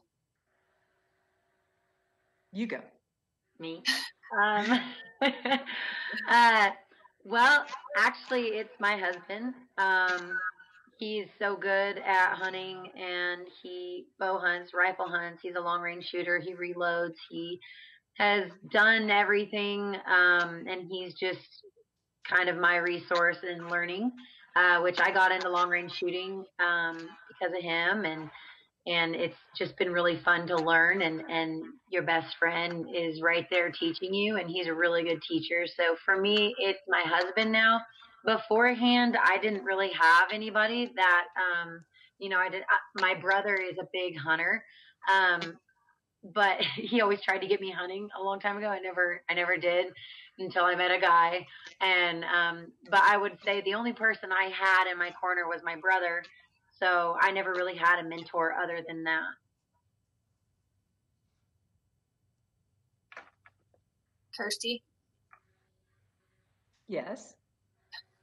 You 2.51 2.67
go. 2.67 2.81
Me. 3.57 3.81
Um, 4.31 4.79
uh, 6.29 6.69
well, 7.23 7.65
actually, 7.97 8.47
it's 8.47 8.73
my 8.79 8.97
husband. 8.97 9.53
Um, 9.77 10.37
he's 10.97 11.25
so 11.39 11.55
good 11.55 11.97
at 11.97 12.35
hunting 12.35 12.89
and 12.95 13.47
he 13.61 14.05
bow 14.19 14.39
hunts, 14.39 14.73
rifle 14.73 15.07
hunts. 15.07 15.41
He's 15.41 15.55
a 15.55 15.61
long 15.61 15.81
range 15.81 16.07
shooter. 16.09 16.39
He 16.39 16.53
reloads. 16.53 17.15
He 17.29 17.59
has 18.17 18.45
done 18.71 19.09
everything. 19.09 19.95
Um, 20.07 20.65
and 20.67 20.87
he's 20.89 21.13
just 21.13 21.63
kind 22.29 22.49
of 22.49 22.57
my 22.57 22.77
resource 22.77 23.37
in 23.49 23.67
learning, 23.67 24.11
uh, 24.55 24.81
which 24.81 24.99
I 24.99 25.11
got 25.11 25.31
into 25.31 25.49
long 25.49 25.69
range 25.69 25.91
shooting 25.93 26.43
um, 26.59 26.97
because 27.27 27.55
of 27.55 27.63
him. 27.63 28.05
And 28.05 28.29
and 28.87 29.15
it's 29.15 29.37
just 29.57 29.77
been 29.77 29.91
really 29.91 30.19
fun 30.23 30.47
to 30.47 30.55
learn 30.55 31.01
and 31.01 31.21
and 31.29 31.63
your 31.89 32.03
best 32.03 32.35
friend 32.37 32.85
is 32.95 33.21
right 33.21 33.45
there 33.51 33.71
teaching 33.71 34.13
you 34.13 34.37
and 34.37 34.49
he's 34.49 34.67
a 34.67 34.73
really 34.73 35.03
good 35.03 35.21
teacher. 35.27 35.65
So 35.67 35.95
for 36.05 36.19
me 36.19 36.55
it's 36.57 36.79
my 36.87 37.03
husband 37.05 37.51
now. 37.51 37.81
Beforehand 38.23 39.17
i 39.23 39.39
didn't 39.39 39.63
really 39.63 39.89
have 39.99 40.27
anybody 40.31 40.91
that 40.95 41.25
um 41.35 41.83
you 42.19 42.29
know 42.29 42.37
i 42.37 42.49
did 42.49 42.61
uh, 42.61 43.01
my 43.01 43.15
brother 43.15 43.55
is 43.55 43.77
a 43.79 43.87
big 43.91 44.15
hunter 44.15 44.63
um 45.11 45.57
but 46.23 46.61
he 46.75 47.01
always 47.01 47.21
tried 47.21 47.39
to 47.39 47.47
get 47.47 47.61
me 47.61 47.71
hunting 47.71 48.07
a 48.19 48.23
long 48.23 48.39
time 48.39 48.57
ago. 48.57 48.67
I 48.67 48.79
never 48.79 49.23
i 49.29 49.33
never 49.33 49.57
did 49.57 49.87
until 50.39 50.65
i 50.65 50.75
met 50.75 50.91
a 50.91 50.99
guy. 50.99 51.45
And 51.81 52.23
um 52.25 52.67
but 52.89 53.01
i 53.01 53.17
would 53.17 53.37
say 53.43 53.61
the 53.61 53.73
only 53.73 53.93
person 53.93 54.31
i 54.31 54.51
had 54.53 54.91
in 54.91 54.97
my 54.97 55.11
corner 55.19 55.47
was 55.47 55.61
my 55.63 55.75
brother 55.75 56.23
so 56.81 57.15
I 57.19 57.31
never 57.31 57.51
really 57.51 57.75
had 57.75 57.99
a 57.99 58.07
mentor 58.07 58.53
other 58.53 58.83
than 58.87 59.03
that. 59.03 59.23
Kirstie? 64.39 64.81
Yes. 66.87 67.35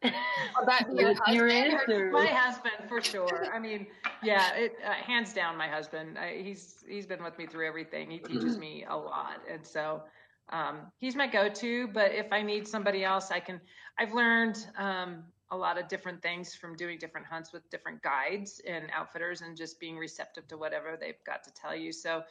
About 0.02 0.94
your 0.94 1.14
husband? 1.14 2.12
My 2.12 2.26
husband, 2.26 2.88
for 2.88 3.00
sure. 3.02 3.46
I 3.52 3.58
mean, 3.58 3.86
yeah, 4.22 4.54
it, 4.54 4.72
uh, 4.86 4.92
hands 4.92 5.32
down, 5.32 5.56
my 5.56 5.68
husband. 5.68 6.18
I, 6.18 6.40
he's 6.42 6.84
he's 6.88 7.06
been 7.06 7.22
with 7.22 7.36
me 7.38 7.46
through 7.46 7.66
everything. 7.66 8.10
He 8.10 8.18
teaches 8.18 8.58
me 8.58 8.84
a 8.88 8.96
lot, 8.96 9.40
and 9.50 9.66
so 9.66 10.02
um, 10.50 10.92
he's 10.98 11.16
my 11.16 11.26
go-to. 11.26 11.88
But 11.88 12.12
if 12.12 12.32
I 12.32 12.42
need 12.42 12.66
somebody 12.66 13.04
else, 13.04 13.30
I 13.30 13.40
can. 13.40 13.60
I've 13.98 14.14
learned 14.14 14.64
um, 14.78 15.24
a 15.50 15.56
lot 15.56 15.78
of 15.78 15.88
different 15.88 16.22
things 16.22 16.54
from 16.54 16.76
doing 16.76 16.98
different 16.98 17.26
hunts 17.26 17.52
with 17.52 17.68
different 17.70 18.02
guides 18.02 18.60
and 18.66 18.86
outfitters 18.92 19.40
and 19.40 19.56
just 19.56 19.80
being 19.80 19.96
receptive 19.96 20.46
to 20.48 20.58
whatever 20.58 20.96
they've 21.00 21.22
got 21.24 21.42
to 21.44 21.50
tell 21.52 21.74
you. 21.74 21.92
So 21.92 22.22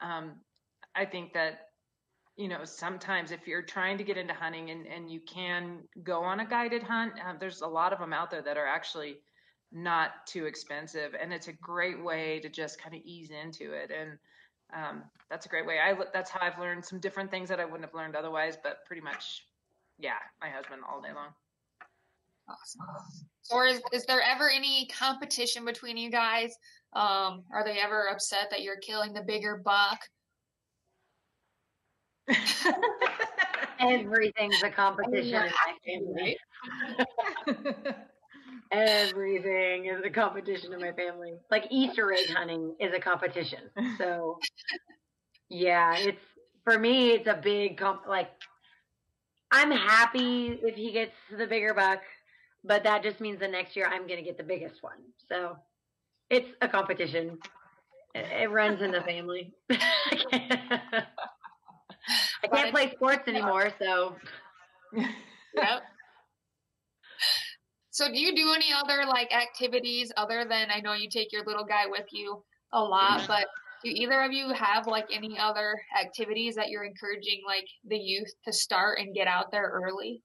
um, 0.00 0.32
I 0.94 1.04
think 1.04 1.34
that, 1.34 1.68
you 2.36 2.48
know, 2.48 2.64
sometimes 2.64 3.30
if 3.30 3.46
you're 3.46 3.62
trying 3.62 3.98
to 3.98 4.04
get 4.04 4.16
into 4.16 4.32
hunting 4.32 4.70
and, 4.70 4.86
and 4.86 5.10
you 5.10 5.20
can 5.20 5.80
go 6.02 6.22
on 6.22 6.40
a 6.40 6.46
guided 6.46 6.82
hunt, 6.82 7.12
uh, 7.20 7.34
there's 7.38 7.60
a 7.60 7.66
lot 7.66 7.92
of 7.92 7.98
them 7.98 8.14
out 8.14 8.30
there 8.30 8.42
that 8.42 8.56
are 8.56 8.66
actually 8.66 9.18
not 9.70 10.26
too 10.26 10.46
expensive. 10.46 11.14
And 11.20 11.32
it's 11.32 11.48
a 11.48 11.52
great 11.52 12.02
way 12.02 12.40
to 12.40 12.48
just 12.48 12.80
kind 12.80 12.94
of 12.94 13.02
ease 13.04 13.30
into 13.30 13.72
it. 13.74 13.90
And 13.90 14.18
um, 14.74 15.02
that's 15.28 15.44
a 15.44 15.48
great 15.50 15.66
way. 15.66 15.78
I, 15.78 15.94
that's 16.14 16.30
how 16.30 16.40
I've 16.40 16.58
learned 16.58 16.84
some 16.84 17.00
different 17.00 17.30
things 17.30 17.50
that 17.50 17.60
I 17.60 17.66
wouldn't 17.66 17.84
have 17.84 17.94
learned 17.94 18.16
otherwise, 18.16 18.56
but 18.62 18.84
pretty 18.86 19.02
much, 19.02 19.44
yeah, 19.98 20.20
my 20.40 20.48
husband 20.48 20.80
all 20.90 21.02
day 21.02 21.12
long. 21.14 21.34
Awesome. 22.48 23.26
Or 23.50 23.66
is, 23.66 23.80
is 23.92 24.04
there 24.06 24.22
ever 24.22 24.48
any 24.50 24.86
competition 24.86 25.64
between 25.64 25.96
you 25.96 26.10
guys? 26.10 26.54
Um, 26.94 27.44
are 27.52 27.64
they 27.64 27.78
ever 27.78 28.08
upset 28.08 28.48
that 28.50 28.62
you're 28.62 28.78
killing 28.78 29.12
the 29.12 29.22
bigger 29.22 29.60
buck? 29.64 30.00
Everything's 33.80 34.62
a 34.62 34.70
competition 34.70 35.42
in 35.42 35.52
my 35.64 35.74
family. 35.86 36.36
Everything 38.70 39.86
is 39.86 40.02
a 40.04 40.10
competition 40.10 40.72
in 40.72 40.80
my 40.80 40.92
family. 40.92 41.32
Like 41.50 41.66
Easter 41.70 42.12
egg 42.12 42.30
hunting 42.30 42.74
is 42.80 42.94
a 42.94 43.00
competition. 43.00 43.58
So, 43.98 44.38
yeah, 45.48 45.96
it's 45.98 46.22
for 46.64 46.78
me. 46.78 47.10
It's 47.10 47.26
a 47.26 47.38
big 47.42 47.76
comp. 47.76 48.06
Like, 48.06 48.30
I'm 49.50 49.70
happy 49.70 50.58
if 50.62 50.76
he 50.76 50.92
gets 50.92 51.12
the 51.36 51.46
bigger 51.46 51.74
buck 51.74 52.00
but 52.64 52.84
that 52.84 53.02
just 53.02 53.20
means 53.20 53.40
the 53.40 53.48
next 53.48 53.76
year 53.76 53.86
I'm 53.86 54.06
going 54.06 54.18
to 54.18 54.24
get 54.24 54.36
the 54.36 54.44
biggest 54.44 54.82
one. 54.82 54.98
So 55.28 55.56
it's 56.30 56.48
a 56.60 56.68
competition 56.68 57.38
It, 58.14 58.26
it 58.42 58.50
runs 58.50 58.82
in 58.82 58.90
the 58.90 59.00
family. 59.02 59.52
I 59.70 61.04
can't 62.52 62.72
play 62.72 62.90
sports 62.92 63.28
anymore, 63.28 63.70
so. 63.78 64.16
Yep. 65.54 65.82
So 67.90 68.08
do 68.08 68.18
you 68.18 68.34
do 68.34 68.54
any 68.54 68.72
other 68.72 69.04
like 69.06 69.34
activities 69.34 70.10
other 70.16 70.46
than 70.48 70.70
I 70.70 70.80
know 70.80 70.94
you 70.94 71.10
take 71.10 71.30
your 71.30 71.44
little 71.44 71.66
guy 71.66 71.84
with 71.86 72.06
you 72.10 72.42
a 72.72 72.82
lot, 72.82 73.18
mm-hmm. 73.18 73.26
but 73.26 73.46
do 73.84 73.90
either 73.90 74.22
of 74.22 74.32
you 74.32 74.50
have 74.54 74.86
like 74.86 75.06
any 75.12 75.38
other 75.38 75.78
activities 76.00 76.54
that 76.54 76.70
you're 76.70 76.84
encouraging 76.84 77.42
like 77.46 77.66
the 77.86 77.98
youth 77.98 78.32
to 78.46 78.52
start 78.52 78.98
and 78.98 79.14
get 79.14 79.26
out 79.26 79.52
there 79.52 79.70
early? 79.74 80.22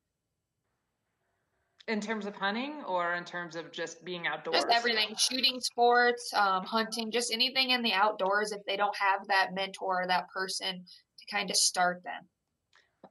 In 1.87 2.01
terms 2.01 2.25
of 2.25 2.35
hunting 2.35 2.83
or 2.85 3.13
in 3.13 3.23
terms 3.23 3.55
of 3.55 3.71
just 3.71 4.03
being 4.03 4.27
outdoors? 4.27 4.57
Just 4.57 4.67
everything, 4.69 5.15
shooting 5.17 5.61
sports, 5.61 6.33
um, 6.35 6.65
hunting, 6.65 7.11
just 7.11 7.31
anything 7.31 7.69
in 7.69 7.81
the 7.81 7.93
outdoors 7.93 8.51
if 8.51 8.65
they 8.65 8.75
don't 8.75 8.95
have 8.97 9.25
that 9.27 9.53
mentor 9.53 10.03
or 10.03 10.07
that 10.07 10.27
person 10.29 10.83
to 10.83 11.35
kind 11.35 11.49
of 11.49 11.55
start 11.55 12.03
them. 12.03 12.27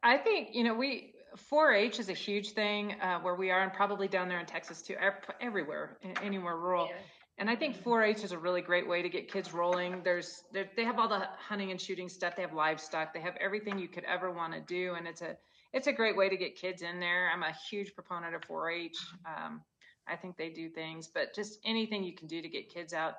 I 0.02 0.18
think, 0.18 0.48
you 0.52 0.62
know, 0.62 0.74
we 0.74 1.14
4-H 1.50 1.98
is 2.00 2.08
a 2.08 2.14
huge 2.14 2.50
thing 2.50 2.96
uh, 3.00 3.18
where 3.20 3.34
we 3.34 3.50
are, 3.50 3.62
and 3.62 3.72
probably 3.72 4.08
down 4.08 4.28
there 4.28 4.40
in 4.40 4.46
Texas 4.46 4.82
too, 4.82 4.94
everywhere, 5.40 5.98
anywhere 6.22 6.56
rural. 6.56 6.86
Yeah. 6.86 6.96
And 7.38 7.50
I 7.50 7.56
think 7.56 7.82
4-H 7.82 8.24
is 8.24 8.32
a 8.32 8.38
really 8.38 8.62
great 8.62 8.88
way 8.88 9.02
to 9.02 9.08
get 9.08 9.30
kids 9.30 9.52
rolling. 9.52 10.02
There's, 10.02 10.44
they 10.52 10.84
have 10.84 10.98
all 10.98 11.08
the 11.08 11.28
hunting 11.38 11.70
and 11.70 11.80
shooting 11.80 12.08
stuff. 12.08 12.34
They 12.34 12.42
have 12.42 12.54
livestock. 12.54 13.12
They 13.12 13.20
have 13.20 13.36
everything 13.36 13.78
you 13.78 13.88
could 13.88 14.04
ever 14.04 14.30
want 14.30 14.54
to 14.54 14.60
do, 14.60 14.94
and 14.94 15.06
it's 15.06 15.20
a, 15.20 15.36
it's 15.76 15.88
a 15.88 15.92
great 15.92 16.16
way 16.16 16.26
to 16.30 16.38
get 16.38 16.56
kids 16.56 16.80
in 16.80 16.98
there. 17.00 17.30
I'm 17.30 17.42
a 17.42 17.52
huge 17.68 17.94
proponent 17.94 18.34
of 18.34 18.40
4-H. 18.42 18.96
Um, 19.26 19.60
I 20.08 20.16
think 20.16 20.38
they 20.38 20.48
do 20.48 20.70
things, 20.70 21.10
but 21.12 21.34
just 21.34 21.58
anything 21.66 22.02
you 22.02 22.14
can 22.14 22.26
do 22.26 22.40
to 22.40 22.48
get 22.48 22.72
kids 22.72 22.94
out 22.94 23.12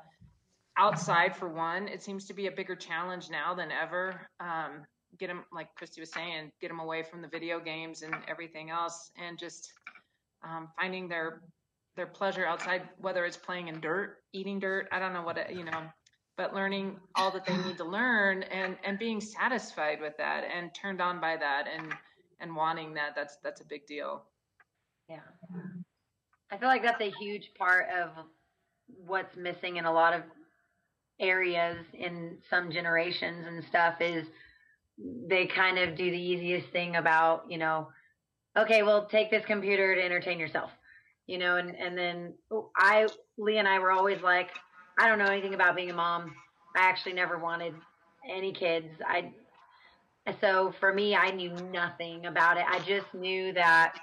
outside 0.75 1.35
for 1.35 1.49
one. 1.49 1.87
It 1.87 2.01
seems 2.01 2.25
to 2.25 2.33
be 2.33 2.47
a 2.47 2.51
bigger 2.51 2.75
challenge 2.75 3.29
now 3.29 3.53
than 3.53 3.69
ever. 3.71 4.27
Um, 4.39 4.85
get 5.19 5.27
them, 5.27 5.43
like 5.53 5.67
Kristy 5.79 5.99
was 5.99 6.11
saying, 6.11 6.51
get 6.59 6.69
them 6.69 6.79
away 6.79 7.03
from 7.03 7.21
the 7.21 7.27
video 7.27 7.59
games 7.59 8.01
and 8.01 8.15
everything 8.27 8.71
else, 8.71 9.11
and 9.23 9.37
just 9.37 9.71
um, 10.43 10.69
finding 10.79 11.07
their 11.07 11.41
their 11.95 12.07
pleasure 12.07 12.45
outside, 12.45 12.89
whether 12.97 13.25
it's 13.25 13.37
playing 13.37 13.67
in 13.67 13.79
dirt, 13.79 14.17
eating 14.33 14.59
dirt. 14.59 14.87
I 14.91 14.99
don't 14.99 15.13
know 15.13 15.23
what 15.23 15.37
it, 15.37 15.51
you 15.51 15.63
know, 15.63 15.81
but 16.37 16.55
learning 16.55 16.99
all 17.15 17.31
that 17.31 17.45
they 17.45 17.57
need 17.57 17.77
to 17.77 17.85
learn 17.85 18.41
and 18.43 18.77
and 18.83 18.97
being 18.97 19.21
satisfied 19.21 20.01
with 20.01 20.17
that 20.17 20.43
and 20.43 20.73
turned 20.73 21.01
on 21.01 21.21
by 21.21 21.37
that 21.37 21.65
and 21.71 21.93
and 22.39 22.55
wanting 22.55 22.93
that. 22.95 23.13
That's 23.15 23.37
that's 23.43 23.61
a 23.61 23.65
big 23.65 23.87
deal. 23.87 24.23
Yeah, 25.09 25.19
I 26.51 26.57
feel 26.57 26.67
like 26.69 26.83
that's 26.83 27.01
a 27.01 27.11
huge 27.19 27.51
part 27.57 27.87
of 27.89 28.09
what's 28.87 29.35
missing 29.35 29.77
in 29.77 29.85
a 29.85 29.91
lot 29.91 30.13
of 30.13 30.21
areas 31.19 31.77
in 31.93 32.37
some 32.49 32.71
generations 32.71 33.45
and 33.47 33.63
stuff 33.65 33.95
is 34.01 34.27
they 35.27 35.47
kind 35.47 35.77
of 35.77 35.95
do 35.95 36.09
the 36.09 36.19
easiest 36.19 36.69
thing 36.71 36.95
about, 36.95 37.45
you 37.49 37.57
know, 37.57 37.87
okay, 38.57 38.83
well, 38.83 39.07
take 39.07 39.29
this 39.29 39.45
computer 39.45 39.95
to 39.95 40.03
entertain 40.03 40.39
yourself, 40.39 40.71
you 41.27 41.37
know, 41.37 41.57
and, 41.57 41.75
and 41.75 41.97
then 41.97 42.33
I, 42.75 43.07
Lee 43.37 43.57
and 43.57 43.67
I 43.67 43.79
were 43.79 43.91
always 43.91 44.21
like, 44.21 44.49
I 44.99 45.07
don't 45.07 45.19
know 45.19 45.25
anything 45.25 45.53
about 45.53 45.75
being 45.75 45.91
a 45.91 45.95
mom. 45.95 46.33
I 46.75 46.81
actually 46.81 47.13
never 47.13 47.37
wanted 47.37 47.73
any 48.29 48.51
kids. 48.51 48.87
I, 49.05 49.31
so 50.41 50.73
for 50.79 50.93
me, 50.93 51.15
I 51.15 51.31
knew 51.31 51.51
nothing 51.71 52.25
about 52.25 52.57
it. 52.57 52.65
I 52.67 52.79
just 52.79 53.13
knew 53.13 53.53
that 53.53 53.95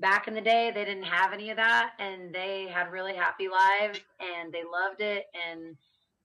back 0.00 0.28
in 0.28 0.34
the 0.34 0.40
day, 0.40 0.70
they 0.74 0.84
didn't 0.84 1.04
have 1.04 1.32
any 1.32 1.50
of 1.50 1.56
that 1.56 1.92
and 1.98 2.34
they 2.34 2.68
had 2.72 2.90
really 2.90 3.14
happy 3.14 3.48
lives 3.48 4.00
and 4.20 4.52
they 4.52 4.62
loved 4.64 5.00
it. 5.00 5.26
And, 5.48 5.76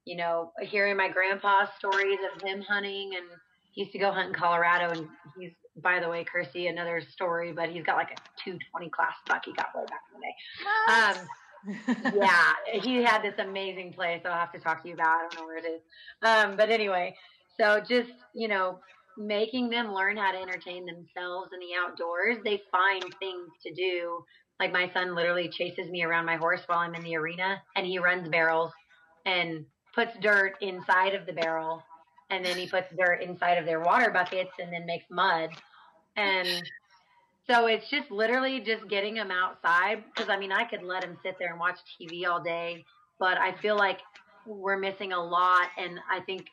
you 0.05 0.18
know, 0.18 0.51
hearing 0.62 0.97
my 0.97 1.10
grandpa's 1.10 1.70
stories 1.78 2.20
of 2.34 2.41
him 2.41 2.62
hunting 2.62 3.12
and, 3.16 3.26
he 3.78 3.84
used 3.84 3.93
to 3.93 3.99
go 3.99 4.12
hunt 4.12 4.30
in 4.30 4.34
Colorado, 4.34 4.89
and 4.89 5.08
he's 5.38 5.51
by 5.84 5.99
the 5.99 6.10
way, 6.10 6.26
Kirstie, 6.26 6.70
another 6.70 6.99
story, 6.99 7.51
but 7.53 7.70
he's 7.70 7.84
got 7.84 7.95
like 7.95 8.12
a 8.12 8.16
220 8.43 8.89
class 8.89 9.14
buck 9.28 9.45
he 9.45 9.53
got 9.53 9.68
way 9.76 9.84
back 9.88 10.01
in 10.12 10.20
the 10.20 10.26
day. 10.26 12.14
Um, 12.14 12.16
yeah, 12.16 12.53
he 12.82 13.03
had 13.03 13.22
this 13.22 13.36
amazing 13.38 13.93
place. 13.93 14.22
I'll 14.26 14.34
have 14.34 14.51
to 14.53 14.60
talk 14.60 14.82
to 14.82 14.88
you 14.88 14.95
about. 14.95 15.08
I 15.08 15.28
don't 15.30 15.41
know 15.41 15.45
where 15.45 15.58
it 15.58 15.66
is. 15.66 15.82
Um, 16.24 16.58
but 16.58 16.70
anyway, 16.70 17.16
so 17.60 17.80
just 17.80 18.12
you 18.34 18.47
know, 18.47 18.80
making 19.18 19.70
them 19.70 19.93
learn 19.93 20.18
how 20.18 20.32
to 20.32 20.38
entertain 20.38 20.86
themselves 20.86 21.49
in 21.53 21.59
the 21.59 21.76
outdoors. 21.80 22.38
They 22.43 22.61
find 22.72 23.03
things 23.20 23.49
to 23.65 23.74
do. 23.74 24.24
Like 24.59 24.72
my 24.72 24.91
son 24.93 25.15
literally 25.15 25.49
chases 25.49 25.89
me 25.89 26.03
around 26.03 26.26
my 26.26 26.36
horse 26.36 26.61
while 26.65 26.80
I'm 26.80 26.95
in 26.95 27.03
the 27.03 27.15
arena, 27.15 27.61
and 27.76 27.86
he 27.86 27.99
runs 27.99 28.28
barrels 28.30 28.72
and 29.26 29.65
puts 29.93 30.18
dirt 30.22 30.55
inside 30.61 31.13
of 31.15 31.26
the 31.26 31.34
barrel 31.34 31.84
and 32.30 32.45
then 32.45 32.57
he 32.57 32.68
puts 32.68 32.88
dirt 32.97 33.22
inside 33.22 33.57
of 33.57 33.65
their 33.65 33.80
water 33.80 34.11
buckets 34.11 34.51
and 34.59 34.72
then 34.72 34.86
makes 34.86 35.05
mud. 35.09 35.49
And 36.15 36.47
so 37.49 37.68
it's 37.68 37.89
just 37.89 38.11
literally 38.11 38.59
just 38.59 38.88
getting 38.89 39.15
them 39.15 39.32
outside 39.32 40.03
because 40.13 40.30
I 40.30 40.38
mean 40.38 40.51
I 40.51 40.65
could 40.65 40.84
let 40.84 41.01
them 41.01 41.18
sit 41.24 41.36
there 41.39 41.51
and 41.51 41.59
watch 41.59 41.80
TV 41.99 42.28
all 42.28 42.41
day, 42.41 42.86
but 43.20 43.38
I 43.38 43.53
feel 43.61 43.78
like 43.78 43.99
we're 44.45 44.78
missing 44.78 45.13
a 45.13 45.24
lot 45.24 45.68
and 45.78 45.99
I 46.11 46.22
think 46.22 46.47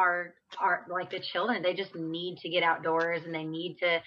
our 0.00 0.34
our 0.58 0.86
like 0.88 1.10
the 1.10 1.20
children 1.32 1.62
they 1.62 1.74
just 1.74 1.94
need 1.94 2.38
to 2.38 2.48
get 2.48 2.62
outdoors 2.62 3.22
and 3.24 3.34
they 3.34 3.44
need 3.44 3.76
to 3.78 4.00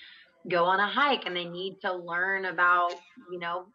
go 0.49 0.65
on 0.65 0.79
a 0.79 0.87
hike 0.87 1.25
and 1.25 1.35
they 1.35 1.45
need 1.45 1.77
to 1.81 1.93
learn 1.93 2.45
about, 2.45 2.93
you 3.31 3.39
know, 3.39 3.65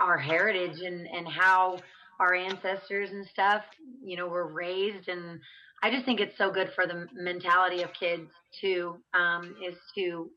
our 0.00 0.16
heritage 0.16 0.80
and 0.80 1.06
and 1.06 1.26
how 1.28 1.78
our 2.18 2.34
ancestors 2.34 3.10
and 3.10 3.26
stuff, 3.26 3.62
you 4.02 4.16
know, 4.16 4.26
were 4.26 4.46
raised 4.46 5.08
and 5.08 5.40
I 5.82 5.90
just 5.90 6.06
think 6.06 6.20
it's 6.20 6.36
so 6.38 6.50
good 6.50 6.70
for 6.74 6.86
the 6.86 7.06
mentality 7.12 7.82
of 7.82 7.90
kids 7.92 8.30
too, 8.60 8.96
um, 9.12 9.54
is 9.66 9.76
to 9.96 10.30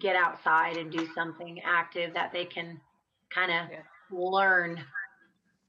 get 0.00 0.16
outside 0.16 0.76
and 0.76 0.90
do 0.90 1.06
something 1.14 1.60
active 1.64 2.12
that 2.14 2.32
they 2.32 2.44
can 2.44 2.80
kind 3.32 3.52
of 3.52 3.70
yeah. 3.70 3.78
learn 4.10 4.80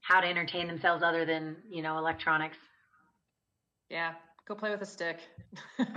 how 0.02 0.20
to 0.20 0.28
entertain 0.28 0.68
themselves 0.68 1.04
other 1.04 1.26
than, 1.26 1.56
you 1.70 1.84
know, 1.84 2.00
electronics. 2.00 2.58
Yeah. 3.90 4.14
Go 4.48 4.56
play 4.56 4.70
with 4.70 4.82
a 4.82 4.86
stick. 4.86 5.20
grab 5.78 5.88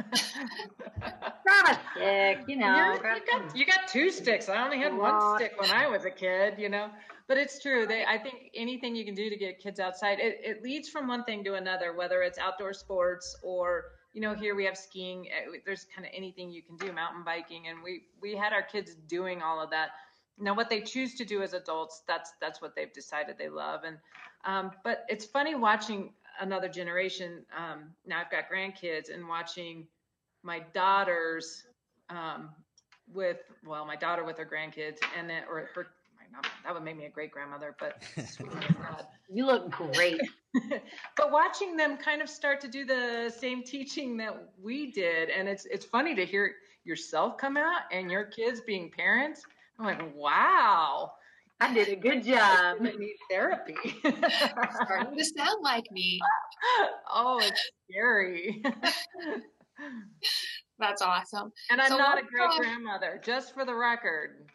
a 1.66 1.78
stick, 1.92 2.38
you 2.48 2.56
know. 2.56 2.94
you 2.94 3.00
got, 3.00 3.56
you 3.56 3.66
got 3.66 3.88
two 3.88 4.10
sticks. 4.10 4.48
I 4.48 4.64
only 4.64 4.78
had 4.78 4.96
one 4.96 5.36
stick 5.36 5.52
when 5.58 5.70
I 5.70 5.86
was 5.88 6.04
a 6.04 6.10
kid, 6.10 6.54
you 6.58 6.68
know 6.68 6.90
but 7.28 7.36
it's 7.36 7.60
true. 7.60 7.86
They, 7.86 8.04
I 8.04 8.18
think 8.18 8.50
anything 8.54 8.96
you 8.96 9.04
can 9.04 9.14
do 9.14 9.28
to 9.28 9.36
get 9.36 9.60
kids 9.60 9.78
outside, 9.78 10.18
it, 10.18 10.40
it 10.42 10.62
leads 10.62 10.88
from 10.88 11.06
one 11.06 11.24
thing 11.24 11.44
to 11.44 11.54
another, 11.54 11.94
whether 11.94 12.22
it's 12.22 12.38
outdoor 12.38 12.72
sports 12.72 13.36
or, 13.42 13.84
you 14.14 14.22
know, 14.22 14.34
here 14.34 14.56
we 14.56 14.64
have 14.64 14.76
skiing. 14.76 15.28
Eh, 15.28 15.58
there's 15.66 15.86
kind 15.94 16.06
of 16.06 16.12
anything 16.16 16.50
you 16.50 16.62
can 16.62 16.76
do, 16.76 16.90
mountain 16.90 17.22
biking, 17.24 17.68
and 17.68 17.82
we 17.84 18.04
we 18.20 18.34
had 18.34 18.54
our 18.54 18.62
kids 18.62 18.94
doing 19.06 19.42
all 19.42 19.62
of 19.62 19.70
that. 19.70 19.90
Now, 20.38 20.54
what 20.54 20.70
they 20.70 20.80
choose 20.80 21.14
to 21.16 21.24
do 21.24 21.42
as 21.42 21.52
adults, 21.52 22.02
that's 22.08 22.32
that's 22.40 22.62
what 22.62 22.74
they've 22.74 22.92
decided 22.92 23.36
they 23.38 23.50
love. 23.50 23.82
And 23.84 23.98
um, 24.46 24.70
but 24.82 25.04
it's 25.08 25.26
funny 25.26 25.54
watching 25.54 26.14
another 26.40 26.68
generation. 26.68 27.44
Um, 27.56 27.90
now 28.06 28.20
I've 28.20 28.30
got 28.30 28.44
grandkids 28.50 29.12
and 29.12 29.28
watching 29.28 29.86
my 30.42 30.60
daughters 30.72 31.64
um, 32.10 32.50
with 33.12 33.38
well, 33.66 33.84
my 33.84 33.96
daughter 33.96 34.24
with 34.24 34.38
her 34.38 34.46
grandkids, 34.46 34.98
and 35.18 35.28
then 35.28 35.42
or 35.50 35.68
her 35.74 35.88
that 36.64 36.74
would 36.74 36.82
make 36.82 36.96
me 36.96 37.06
a 37.06 37.10
great 37.10 37.30
grandmother, 37.30 37.74
but 37.80 38.02
you 39.32 39.46
look 39.46 39.70
great. 39.70 40.20
but 41.16 41.30
watching 41.30 41.76
them 41.76 41.96
kind 41.96 42.22
of 42.22 42.28
start 42.28 42.60
to 42.60 42.68
do 42.68 42.84
the 42.84 43.32
same 43.36 43.62
teaching 43.62 44.16
that 44.18 44.50
we 44.62 44.90
did, 44.90 45.30
and 45.30 45.48
it's 45.48 45.66
it's 45.66 45.84
funny 45.84 46.14
to 46.14 46.24
hear 46.24 46.54
yourself 46.84 47.36
come 47.36 47.56
out 47.56 47.82
and 47.92 48.10
your 48.10 48.24
kids 48.24 48.60
being 48.60 48.90
parents. 48.90 49.42
I'm 49.78 49.84
like, 49.84 50.16
wow. 50.16 51.12
I 51.60 51.74
did 51.74 51.88
a 51.88 51.96
good 51.96 52.24
job. 52.24 52.76
I 52.80 52.92
need 52.96 53.16
therapy. 53.30 53.74
Starting 54.00 55.16
to 55.16 55.24
sound 55.24 55.62
like 55.62 55.90
me. 55.90 56.20
Oh, 57.12 57.40
it's 57.42 57.70
scary. 57.90 58.62
That's 60.78 61.02
awesome. 61.02 61.52
And 61.70 61.80
I'm 61.80 61.88
so 61.88 61.98
not 61.98 62.18
a 62.18 62.22
great 62.22 62.50
grandmother, 62.58 63.20
just 63.24 63.54
for 63.54 63.64
the 63.64 63.74
record. 63.74 64.46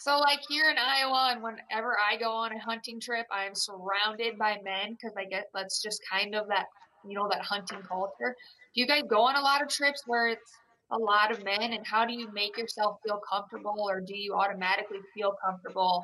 So, 0.00 0.18
like 0.18 0.40
here 0.48 0.70
in 0.70 0.76
Iowa, 0.78 1.32
and 1.32 1.42
whenever 1.42 1.96
I 1.98 2.16
go 2.16 2.30
on 2.32 2.52
a 2.52 2.58
hunting 2.58 2.98
trip, 3.00 3.26
I'm 3.30 3.54
surrounded 3.54 4.38
by 4.38 4.56
men 4.64 4.92
because 4.92 5.14
I 5.18 5.24
get 5.24 5.46
that's 5.52 5.82
just 5.82 6.00
kind 6.10 6.34
of 6.34 6.48
that 6.48 6.66
you 7.04 7.14
know 7.14 7.28
that 7.30 7.42
hunting 7.42 7.82
culture. 7.82 8.34
Do 8.74 8.80
you 8.80 8.86
guys 8.86 9.02
go 9.08 9.22
on 9.22 9.36
a 9.36 9.40
lot 9.40 9.62
of 9.62 9.68
trips 9.68 10.02
where 10.06 10.28
it's 10.28 10.50
a 10.90 10.98
lot 10.98 11.30
of 11.30 11.44
men, 11.44 11.72
and 11.72 11.86
how 11.86 12.04
do 12.04 12.12
you 12.14 12.32
make 12.32 12.56
yourself 12.56 12.98
feel 13.04 13.20
comfortable, 13.30 13.86
or 13.88 14.00
do 14.00 14.16
you 14.16 14.34
automatically 14.34 14.98
feel 15.14 15.34
comfortable, 15.44 16.02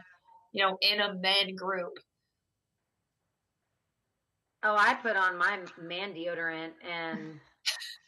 you 0.52 0.62
know, 0.62 0.76
in 0.80 1.00
a 1.00 1.14
men 1.14 1.54
group? 1.56 1.92
Oh, 4.62 4.76
I 4.78 4.94
put 4.94 5.16
on 5.16 5.36
my 5.36 5.58
man 5.80 6.14
deodorant 6.14 6.70
and 6.90 7.38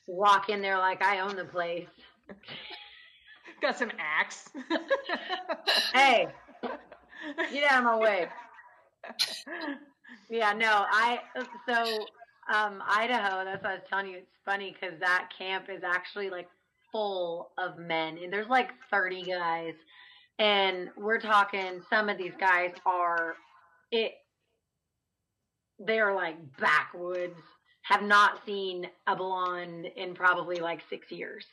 walk 0.09 0.49
in 0.49 0.63
there 0.63 0.79
like 0.79 1.03
I 1.03 1.21
own 1.21 1.37
the 1.37 1.45
place. 1.45 1.89
Got 3.61 3.79
some 3.79 3.91
axe. 3.99 4.51
hey, 5.95 6.29
get 7.53 7.71
out 7.71 7.79
of 7.79 7.85
my 7.85 7.99
way. 7.99 8.29
Yeah, 10.29 10.53
no, 10.53 10.85
I 10.91 11.21
so 11.69 12.07
um, 12.53 12.83
Idaho. 12.87 13.45
That's 13.45 13.63
what 13.63 13.73
I 13.73 13.75
was 13.75 13.83
telling 13.89 14.09
you. 14.09 14.19
It's 14.19 14.37
funny 14.45 14.75
because 14.79 14.99
that 15.01 15.29
camp 15.37 15.67
is 15.69 15.83
actually 15.85 16.31
like 16.31 16.49
full 16.93 17.51
of 17.59 17.79
men, 17.79 18.19
and 18.23 18.33
there's 18.33 18.49
like 18.49 18.71
30 18.91 19.23
guys, 19.23 19.75
and 20.39 20.91
we're 20.97 21.21
talking. 21.21 21.83
Some 21.91 22.09
of 22.09 22.19
these 22.19 22.35
guys 22.39 22.73
are 22.85 23.35
it. 23.91 24.13
They 25.79 25.99
are 25.99 26.15
like 26.15 26.37
backwoods. 26.59 27.41
Have 27.83 28.03
not 28.03 28.45
seen 28.45 28.89
a 29.07 29.15
blonde 29.15 29.87
in 29.97 30.15
probably 30.15 30.57
like 30.57 30.83
six 30.91 31.13
years. 31.13 31.47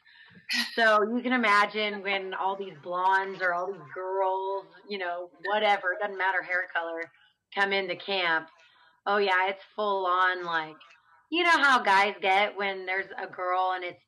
So 0.73 1.03
you 1.03 1.21
can 1.21 1.31
imagine 1.33 2.01
when 2.01 2.33
all 2.33 2.55
these 2.55 2.73
blondes 2.81 3.39
or 3.39 3.53
all 3.53 3.71
these 3.71 3.81
girls, 3.93 4.65
you 4.89 4.97
know, 4.97 5.29
whatever, 5.45 5.95
doesn't 6.01 6.17
matter 6.17 6.41
hair 6.41 6.65
color, 6.73 7.11
come 7.53 7.71
into 7.71 7.95
camp. 7.95 8.47
Oh 9.05 9.17
yeah, 9.17 9.47
it's 9.47 9.61
full 9.75 10.07
on 10.07 10.43
like 10.43 10.75
you 11.33 11.41
know 11.41 11.49
how 11.49 11.81
guys 11.81 12.13
get 12.21 12.55
when 12.55 12.85
there's 12.85 13.09
a 13.17 13.25
girl 13.25 13.73
and 13.75 13.83
it's 13.83 14.02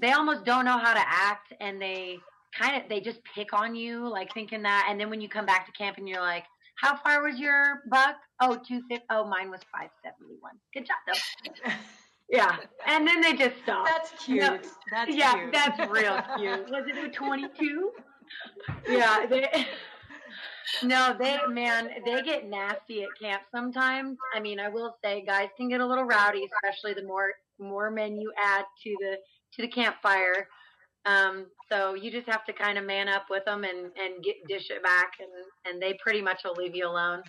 they 0.00 0.12
almost 0.12 0.44
don't 0.44 0.64
know 0.64 0.78
how 0.78 0.94
to 0.94 1.02
act 1.04 1.52
and 1.60 1.80
they 1.80 2.18
kind 2.58 2.80
of 2.82 2.88
they 2.88 3.00
just 3.00 3.20
pick 3.34 3.52
on 3.52 3.74
you 3.74 4.08
like 4.08 4.32
thinking 4.32 4.62
that 4.62 4.86
and 4.88 4.98
then 5.00 5.10
when 5.10 5.20
you 5.20 5.28
come 5.28 5.44
back 5.46 5.66
to 5.66 5.72
camp 5.72 5.98
and 5.98 6.08
you're 6.08 6.20
like 6.20 6.44
how 6.78 6.94
far 6.96 7.22
was 7.22 7.38
your 7.38 7.82
buck? 7.90 8.16
Oh 8.40 8.54
250 8.56 9.04
oh 9.10 9.24
mine 9.26 9.50
was 9.50 9.60
571 9.72 10.52
good 10.74 10.86
job 10.86 10.96
though. 11.06 11.72
Yeah 12.28 12.56
and 12.88 13.06
then 13.06 13.20
they 13.20 13.34
just 13.34 13.54
stop. 13.62 13.86
That's 13.86 14.10
cute. 14.24 14.40
No, 14.40 14.58
That's 14.90 15.14
yeah 15.14 15.32
cute. 15.34 15.52
that's 15.52 15.90
real 15.90 16.20
cute. 16.36 16.68
Was 16.70 16.84
it 16.88 17.04
a 17.04 17.08
22 17.08 17.90
yeah 18.88 19.26
they 19.26 19.66
no 20.82 21.14
they 21.18 21.38
man 21.48 21.88
they 22.04 22.22
get 22.22 22.48
nasty 22.48 23.04
at 23.04 23.10
camp 23.20 23.42
sometimes. 23.54 24.18
I 24.34 24.40
mean 24.40 24.58
i 24.58 24.68
will 24.68 24.96
say 25.04 25.24
guys 25.24 25.50
can 25.56 25.68
get 25.68 25.80
a 25.80 25.86
little 25.86 26.04
rowdy 26.04 26.48
especially 26.64 26.94
the 26.94 27.06
more 27.06 27.30
more 27.60 27.90
men 27.92 28.20
you 28.20 28.32
add 28.42 28.64
to 28.82 28.96
the 29.00 29.16
to 29.56 29.62
the 29.62 29.68
campfire. 29.68 30.48
Um, 31.04 31.46
so 31.70 31.94
you 31.94 32.10
just 32.10 32.28
have 32.28 32.44
to 32.46 32.52
kind 32.52 32.78
of 32.78 32.84
man 32.84 33.08
up 33.08 33.26
with 33.30 33.44
them 33.44 33.64
and 33.64 33.90
and 33.96 34.22
get 34.22 34.36
dish 34.48 34.70
it 34.70 34.82
back 34.82 35.12
and 35.20 35.30
and 35.72 35.82
they 35.82 35.98
pretty 36.02 36.22
much 36.22 36.42
will 36.44 36.54
leave 36.54 36.74
you 36.74 36.86
alone. 36.86 37.22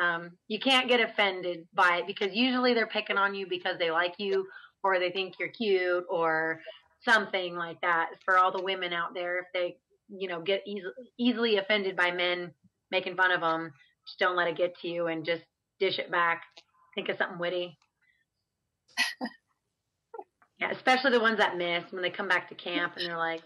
Um, 0.00 0.30
you 0.48 0.58
can't 0.58 0.88
get 0.88 1.00
offended 1.00 1.66
by 1.74 1.98
it 1.98 2.06
because 2.06 2.34
usually 2.34 2.74
they're 2.74 2.86
picking 2.86 3.18
on 3.18 3.34
you 3.34 3.46
because 3.48 3.78
they 3.78 3.90
like 3.90 4.14
you 4.18 4.46
or 4.82 4.98
they 4.98 5.10
think 5.10 5.34
you're 5.38 5.50
cute 5.50 6.04
or 6.08 6.60
something 7.04 7.54
like 7.54 7.80
that 7.80 8.10
for 8.24 8.38
all 8.38 8.50
the 8.52 8.62
women 8.62 8.92
out 8.92 9.14
there. 9.14 9.38
If 9.38 9.46
they 9.52 9.76
you 10.08 10.28
know 10.28 10.40
get 10.40 10.62
easily 10.66 10.92
easily 11.18 11.58
offended 11.58 11.96
by 11.96 12.10
men 12.10 12.52
making 12.90 13.16
fun 13.16 13.32
of 13.32 13.40
them 13.40 13.72
just 14.06 14.18
don't 14.18 14.36
let 14.36 14.48
it 14.48 14.56
get 14.56 14.78
to 14.80 14.88
you 14.88 15.06
and 15.06 15.24
just 15.24 15.42
dish 15.80 15.98
it 15.98 16.10
back. 16.10 16.42
Think 16.94 17.08
of 17.08 17.16
something 17.18 17.38
witty 17.38 17.76
yeah 20.64 20.76
especially 20.76 21.10
the 21.10 21.20
ones 21.20 21.38
that 21.38 21.56
miss 21.56 21.84
when 21.90 22.02
they 22.02 22.10
come 22.10 22.28
back 22.28 22.48
to 22.48 22.54
camp 22.54 22.94
and 22.96 23.06
they're 23.06 23.16
like 23.16 23.42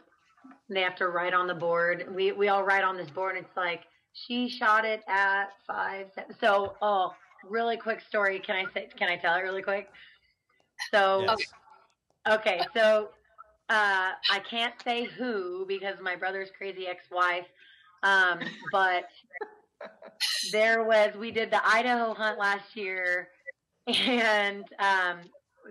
they 0.70 0.80
have 0.80 0.96
to 0.96 1.08
write 1.08 1.34
on 1.34 1.46
the 1.46 1.54
board 1.54 2.06
we 2.14 2.32
we 2.32 2.48
all 2.48 2.62
write 2.62 2.84
on 2.84 2.96
this 2.96 3.10
board 3.10 3.36
and 3.36 3.44
it's 3.44 3.56
like 3.56 3.82
she 4.12 4.48
shot 4.48 4.84
it 4.84 5.02
at 5.08 5.46
five 5.66 6.06
seven. 6.14 6.34
so 6.40 6.74
oh 6.82 7.12
really 7.48 7.76
quick 7.76 8.00
story 8.00 8.38
can 8.38 8.56
i 8.56 8.64
say 8.74 8.88
can 8.96 9.08
i 9.08 9.16
tell 9.16 9.34
it 9.34 9.40
really 9.40 9.62
quick 9.62 9.88
so 10.92 11.24
Yes. 11.26 11.38
Okay, 12.28 12.60
so 12.76 13.08
uh, 13.70 14.10
I 14.30 14.38
can't 14.50 14.74
say 14.84 15.04
who 15.04 15.64
because 15.66 15.94
my 16.02 16.14
brother's 16.14 16.50
crazy 16.56 16.86
ex-wife, 16.86 17.46
um, 18.02 18.40
but 18.70 19.04
there 20.52 20.84
was 20.84 21.14
we 21.18 21.30
did 21.30 21.50
the 21.50 21.66
Idaho 21.66 22.12
hunt 22.12 22.38
last 22.38 22.76
year, 22.76 23.28
and 23.86 24.64
um, 24.78 25.20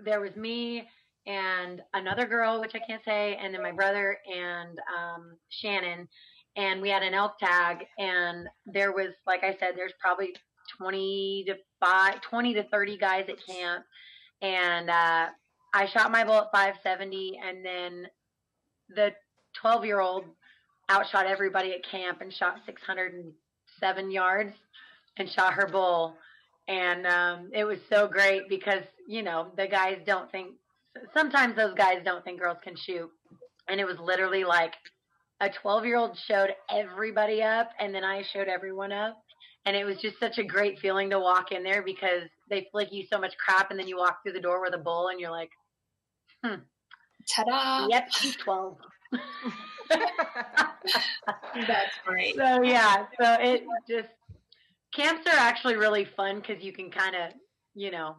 there 0.04 0.20
was 0.20 0.34
me 0.34 0.88
and 1.28 1.82
another 1.94 2.26
girl, 2.26 2.60
which 2.60 2.74
I 2.74 2.80
can't 2.80 3.04
say, 3.04 3.36
and 3.40 3.54
then 3.54 3.62
my 3.62 3.70
brother 3.72 4.16
and 4.34 4.78
um, 4.98 5.36
Shannon, 5.50 6.08
and 6.56 6.80
we 6.80 6.88
had 6.88 7.02
an 7.02 7.14
elk 7.14 7.38
tag, 7.38 7.84
and 7.98 8.48
there 8.66 8.92
was, 8.92 9.10
like 9.26 9.44
I 9.44 9.56
said, 9.60 9.74
there's 9.76 9.92
probably 10.00 10.32
20 10.78 11.44
to 11.48 11.54
five, 11.84 12.20
20 12.22 12.54
to 12.54 12.64
30 12.64 12.96
guys 12.96 13.26
at 13.28 13.36
camp, 13.46 13.84
and 14.42 14.90
uh, 14.90 15.26
I 15.74 15.86
shot 15.86 16.10
my 16.10 16.24
bull 16.24 16.38
at 16.38 16.52
570, 16.52 17.38
and 17.46 17.64
then 17.64 18.06
the 18.88 19.12
12 19.60 19.84
year 19.84 20.00
old 20.00 20.24
outshot 20.88 21.26
everybody 21.26 21.74
at 21.74 21.84
camp 21.84 22.20
and 22.22 22.32
shot 22.32 22.60
607 22.64 24.10
yards 24.10 24.54
and 25.18 25.28
shot 25.30 25.52
her 25.52 25.66
bull. 25.66 26.16
And 26.68 27.06
um, 27.06 27.50
it 27.52 27.64
was 27.64 27.78
so 27.90 28.06
great 28.08 28.48
because, 28.48 28.82
you 29.06 29.22
know, 29.22 29.48
the 29.56 29.66
guys 29.66 29.98
don't 30.06 30.30
think, 30.30 30.54
sometimes 31.14 31.56
those 31.56 31.74
guys 31.74 32.02
don't 32.04 32.24
think 32.24 32.40
girls 32.40 32.58
can 32.62 32.76
shoot. 32.76 33.10
And 33.68 33.80
it 33.80 33.86
was 33.86 33.98
literally 33.98 34.44
like 34.44 34.74
a 35.40 35.48
12 35.48 35.84
year 35.84 35.96
old 35.96 36.16
showed 36.16 36.50
everybody 36.70 37.42
up, 37.42 37.70
and 37.78 37.94
then 37.94 38.04
I 38.04 38.22
showed 38.22 38.48
everyone 38.48 38.92
up. 38.92 39.22
And 39.66 39.76
it 39.76 39.84
was 39.84 39.98
just 39.98 40.18
such 40.18 40.38
a 40.38 40.44
great 40.44 40.78
feeling 40.78 41.10
to 41.10 41.18
walk 41.18 41.52
in 41.52 41.62
there 41.62 41.82
because 41.82 42.22
they 42.48 42.68
flick 42.72 42.88
you 42.90 43.04
so 43.10 43.18
much 43.18 43.34
crap, 43.36 43.70
and 43.70 43.78
then 43.78 43.86
you 43.86 43.98
walk 43.98 44.22
through 44.22 44.32
the 44.32 44.40
door 44.40 44.62
with 44.62 44.74
a 44.74 44.78
bull, 44.78 45.08
and 45.08 45.20
you're 45.20 45.30
like, 45.30 45.50
hmm. 46.42 46.60
Ta-da! 47.28 47.86
Yep, 47.88 48.12
she's 48.12 48.36
12. 48.36 48.78
That's 49.90 50.00
great. 52.06 52.36
so 52.36 52.62
yeah, 52.62 53.04
so 53.20 53.36
it 53.40 53.64
just 53.88 54.08
camps 54.94 55.26
are 55.26 55.38
actually 55.38 55.76
really 55.76 56.06
fun 56.16 56.40
because 56.40 56.62
you 56.62 56.72
can 56.72 56.90
kind 56.90 57.14
of, 57.14 57.32
you 57.74 57.90
know, 57.90 58.16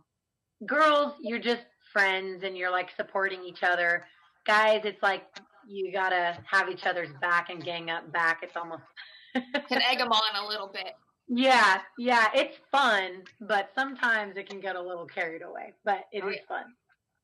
girls, 0.65 1.13
you're 1.21 1.39
just 1.39 1.63
friends 1.91 2.43
and 2.43 2.57
you're 2.57 2.71
like 2.71 2.89
supporting 2.95 3.43
each 3.43 3.63
other. 3.63 4.05
Guys, 4.45 4.81
it's 4.85 5.01
like 5.03 5.23
you 5.67 5.91
gotta 5.91 6.37
have 6.45 6.69
each 6.69 6.85
other's 6.85 7.09
back 7.21 7.49
and 7.49 7.63
gang 7.63 7.89
up 7.89 8.11
back. 8.11 8.39
It's 8.43 8.55
almost 8.55 8.83
Can 9.33 9.81
egg 9.81 9.99
them 9.99 10.11
on 10.11 10.43
a 10.43 10.47
little 10.47 10.67
bit. 10.73 10.93
yeah, 11.27 11.81
yeah, 11.99 12.29
it's 12.33 12.57
fun, 12.71 13.23
but 13.41 13.69
sometimes 13.75 14.37
it 14.37 14.49
can 14.49 14.59
get 14.59 14.75
a 14.75 14.81
little 14.81 15.05
carried 15.05 15.43
away. 15.43 15.73
But 15.85 16.05
it 16.11 16.19
is 16.19 16.23
Oh, 16.25 16.29
yeah. 16.29 16.41
fun. 16.47 16.63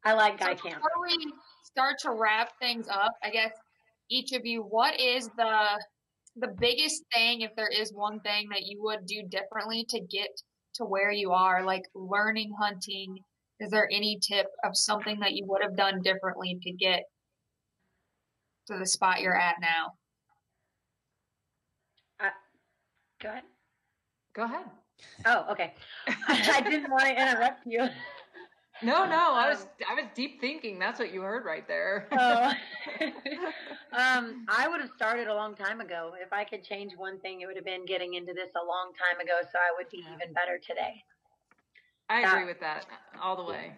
I 0.03 0.13
like 0.13 0.39
guy 0.39 0.55
so 0.55 0.61
camp. 0.70 0.76
Before 0.84 1.01
we 1.01 1.34
start 1.63 1.95
to 2.01 2.11
wrap 2.11 2.51
things 2.59 2.88
up, 2.88 3.13
I 3.24 3.32
guess 3.32 3.53
each 4.11 4.34
of 4.34 4.45
you, 4.45 4.61
what 4.61 4.99
is 4.99 5.30
the 5.36 5.82
the 6.38 6.53
biggest 6.59 7.01
thing, 7.13 7.41
if 7.41 7.55
there 7.55 7.70
is 7.70 7.91
one 7.93 8.20
thing 8.20 8.49
that 8.51 8.63
you 8.66 8.84
would 8.84 9.05
do 9.07 9.24
differently 9.30 9.86
to 9.89 9.99
get 10.01 10.28
to 10.76 10.84
where 10.84 11.11
you 11.11 11.32
are, 11.32 11.63
like 11.63 11.86
learning 11.95 12.51
hunting? 12.59 13.18
Is 13.60 13.72
there 13.72 13.88
any 13.91 14.20
tip 14.22 14.47
of 14.64 14.78
something 14.78 15.20
that 15.22 15.34
you 15.34 15.45
would 15.45 15.62
have 15.62 15.78
done 15.78 16.01
differently 16.01 16.60
to 16.64 16.72
get 16.72 17.03
to 18.68 18.78
the 18.78 18.86
spot 18.86 19.22
you're 19.22 19.38
at 19.38 19.56
now? 19.62 19.93
Go 23.22 23.30
ahead. 23.30 23.43
Go 24.34 24.43
ahead. 24.43 24.66
Oh, 25.26 25.45
okay. 25.51 25.74
I 26.28 26.62
didn't 26.62 26.91
want 26.91 27.06
to 27.06 27.22
interrupt 27.22 27.66
you. 27.66 27.88
No, 28.84 29.06
no, 29.06 29.34
I 29.34 29.47
was 29.47 29.62
Um, 29.62 29.68
I 29.89 29.93
was 29.95 30.06
deep 30.14 30.41
thinking. 30.41 30.78
That's 30.78 30.99
what 30.99 31.14
you 31.14 31.22
heard 31.22 31.45
right 31.45 31.66
there. 31.68 32.08
Oh. 32.12 32.51
um, 33.97 34.45
I 34.49 34.68
would 34.68 34.82
have 34.82 34.89
started 34.95 35.28
a 35.28 35.34
long 35.34 35.56
time 35.56 35.80
ago. 35.80 36.14
If 36.22 36.34
I 36.34 36.43
could 36.43 36.64
change 36.64 36.91
one 36.97 37.20
thing, 37.20 37.41
it 37.41 37.47
would 37.47 37.56
have 37.56 37.66
been 37.66 37.86
getting 37.86 38.16
into 38.16 38.34
this 38.34 38.49
a 38.56 38.66
long 38.66 38.91
time 38.99 39.22
ago, 39.22 39.39
so 39.49 39.58
I 39.58 39.74
would 39.78 39.89
be 39.89 39.99
even 40.14 40.34
better 40.34 40.60
today. 40.60 41.03
I 42.10 42.22
agree 42.22 42.45
with 42.45 42.60
that 42.60 42.86
all 43.22 43.36
the 43.36 43.43
way. 43.43 43.74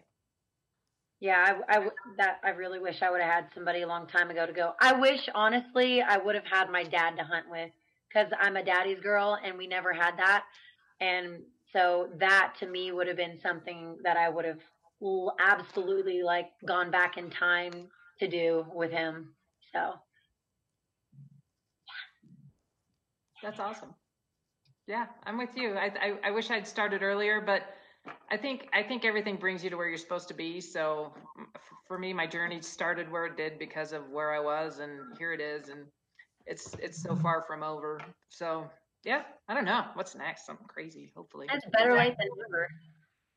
Yeah, 1.20 1.62
I, 1.68 1.78
I 1.78 1.90
that 2.18 2.40
I 2.44 2.50
really 2.50 2.80
wish 2.80 3.02
I 3.02 3.10
would 3.10 3.22
have 3.22 3.32
had 3.32 3.48
somebody 3.56 3.82
a 3.82 3.88
long 3.88 4.08
time 4.08 4.30
ago 4.30 4.46
to 4.46 4.54
go. 4.54 4.74
I 4.80 4.94
wish, 4.94 5.28
honestly, 5.34 6.02
I 6.02 6.18
would 6.18 6.36
have 6.36 6.46
had 6.46 6.70
my 6.70 6.84
dad 6.84 7.16
to 7.18 7.24
hunt 7.24 7.50
with 7.50 7.72
because 8.08 8.32
I'm 8.40 8.56
a 8.56 8.64
daddy's 8.64 9.00
girl, 9.00 9.38
and 9.44 9.58
we 9.58 9.68
never 9.68 9.94
had 9.94 10.18
that, 10.18 10.44
and 11.02 11.42
so 11.74 12.10
that 12.20 12.54
to 12.60 12.68
me 12.68 12.92
would 12.92 13.08
have 13.08 13.18
been 13.18 13.40
something 13.42 13.98
that 14.04 14.18
I 14.18 14.30
would 14.30 14.46
have 14.46 14.60
absolutely 15.40 16.24
like 16.24 16.50
gone 16.66 16.92
back 16.92 17.18
in 17.18 17.30
time 17.30 17.88
to 18.20 18.28
do 18.28 18.66
with 18.74 18.92
him. 18.92 19.34
So. 19.74 19.94
That's 23.44 23.60
awesome. 23.60 23.94
Yeah, 24.88 25.06
I'm 25.26 25.38
with 25.38 25.56
you. 25.56 25.74
I, 25.74 25.92
I 26.00 26.14
I 26.26 26.32
wish 26.32 26.50
I'd 26.50 26.68
started 26.68 27.04
earlier, 27.04 27.42
but 27.42 27.64
I 28.32 28.38
think 28.38 28.68
I 28.74 28.84
think 28.84 29.06
everything 29.06 29.36
brings 29.38 29.64
you 29.64 29.70
to 29.70 29.78
where 29.78 29.88
you're 29.88 29.98
supposed 29.98 30.28
to 30.30 30.34
be. 30.34 30.60
So 30.62 31.14
for 31.88 31.98
me, 31.98 32.14
my 32.14 32.28
journey 32.28 32.62
started 32.62 33.12
where 33.12 33.26
it 33.26 33.38
did 33.38 33.58
because 33.60 33.94
of 33.94 34.10
where 34.10 34.34
I 34.34 34.40
was, 34.40 34.80
and 34.80 35.00
here 35.18 35.34
it 35.34 35.42
is, 35.42 35.70
and 35.70 35.86
it's 36.46 36.74
it's 36.76 37.02
so 37.02 37.16
far 37.16 37.44
from 37.48 37.64
over. 37.64 38.02
So 38.30 38.70
yeah, 39.04 39.24
I 39.48 39.54
don't 39.54 39.66
know 39.66 39.86
what's 39.94 40.16
next. 40.16 40.46
Something 40.46 40.68
crazy, 40.68 41.12
hopefully. 41.16 41.48
It's 41.52 41.66
better 41.72 41.94
late 41.96 42.16
than 42.18 42.28
never. 42.50 42.68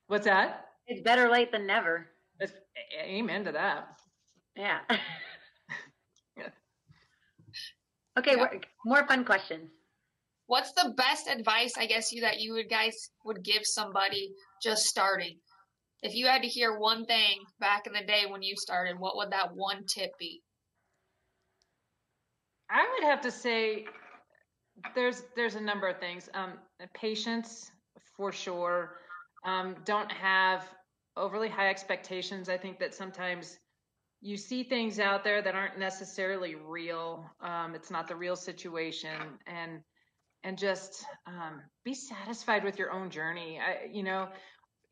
What's 0.08 0.24
that? 0.26 0.66
It's 0.86 1.02
better 1.02 1.28
late 1.30 1.52
than 1.52 1.66
never. 1.66 2.08
It's, 2.40 2.52
amen 3.00 3.44
to 3.44 3.52
that. 3.52 3.98
Yeah. 4.56 4.80
Yeah. 6.36 6.48
okay, 8.18 8.36
Yeah. 8.36 8.58
more 8.84 9.06
fun 9.06 9.24
questions. 9.24 9.70
what's 10.46 10.72
the 10.72 10.94
best 10.96 11.28
advice 11.28 11.74
I 11.76 11.86
guess 11.86 12.12
you 12.12 12.20
that 12.22 12.40
you 12.40 12.54
would 12.54 12.68
guys 12.70 13.10
would 13.24 13.42
give 13.44 13.64
somebody 13.64 14.34
just 14.60 14.84
starting? 14.84 15.38
If 16.02 16.14
you 16.14 16.26
had 16.26 16.42
to 16.42 16.48
hear 16.48 16.78
one 16.78 17.04
thing 17.04 17.40
back 17.58 17.86
in 17.86 17.92
the 17.92 18.04
day 18.06 18.24
when 18.28 18.42
you 18.42 18.56
started, 18.56 18.98
what 18.98 19.16
would 19.16 19.30
that 19.30 19.54
one 19.54 19.84
tip 19.86 20.12
be? 20.18 20.42
I 22.70 22.86
would 22.94 23.08
have 23.08 23.20
to 23.22 23.30
say 23.30 23.86
there's 24.94 25.24
there's 25.36 25.56
a 25.56 25.60
number 25.60 25.88
of 25.88 25.98
things. 25.98 26.28
Um, 26.34 26.52
patience 26.94 27.70
for 28.16 28.32
sure. 28.32 28.96
Um, 29.44 29.76
don't 29.84 30.10
have 30.12 30.68
overly 31.16 31.48
high 31.48 31.68
expectations. 31.68 32.48
I 32.48 32.56
think 32.56 32.78
that 32.78 32.94
sometimes 32.94 33.58
you 34.22 34.36
see 34.36 34.62
things 34.62 35.00
out 35.00 35.24
there 35.24 35.42
that 35.42 35.54
aren't 35.54 35.78
necessarily 35.78 36.54
real. 36.54 37.24
Um, 37.40 37.74
it's 37.74 37.90
not 37.90 38.06
the 38.06 38.16
real 38.16 38.36
situation, 38.36 39.16
and 39.46 39.80
and 40.44 40.58
just 40.58 41.04
um, 41.26 41.60
be 41.84 41.94
satisfied 41.94 42.64
with 42.64 42.78
your 42.78 42.92
own 42.92 43.10
journey. 43.10 43.58
I, 43.58 43.90
you 43.92 44.02
know, 44.02 44.28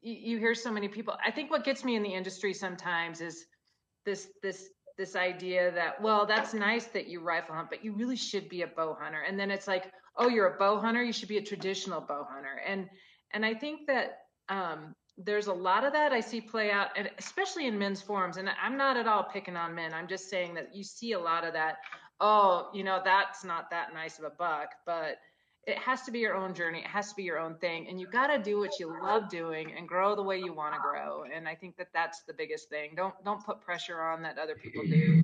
you, 0.03 0.15
you 0.15 0.39
hear 0.39 0.55
so 0.55 0.71
many 0.71 0.89
people. 0.89 1.15
I 1.25 1.31
think 1.31 1.51
what 1.51 1.65
gets 1.65 1.85
me 1.85 1.97
in 1.97 2.03
the 2.03 2.15
industry 2.15 2.53
sometimes 2.55 3.21
is 3.21 3.47
this 4.05 4.29
this 4.43 4.69
this 4.97 5.15
idea 5.15 5.71
that 5.73 6.01
well 6.03 6.27
that's 6.27 6.55
nice 6.55 6.87
that 6.87 7.07
you 7.07 7.21
rifle 7.21 7.55
hunt 7.55 7.71
but 7.71 7.85
you 7.85 7.93
really 7.93 8.17
should 8.17 8.49
be 8.49 8.63
a 8.63 8.67
bow 8.67 8.97
hunter 8.99 9.21
and 9.21 9.39
then 9.39 9.49
it's 9.49 9.69
like 9.69 9.93
oh 10.17 10.29
you're 10.29 10.55
a 10.55 10.59
bow 10.59 10.81
hunter 10.81 11.05
you 11.05 11.13
should 11.13 11.29
be 11.29 11.37
a 11.37 11.43
traditional 11.43 12.01
bow 12.01 12.27
hunter 12.29 12.61
and 12.67 12.89
and 13.33 13.47
i 13.47 13.55
think 13.55 13.87
that 13.87 14.23
um, 14.49 14.95
there's 15.19 15.49
a 15.49 15.53
lot 15.53 15.85
of 15.85 15.93
that 15.93 16.13
I 16.13 16.21
see 16.21 16.41
play 16.41 16.71
out, 16.71 16.89
and 16.97 17.11
especially 17.19 17.67
in 17.67 17.79
men's 17.79 18.01
forums. 18.01 18.37
And 18.37 18.49
I'm 18.63 18.77
not 18.77 18.97
at 18.97 19.09
all 19.09 19.25
picking 19.25 19.57
on 19.57 19.75
men. 19.75 19.93
I'm 19.93 20.07
just 20.07 20.31
saying 20.31 20.55
that 20.55 20.75
you 20.75 20.85
see 20.85 21.13
a 21.13 21.19
lot 21.19 21.45
of 21.45 21.53
that. 21.55 21.79
Oh, 22.21 22.71
you 22.73 22.85
know, 22.85 23.01
that's 23.05 23.45
not 23.45 23.71
that 23.71 23.93
nice 23.93 24.19
of 24.19 24.25
a 24.25 24.31
buck, 24.31 24.71
but 24.87 25.19
it 25.69 25.77
has 25.79 26.03
to 26.03 26.11
be 26.11 26.19
your 26.19 26.35
own 26.35 26.55
journey. 26.55 26.79
It 26.79 26.87
has 26.87 27.11
to 27.11 27.15
be 27.15 27.23
your 27.23 27.39
own 27.39 27.55
thing, 27.57 27.89
and 27.89 28.01
you 28.01 28.07
got 28.07 28.29
to 28.29 28.39
do 28.39 28.59
what 28.59 28.81
you 28.81 28.97
love 29.03 29.29
doing 29.29 29.71
and 29.77 29.87
grow 29.87 30.17
the 30.17 30.23
way 30.23 30.39
you 30.39 30.55
want 30.55 30.75
to 30.75 30.81
grow. 30.81 31.25
And 31.33 31.47
I 31.47 31.55
think 31.55 31.77
that 31.77 31.89
that's 31.93 32.23
the 32.23 32.33
biggest 32.33 32.71
thing. 32.71 32.93
Don't 32.97 33.15
don't 33.23 33.45
put 33.45 33.61
pressure 33.61 34.01
on 34.01 34.23
that 34.23 34.39
other 34.39 34.55
people 34.55 34.83
do. 34.83 35.23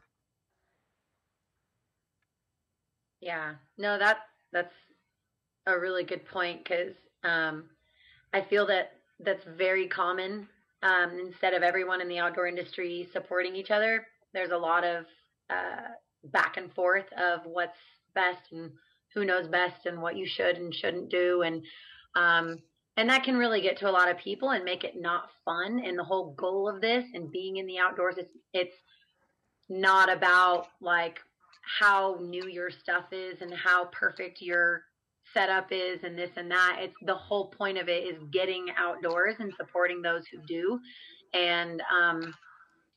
Yeah, 3.23 3.55
no, 3.79 3.99
that 3.99 4.19
that's 4.53 4.75
a 5.67 5.79
really 5.79 6.05
good 6.05 6.27
point 6.27 6.63
because 6.63 6.93
um, 7.25 7.65
I 8.35 8.43
feel 8.43 8.67
that 8.67 8.93
that's 9.21 9.45
very 9.45 9.89
common. 9.89 10.47
Um, 10.83 11.19
instead 11.19 11.55
of 11.55 11.63
everyone 11.63 12.03
in 12.03 12.09
the 12.09 12.19
outdoor 12.19 12.47
industry 12.47 13.09
supporting 13.11 13.57
each 13.57 13.71
other, 13.71 14.07
there's 14.35 14.51
a 14.51 14.59
lot 14.59 14.85
of 14.85 15.07
uh, 15.49 15.89
back 16.25 16.59
and 16.59 16.71
forth 16.75 17.11
of 17.15 17.41
what's 17.47 17.79
best 18.15 18.53
and 18.53 18.71
who 19.15 19.25
knows 19.25 19.49
best 19.49 19.87
and 19.87 20.03
what 20.03 20.17
you 20.17 20.27
should 20.27 20.57
and 20.57 20.75
shouldn't 20.75 21.11
do, 21.11 21.43
and 21.43 21.63
um, 22.17 22.59
and 22.97 23.09
that 23.11 23.25
can 23.25 23.37
really 23.37 23.61
get 23.61 23.79
to 23.79 23.89
a 23.89 23.93
lot 23.93 24.11
of 24.11 24.19
people 24.19 24.51
and 24.51 24.65
make 24.65 24.85
it 24.85 24.95
not 25.01 25.31
fun. 25.45 25.83
And 25.85 25.99
the 25.99 26.05
whole 26.05 26.35
goal 26.35 26.69
of 26.69 26.81
this 26.81 27.05
and 27.15 27.31
being 27.31 27.57
in 27.57 27.67
the 27.67 27.79
outdoors, 27.79 28.17
it's 28.19 28.33
it's 28.53 28.77
not 29.69 30.13
about 30.13 30.67
like 30.81 31.19
how 31.81 32.19
new 32.21 32.47
your 32.47 32.71
stuff 32.71 33.07
is 33.13 33.41
and 33.41 33.53
how 33.53 33.87
perfect 33.87 34.43
your 34.43 34.83
setup 35.33 35.69
is 35.71 36.05
and 36.05 36.19
this 36.19 36.31
and 36.37 36.51
that. 36.51 36.79
It's 36.81 36.97
the 37.03 37.15
whole 37.15 37.49
point 37.49 37.79
of 37.79 37.89
it 37.89 38.05
is 38.05 38.23
getting 38.31 38.67
outdoors 38.79 39.37
and 39.39 39.53
supporting 39.57 40.03
those 40.03 40.25
who 40.27 40.39
do. 40.47 40.79
And 41.33 41.83
um, 41.91 42.35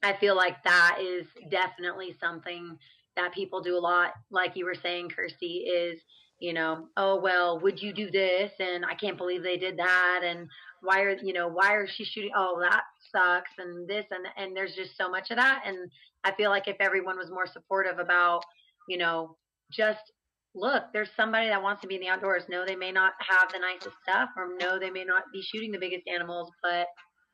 I 0.03 0.13
feel 0.13 0.35
like 0.35 0.63
that 0.63 0.99
is 1.01 1.25
definitely 1.49 2.15
something 2.19 2.77
that 3.17 3.33
people 3.33 3.61
do 3.61 3.77
a 3.77 3.79
lot. 3.79 4.13
Like 4.31 4.55
you 4.55 4.65
were 4.65 4.75
saying, 4.75 5.09
Kirstie, 5.09 5.63
is 5.67 5.99
you 6.39 6.53
know, 6.53 6.87
oh 6.97 7.19
well, 7.19 7.59
would 7.59 7.81
you 7.81 7.91
do 7.93 8.09
this? 8.11 8.51
And 8.59 8.85
I 8.85 8.93
can't 8.93 9.17
believe 9.17 9.43
they 9.43 9.57
did 9.57 9.77
that. 9.77 10.21
And 10.23 10.47
why 10.81 11.01
are 11.01 11.17
you 11.17 11.33
know 11.33 11.47
why 11.47 11.73
are 11.73 11.87
she 11.87 12.05
shooting? 12.05 12.31
Oh, 12.35 12.59
that 12.61 12.83
sucks. 13.11 13.51
And 13.57 13.87
this 13.87 14.05
and 14.11 14.25
and 14.37 14.55
there's 14.55 14.75
just 14.75 14.97
so 14.97 15.09
much 15.09 15.31
of 15.31 15.37
that. 15.37 15.63
And 15.65 15.89
I 16.23 16.31
feel 16.33 16.49
like 16.49 16.67
if 16.67 16.77
everyone 16.79 17.17
was 17.17 17.29
more 17.29 17.47
supportive 17.47 17.99
about 17.99 18.43
you 18.87 18.97
know 18.97 19.35
just 19.71 20.11
look, 20.55 20.83
there's 20.93 21.09
somebody 21.15 21.47
that 21.49 21.61
wants 21.61 21.81
to 21.81 21.87
be 21.87 21.95
in 21.95 22.01
the 22.01 22.07
outdoors. 22.07 22.43
No, 22.49 22.65
they 22.65 22.75
may 22.75 22.91
not 22.91 23.13
have 23.19 23.51
the 23.51 23.59
nicest 23.59 23.95
stuff, 24.03 24.29
or 24.35 24.49
no, 24.59 24.79
they 24.79 24.89
may 24.89 25.03
not 25.03 25.23
be 25.31 25.41
shooting 25.41 25.71
the 25.71 25.79
biggest 25.79 26.07
animals, 26.07 26.49
but 26.63 26.87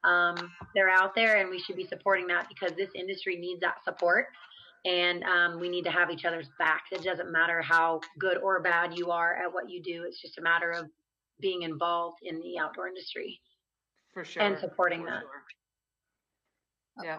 um, 0.07 0.35
they're 0.75 0.89
out 0.89 1.15
there, 1.15 1.37
and 1.37 1.49
we 1.49 1.59
should 1.59 1.77
be 1.77 1.87
supporting 1.87 2.27
that 2.27 2.47
because 2.49 2.75
this 2.75 2.89
industry 2.95 3.37
needs 3.37 3.61
that 3.61 3.83
support, 3.85 4.25
and 4.85 5.23
um, 5.23 5.59
we 5.59 5.69
need 5.69 5.83
to 5.83 5.91
have 5.91 6.11
each 6.11 6.25
other's 6.25 6.49
backs. 6.59 6.89
It 6.91 7.03
doesn't 7.03 7.31
matter 7.31 7.61
how 7.61 8.01
good 8.19 8.37
or 8.37 8.61
bad 8.61 8.97
you 8.97 9.11
are 9.11 9.35
at 9.35 9.53
what 9.53 9.69
you 9.69 9.81
do; 9.81 10.03
it's 10.07 10.21
just 10.21 10.37
a 10.37 10.41
matter 10.41 10.71
of 10.71 10.89
being 11.39 11.63
involved 11.63 12.19
in 12.23 12.39
the 12.41 12.59
outdoor 12.59 12.87
industry 12.87 13.39
for 14.13 14.23
sure 14.23 14.43
and 14.43 14.57
supporting 14.59 15.01
for 15.01 15.09
that. 15.09 15.21
Sure. 15.21 17.05
Yeah. 17.05 17.17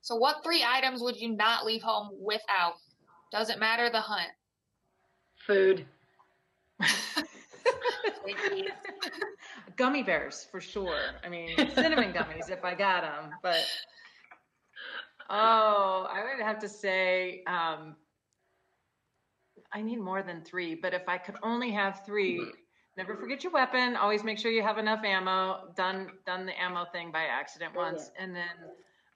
So, 0.00 0.16
what 0.16 0.42
three 0.44 0.64
items 0.66 1.02
would 1.02 1.16
you 1.16 1.34
not 1.34 1.66
leave 1.66 1.82
home 1.82 2.10
without? 2.20 2.74
Doesn't 3.32 3.58
matter 3.58 3.90
the 3.90 4.00
hunt. 4.00 4.30
Food. 5.46 5.84
Gummy 9.76 10.02
bears 10.02 10.46
for 10.50 10.60
sure. 10.60 10.98
I 11.24 11.28
mean, 11.28 11.56
cinnamon 11.74 12.12
gummies 12.12 12.50
if 12.50 12.64
I 12.64 12.74
got 12.74 13.02
them, 13.02 13.30
but 13.42 13.64
oh, 15.28 16.06
I 16.10 16.22
would 16.22 16.44
have 16.44 16.58
to 16.60 16.68
say 16.68 17.42
um, 17.46 17.96
I 19.72 19.82
need 19.82 20.00
more 20.00 20.22
than 20.22 20.42
three. 20.42 20.74
But 20.74 20.94
if 20.94 21.08
I 21.08 21.18
could 21.18 21.36
only 21.42 21.70
have 21.72 22.02
three, 22.06 22.42
never 22.96 23.16
forget 23.16 23.42
your 23.44 23.52
weapon. 23.52 23.96
Always 23.96 24.24
make 24.24 24.38
sure 24.38 24.50
you 24.50 24.62
have 24.62 24.78
enough 24.78 25.04
ammo. 25.04 25.72
Done 25.76 26.08
done 26.26 26.46
the 26.46 26.60
ammo 26.60 26.86
thing 26.92 27.10
by 27.12 27.24
accident 27.24 27.74
once, 27.74 28.10
and 28.18 28.34
then 28.34 28.44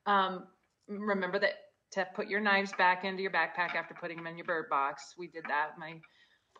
um, 0.07 0.47
remember 0.89 1.39
that 1.39 1.55
to 1.93 2.07
put 2.15 2.29
your 2.29 2.41
knives 2.41 2.73
back 2.79 3.05
into 3.05 3.23
your 3.23 3.31
backpack 3.31 3.75
after 3.75 3.95
putting 3.95 4.17
them 4.17 4.27
in 4.27 4.37
your 4.37 4.47
bird 4.47 4.67
box. 4.71 5.15
We 5.19 5.29
did 5.29 5.45
that. 5.49 5.79
My 5.79 6.01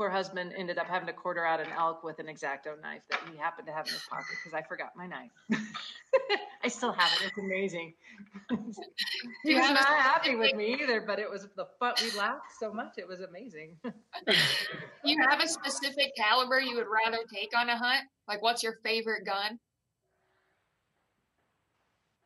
poor 0.03 0.11
husband 0.11 0.53
ended 0.59 0.79
up 0.79 0.89
having 0.89 1.07
to 1.07 1.13
quarter 1.13 1.47
out 1.47 1.61
an 1.61 1.69
elk 1.79 2.03
with 2.03 2.19
an 2.19 2.27
exacto 2.27 2.81
knife 2.83 3.03
that 3.09 3.21
he 3.31 3.39
happened 3.39 3.69
to 3.69 3.73
have 3.73 3.87
in 3.87 3.93
his 3.93 4.03
pocket 4.11 4.35
because 4.43 4.53
I 4.53 4.61
forgot 4.67 4.91
my 4.97 5.07
knife. 5.07 5.31
I 6.65 6.67
still 6.67 6.91
have 6.91 7.09
it. 7.21 7.29
It's 7.29 7.39
amazing. 7.39 7.95
he 9.45 9.55
was 9.55 9.71
not 9.71 9.87
happy 9.87 10.35
with 10.35 10.57
me 10.57 10.77
either, 10.83 11.01
but 11.07 11.21
it 11.21 11.31
was 11.31 11.47
the 11.55 11.69
fun. 11.79 11.95
We 12.03 12.19
laughed 12.19 12.51
so 12.59 12.73
much. 12.73 12.95
It 12.99 13.07
was 13.07 13.21
amazing. 13.21 13.77
you 15.05 15.19
have 15.29 15.41
a 15.41 15.47
specific 15.47 16.17
caliber 16.17 16.61
you 16.61 16.75
would 16.75 16.89
rather 16.89 17.19
take 17.33 17.57
on 17.57 17.69
a 17.69 17.77
hunt? 17.77 18.03
Like, 18.27 18.43
what's 18.43 18.65
your 18.65 18.79
favorite 18.83 19.25
gun? 19.25 19.61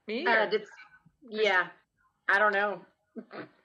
Me? 0.09 0.25
Uh, 0.27 0.49
yeah, 1.29 1.67
I 2.27 2.39
don't 2.39 2.55
know. 2.55 2.81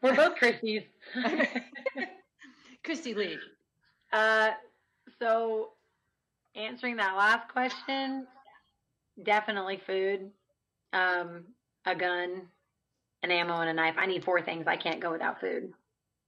We're 0.02 0.16
both 0.18 0.36
Christies. 0.36 0.84
Kristy 2.86 3.16
Lee. 3.16 3.38
Uh, 4.12 4.52
so 5.20 5.70
answering 6.56 6.98
that 6.98 7.16
last 7.16 7.50
question, 7.50 8.28
definitely 9.24 9.82
food, 9.86 10.32
um, 10.94 11.46
a 11.86 11.96
gun, 11.96 12.44
an 13.24 13.32
ammo, 13.32 13.60
and 13.60 13.70
a 13.70 13.74
knife. 13.74 13.96
I 13.98 14.06
need 14.06 14.24
four 14.24 14.42
things. 14.42 14.66
I 14.68 14.76
can't 14.76 15.00
go 15.00 15.12
without 15.12 15.40
food. 15.40 15.72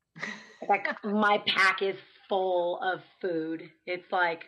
like 0.69 0.87
my 1.03 1.41
pack 1.47 1.81
is 1.81 1.97
full 2.29 2.79
of 2.81 3.01
food. 3.21 3.69
It's 3.85 4.11
like 4.11 4.45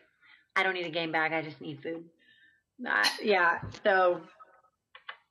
I 0.56 0.64
don't 0.64 0.74
need 0.74 0.86
a 0.86 0.92
game 0.92 1.12
bag. 1.12 1.34
I 1.34 1.42
just 1.42 1.60
need 1.60 1.82
food. 1.82 2.04
Uh, 2.88 3.04
yeah. 3.22 3.60
So 3.84 4.22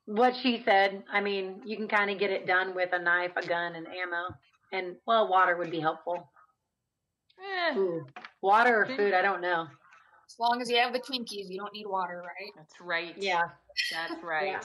what 0.05 0.35
she 0.35 0.61
said. 0.63 1.03
I 1.11 1.21
mean, 1.21 1.61
you 1.65 1.75
can 1.77 1.87
kind 1.87 2.09
of 2.09 2.19
get 2.19 2.29
it 2.29 2.45
done 2.45 2.75
with 2.75 2.89
a 2.93 2.99
knife, 2.99 3.31
a 3.35 3.45
gun, 3.45 3.75
and 3.75 3.87
ammo. 3.87 4.35
And 4.71 4.95
well, 5.05 5.27
water 5.27 5.57
would 5.57 5.71
be 5.71 5.79
helpful. 5.79 6.29
Eh, 7.39 7.77
Ooh, 7.77 8.05
water 8.41 8.81
or 8.81 8.85
food? 8.85 9.13
I 9.13 9.21
don't 9.21 9.41
know. 9.41 9.67
As 10.27 10.35
long 10.39 10.61
as 10.61 10.69
you 10.69 10.77
have 10.77 10.93
the 10.93 10.99
Twinkies, 10.99 11.49
you 11.49 11.57
don't 11.57 11.73
need 11.73 11.87
water, 11.87 12.21
right? 12.25 12.51
that's 12.55 12.73
right. 12.81 13.13
Yeah. 13.17 13.43
That's 13.91 14.13
right. 14.23 14.63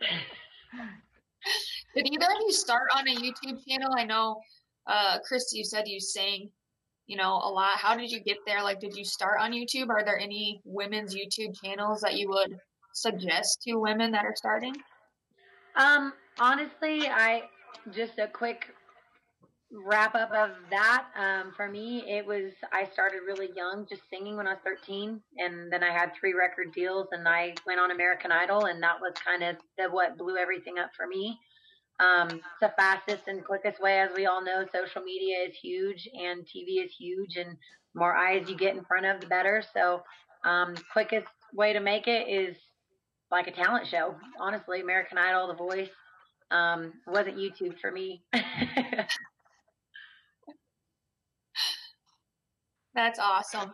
Did 1.94 2.06
either 2.06 2.26
of 2.26 2.42
you 2.46 2.52
start 2.52 2.88
on 2.94 3.08
a 3.08 3.14
YouTube 3.16 3.58
channel? 3.66 3.92
I 3.96 4.04
know, 4.04 4.40
uh, 4.86 5.18
Kristy, 5.30 5.54
you 5.54 5.64
said 5.64 5.88
you 5.88 5.98
sang, 5.98 6.48
you 7.06 7.16
know, 7.16 7.32
a 7.32 7.50
lot. 7.50 7.76
How 7.76 7.96
did 7.96 8.10
you 8.10 8.20
get 8.20 8.36
there? 8.46 8.62
Like, 8.62 8.78
did 8.78 8.94
you 8.94 9.04
start 9.04 9.40
on 9.40 9.52
YouTube? 9.52 9.88
Are 9.88 10.04
there 10.04 10.18
any 10.18 10.60
women's 10.64 11.14
YouTube 11.14 11.60
channels 11.60 12.00
that 12.02 12.14
you 12.14 12.28
would 12.28 12.56
suggest 12.92 13.62
to 13.62 13.76
women 13.76 14.12
that 14.12 14.24
are 14.24 14.34
starting? 14.36 14.76
Um, 15.76 16.12
honestly, 16.38 17.08
I 17.08 17.44
just 17.90 18.18
a 18.18 18.28
quick 18.28 18.66
wrap 19.72 20.14
up 20.14 20.32
of 20.32 20.50
that. 20.70 21.06
Um, 21.16 21.52
for 21.56 21.68
me, 21.68 22.04
it 22.08 22.26
was 22.26 22.52
I 22.72 22.88
started 22.92 23.20
really 23.26 23.50
young, 23.54 23.86
just 23.88 24.02
singing 24.10 24.36
when 24.36 24.46
I 24.46 24.54
was 24.54 24.60
13, 24.64 25.20
and 25.38 25.72
then 25.72 25.82
I 25.82 25.92
had 25.92 26.12
three 26.18 26.34
record 26.34 26.72
deals, 26.72 27.08
and 27.12 27.26
I 27.28 27.54
went 27.66 27.80
on 27.80 27.90
American 27.90 28.32
Idol, 28.32 28.64
and 28.66 28.82
that 28.82 29.00
was 29.00 29.14
kind 29.24 29.42
of 29.42 29.56
the, 29.78 29.88
what 29.88 30.18
blew 30.18 30.36
everything 30.36 30.78
up 30.78 30.90
for 30.96 31.06
me. 31.06 31.38
Um, 32.00 32.40
the 32.60 32.72
fastest 32.76 33.28
and 33.28 33.44
quickest 33.44 33.80
way, 33.80 34.00
as 34.00 34.10
we 34.16 34.26
all 34.26 34.42
know, 34.42 34.64
social 34.72 35.02
media 35.02 35.44
is 35.48 35.54
huge 35.54 36.08
and 36.14 36.44
TV 36.46 36.84
is 36.84 36.92
huge, 36.98 37.36
and 37.36 37.56
more 37.94 38.16
eyes 38.16 38.48
you 38.48 38.56
get 38.56 38.76
in 38.76 38.84
front 38.84 39.06
of, 39.06 39.20
the 39.20 39.26
better. 39.26 39.62
So, 39.74 40.02
um, 40.44 40.74
quickest 40.92 41.28
way 41.54 41.72
to 41.72 41.80
make 41.80 42.06
it 42.06 42.28
is 42.28 42.56
like 43.30 43.46
a 43.46 43.52
talent 43.52 43.86
show. 43.86 44.14
Honestly, 44.40 44.80
American 44.80 45.18
Idol, 45.18 45.48
The 45.48 45.54
Voice. 45.54 45.90
Um, 46.50 46.94
wasn't 47.06 47.36
YouTube 47.36 47.78
for 47.80 47.92
me. 47.92 48.22
That's 53.00 53.18
awesome. 53.18 53.72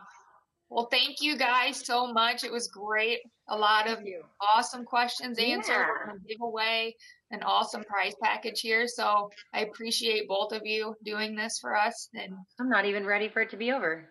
Well, 0.69 0.87
thank 0.89 1.17
you 1.19 1.37
guys 1.37 1.85
so 1.85 2.13
much. 2.13 2.45
It 2.45 2.51
was 2.51 2.69
great. 2.69 3.19
A 3.49 3.57
lot 3.57 3.89
of 3.89 3.99
awesome 4.39 4.85
questions 4.85 5.37
answered. 5.37 5.73
Yeah. 5.73 5.87
We're 6.07 6.19
give 6.19 6.37
away 6.41 6.95
an 7.31 7.43
awesome 7.43 7.83
prize 7.83 8.13
package 8.23 8.61
here. 8.61 8.87
So 8.87 9.29
I 9.53 9.65
appreciate 9.65 10.29
both 10.29 10.53
of 10.53 10.61
you 10.63 10.95
doing 11.03 11.35
this 11.35 11.59
for 11.59 11.75
us. 11.75 12.07
And 12.13 12.31
I'm 12.57 12.69
not 12.69 12.85
even 12.85 13.05
ready 13.05 13.27
for 13.27 13.41
it 13.41 13.49
to 13.49 13.57
be 13.57 13.73
over. 13.73 14.07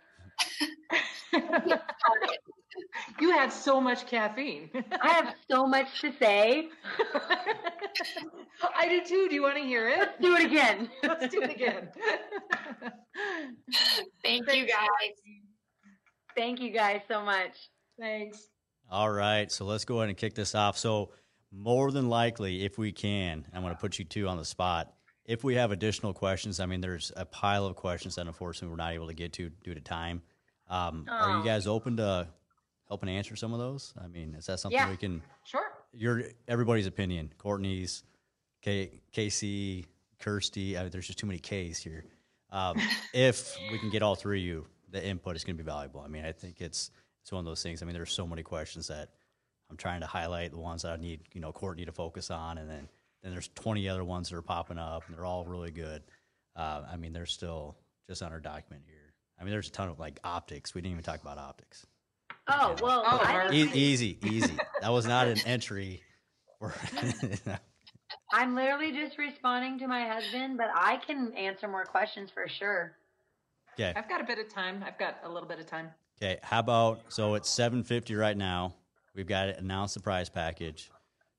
you 3.21 3.31
had 3.31 3.53
so 3.53 3.81
much 3.81 4.07
caffeine. 4.07 4.71
I 5.03 5.09
have 5.09 5.35
so 5.51 5.67
much 5.67 6.01
to 6.01 6.13
say. 6.19 6.69
I 8.77 8.89
do 8.89 9.05
too. 9.05 9.27
Do 9.29 9.35
you 9.35 9.43
want 9.43 9.57
to 9.57 9.63
hear 9.63 9.89
it? 9.89 9.99
Let's 9.99 10.21
do 10.21 10.37
it 10.37 10.45
again. 10.45 10.91
Let's 11.03 11.29
do 11.29 11.43
it 11.43 11.51
again. 11.51 11.89
thank 14.23 14.53
you 14.55 14.67
guys. 14.67 15.15
Thank 16.37 16.61
you 16.61 16.71
guys 16.71 17.01
so 17.09 17.23
much. 17.23 17.53
Thanks. 17.99 18.49
All 18.91 19.11
right, 19.11 19.51
so 19.51 19.65
let's 19.65 19.85
go 19.85 19.97
ahead 19.99 20.11
and 20.11 20.17
kick 20.19 20.35
this 20.35 20.55
off. 20.55 20.79
So, 20.79 21.11
more 21.51 21.91
than 21.91 22.09
likely, 22.09 22.65
if 22.65 22.79
we 22.79 22.93
can, 22.93 23.45
I'm 23.53 23.63
going 23.63 23.75
to 23.75 23.81
put 23.81 23.99
you 23.99 24.05
two 24.05 24.29
on 24.29 24.37
the 24.37 24.45
spot. 24.45 24.93
If 25.25 25.43
we 25.43 25.57
have 25.57 25.73
additional 25.73 26.13
questions, 26.13 26.61
I 26.61 26.67
mean, 26.67 26.81
there's 26.81 27.11
a 27.17 27.25
pile 27.25 27.67
of 27.67 27.75
questions 27.75 28.15
that 28.15 28.27
unfortunately 28.29 28.69
we're 28.69 28.77
not 28.77 28.93
able 28.93 29.09
to 29.09 29.15
get 29.15 29.33
to 29.35 29.51
due 29.65 29.75
to 29.75 29.81
time. 29.81 30.23
Um, 30.69 31.07
Are 31.11 31.31
you 31.31 31.37
Oh. 31.39 31.43
guys 31.43 31.67
open 31.67 31.97
to 31.97 32.29
helping 32.89 33.09
answer 33.09 33.37
some 33.37 33.53
of 33.53 33.59
those? 33.59 33.93
I 34.03 34.07
mean, 34.09 34.35
is 34.35 34.47
that 34.47 34.61
something 34.61 34.77
Yeah. 34.79 34.91
we 34.91 34.97
can? 34.97 35.23
Sure. 35.45 35.73
Your 35.93 36.23
everybody's 36.49 36.87
opinion. 36.87 37.33
Courtney's, 37.39 38.03
K, 38.63 39.01
Casey, 39.13 39.87
Kirstie. 40.21 40.77
I 40.79 40.83
mean, 40.83 40.91
there's 40.91 41.07
just 41.07 41.19
too 41.19 41.27
many 41.27 41.39
K's 41.39 41.79
here. 41.79 42.05
Um, 42.51 42.77
if 43.15 43.57
we 43.71 43.79
can 43.79 43.91
get 43.91 44.03
all 44.03 44.15
three 44.15 44.41
of 44.41 44.47
you, 44.47 44.67
the 44.91 45.05
input 45.05 45.37
is 45.37 45.45
going 45.45 45.57
to 45.57 45.63
be 45.63 45.67
valuable. 45.67 46.01
I 46.01 46.09
mean, 46.09 46.25
I 46.25 46.33
think 46.33 46.61
it's 46.61 46.91
it's 47.23 47.33
one 47.33 47.41
of 47.41 47.45
those 47.45 47.63
things. 47.63 47.83
I 47.83 47.87
mean, 47.87 47.95
there's 47.95 48.13
so 48.13 48.27
many 48.27 48.43
questions 48.43 48.87
that 48.89 49.11
I'm 49.69 49.77
trying 49.77 50.01
to 50.01 50.07
highlight 50.07 50.53
the 50.53 50.59
ones 50.59 50.83
that 50.83 50.93
I 50.93 50.97
need, 50.97 51.21
you 51.33 51.41
know, 51.41 51.51
Courtney 51.53 51.85
to 51.87 51.93
focus 51.93 52.31
on, 52.31 52.59
and 52.59 52.71
then 52.71 52.89
then 53.23 53.33
there's 53.33 53.49
20 53.57 53.89
other 53.89 54.05
ones 54.05 54.29
that 54.29 54.37
are 54.37 54.43
popping 54.43 54.79
up, 54.79 55.03
and 55.07 55.17
they're 55.17 55.25
all 55.25 55.45
really 55.45 55.73
good. 55.73 56.03
Uh, 56.55 56.83
I 56.91 56.97
mean, 56.97 57.13
they're 57.13 57.27
still 57.27 57.77
just 58.09 58.23
on 58.23 58.31
our 58.33 58.39
document 58.39 58.85
here. 58.87 59.13
I 59.41 59.43
mean, 59.43 59.51
there's 59.51 59.69
a 59.69 59.73
ton 59.73 59.89
of 59.89 59.99
like 59.99 60.21
optics. 60.23 60.75
We 60.75 60.81
didn't 60.81 60.93
even 60.93 61.03
talk 61.05 61.21
about 61.21 61.37
optics. 61.37 61.85
Oh 62.49 62.77
well, 62.81 63.03
Oh, 63.07 63.19
I 63.23 63.51
E- 63.53 63.71
easy, 63.75 64.19
easy. 64.25 64.57
That 64.81 64.91
was 64.91 65.07
not 65.07 65.27
an 65.27 65.39
entry. 65.47 66.03
For 66.59 66.73
I'm 68.33 68.55
literally 68.55 68.93
just 68.93 69.19
responding 69.19 69.79
to 69.81 69.89
my 69.89 70.07
husband, 70.07 70.57
but 70.57 70.69
I 70.75 70.97
can 70.99 71.33
answer 71.35 71.69
more 71.69 71.85
questions 71.85 72.31
for 72.33 72.49
sure. 72.49 72.93
okay. 73.75 73.93
I've 73.97 74.09
got 74.09 74.21
a 74.21 74.25
bit 74.25 74.39
of 74.39 74.49
time. 74.53 74.83
I've 74.87 74.99
got 74.99 75.17
a 75.25 75.29
little 75.29 75.49
bit 75.49 75.59
of 75.59 75.67
time. 75.67 75.91
Okay, 76.23 76.39
how 76.43 76.61
about 76.61 77.01
so 77.09 77.35
it's 77.35 77.49
seven 77.51 77.83
fifty 77.83 78.15
right 78.15 78.37
now. 78.37 78.75
We've 79.15 79.27
got 79.27 79.47
to 79.47 79.59
announce 79.59 79.95
the 79.95 80.01
prize 80.01 80.29
package. 80.29 80.91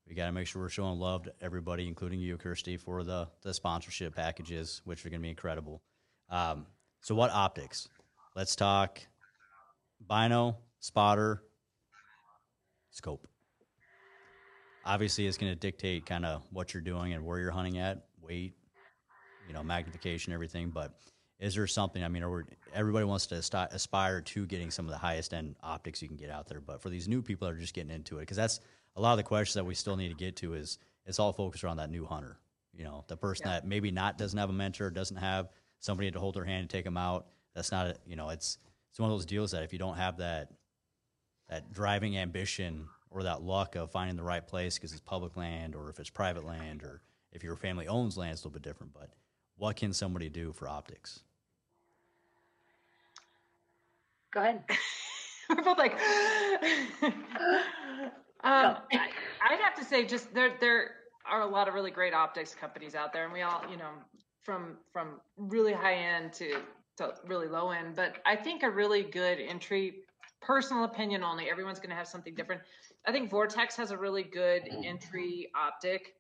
We 0.08 0.16
got 0.16 0.28
to 0.28 0.32
make 0.32 0.48
sure 0.48 0.62
we're 0.62 0.70
showing 0.70 1.00
love 1.00 1.24
to 1.24 1.34
everybody, 1.42 1.88
including 1.88 2.20
you, 2.20 2.38
Kirstie, 2.38 2.80
for 2.80 3.04
the 3.04 3.28
the 3.44 3.54
sponsorship 3.54 4.16
packages, 4.16 4.82
which 4.86 5.06
are 5.06 5.10
going 5.10 5.20
to 5.22 5.24
be 5.24 5.30
incredible. 5.30 5.82
Um, 6.30 6.66
so, 7.02 7.16
what 7.16 7.32
optics? 7.32 7.88
Let's 8.36 8.56
talk 8.56 9.00
bino, 10.08 10.58
spotter, 10.88 11.44
scope. 12.92 13.28
Obviously, 14.86 15.28
it's 15.28 15.38
going 15.38 15.52
to 15.52 15.60
dictate 15.60 16.06
kind 16.06 16.26
of 16.26 16.44
what 16.52 16.74
you're 16.74 16.82
doing 16.82 17.12
and 17.12 17.26
where 17.26 17.40
you're 17.40 17.52
hunting 17.52 17.78
at, 17.78 18.06
weight, 18.22 18.54
you 19.48 19.54
know, 19.54 19.62
magnification, 19.62 20.32
everything. 20.32 20.70
But 20.70 20.98
is 21.40 21.56
there 21.56 21.68
something? 21.68 22.02
I 22.02 22.08
mean, 22.08 22.24
are 22.24 22.32
we, 22.32 22.44
everybody 22.74 23.04
wants 23.06 23.28
to 23.28 23.36
asti- 23.36 23.76
aspire 23.76 24.22
to 24.22 24.46
getting 24.46 24.72
some 24.72 24.86
of 24.86 24.92
the 24.92 24.98
highest 24.98 25.34
end 25.34 25.58
optics 25.62 26.02
you 26.02 26.08
can 26.08 26.16
get 26.16 26.30
out 26.30 26.48
there. 26.48 26.62
But 26.62 26.82
for 26.82 26.90
these 26.90 27.10
new 27.10 27.22
people 27.22 27.48
that 27.50 27.56
are 27.56 27.60
just 27.60 27.74
getting 27.74 27.92
into 27.92 28.18
it, 28.18 28.22
because 28.22 28.38
that's 28.38 28.62
a 28.96 29.02
lot 29.02 29.12
of 29.12 29.18
the 29.18 29.24
questions 29.24 29.56
that 29.56 29.66
we 29.66 29.76
still 29.76 29.98
need 29.98 30.10
to 30.10 30.16
get 30.16 30.38
to 30.38 30.54
is 30.54 30.80
it's 31.06 31.20
all 31.20 31.34
focused 31.34 31.66
around 31.66 31.78
that 31.78 31.92
new 31.92 32.06
hunter. 32.06 32.38
You 32.74 32.86
know, 32.86 33.04
the 33.10 33.18
person 33.18 33.48
Yeah. 33.48 33.56
that 33.56 33.68
maybe 33.68 33.92
not 33.92 34.18
doesn't 34.18 34.40
have 34.40 34.50
a 34.50 34.54
mentor, 34.54 34.90
doesn't 34.90 35.18
have 35.18 35.50
somebody 35.80 36.12
to 36.12 36.20
hold 36.20 36.36
their 36.36 36.46
hand 36.46 36.62
and 36.62 36.70
take 36.70 36.86
them 36.86 36.98
out. 36.98 37.28
That's 37.54 37.74
not, 37.74 37.88
a, 37.88 37.96
you 38.06 38.16
know, 38.16 38.30
it's 38.30 38.58
it's 38.90 39.00
one 39.02 39.12
of 39.12 39.18
those 39.18 39.26
deals 39.26 39.52
that 39.52 39.64
if 39.64 39.74
you 39.74 39.80
don't 39.80 39.98
have 39.98 40.18
that 40.18 40.50
that 41.50 41.72
driving 41.72 42.18
ambition 42.18 42.88
or 43.10 43.24
that 43.24 43.42
luck 43.42 43.76
of 43.76 43.92
finding 43.92 44.16
the 44.16 44.24
right 44.24 44.46
place 44.46 44.76
because 44.76 44.92
it's 44.92 45.02
public 45.02 45.36
land 45.38 45.76
or 45.76 45.90
if 45.90 46.00
it's 46.00 46.10
private 46.10 46.46
land 46.46 46.84
or 46.84 47.02
if 47.32 47.44
your 47.44 47.56
family 47.56 47.88
owns 47.88 48.18
land, 48.18 48.34
it's 48.34 48.44
a 48.44 48.48
little 48.48 48.60
bit 48.60 48.64
different. 48.64 48.94
But 48.94 49.10
what 49.58 49.76
can 49.76 49.94
somebody 49.94 50.30
do 50.30 50.52
for 50.54 50.68
optics? 50.68 51.22
Go 54.32 54.42
ahead. 54.42 54.64
We're 55.50 55.64
both 55.64 55.78
like, 55.78 55.94
um, 57.04 57.14
I, 58.44 58.78
I'd 59.50 59.60
have 59.62 59.76
to 59.76 59.86
say, 59.86 60.06
just 60.06 60.34
there, 60.34 60.58
there 60.60 60.92
are 61.26 61.42
a 61.42 61.48
lot 61.48 61.68
of 61.68 61.74
really 61.74 61.92
great 61.92 62.14
optics 62.14 62.54
companies 62.54 62.96
out 62.96 63.14
there, 63.14 63.24
and 63.24 63.34
we 63.34 63.42
all, 63.42 63.62
you 63.72 63.78
know, 63.78 63.92
from 64.44 64.78
from 64.92 65.20
really 65.38 65.74
high 65.74 65.96
end 65.96 66.34
to 66.34 66.62
to 66.98 67.14
really 67.26 67.48
low 67.48 67.72
end. 67.72 67.96
But 67.96 68.18
I 68.26 68.36
think 68.36 68.64
a 68.64 68.70
really 68.70 69.04
good 69.04 69.40
entry, 69.40 70.04
personal 70.42 70.84
opinion 70.84 71.24
only. 71.24 71.50
Everyone's 71.50 71.80
going 71.80 71.90
to 71.90 71.96
have 71.96 72.08
something 72.08 72.36
different. 72.36 72.62
I 73.06 73.12
think 73.12 73.30
Vortex 73.30 73.76
has 73.78 73.92
a 73.92 73.98
really 73.98 74.24
good 74.24 74.64
entry 74.84 75.50
optic. 75.56 76.14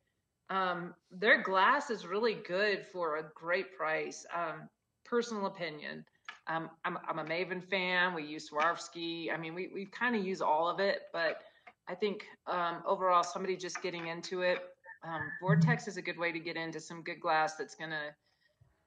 Um, 0.49 0.93
their 1.11 1.41
glass 1.41 1.89
is 1.89 2.05
really 2.05 2.35
good 2.47 2.85
for 2.91 3.17
a 3.17 3.23
great 3.35 3.75
price. 3.75 4.25
Um, 4.33 4.69
personal 5.05 5.47
opinion. 5.47 6.05
Um, 6.47 6.69
I'm, 6.85 6.97
I'm 7.07 7.19
a 7.19 7.25
Maven 7.25 7.63
fan. 7.63 8.13
We 8.13 8.23
use 8.23 8.49
Swarovski. 8.49 9.33
I 9.33 9.37
mean, 9.37 9.53
we, 9.53 9.69
we 9.73 9.85
kind 9.85 10.15
of 10.15 10.25
use 10.25 10.41
all 10.41 10.69
of 10.69 10.79
it, 10.79 11.01
but 11.11 11.41
I 11.89 11.95
think 11.95 12.25
um, 12.47 12.77
overall, 12.85 13.23
somebody 13.23 13.57
just 13.57 13.81
getting 13.81 14.07
into 14.07 14.41
it, 14.41 14.59
um, 15.03 15.21
Vortex 15.41 15.87
is 15.87 15.97
a 15.97 16.01
good 16.01 16.17
way 16.17 16.31
to 16.31 16.39
get 16.39 16.57
into 16.57 16.79
some 16.79 17.01
good 17.01 17.19
glass 17.19 17.55
that's 17.55 17.75
gonna 17.75 18.15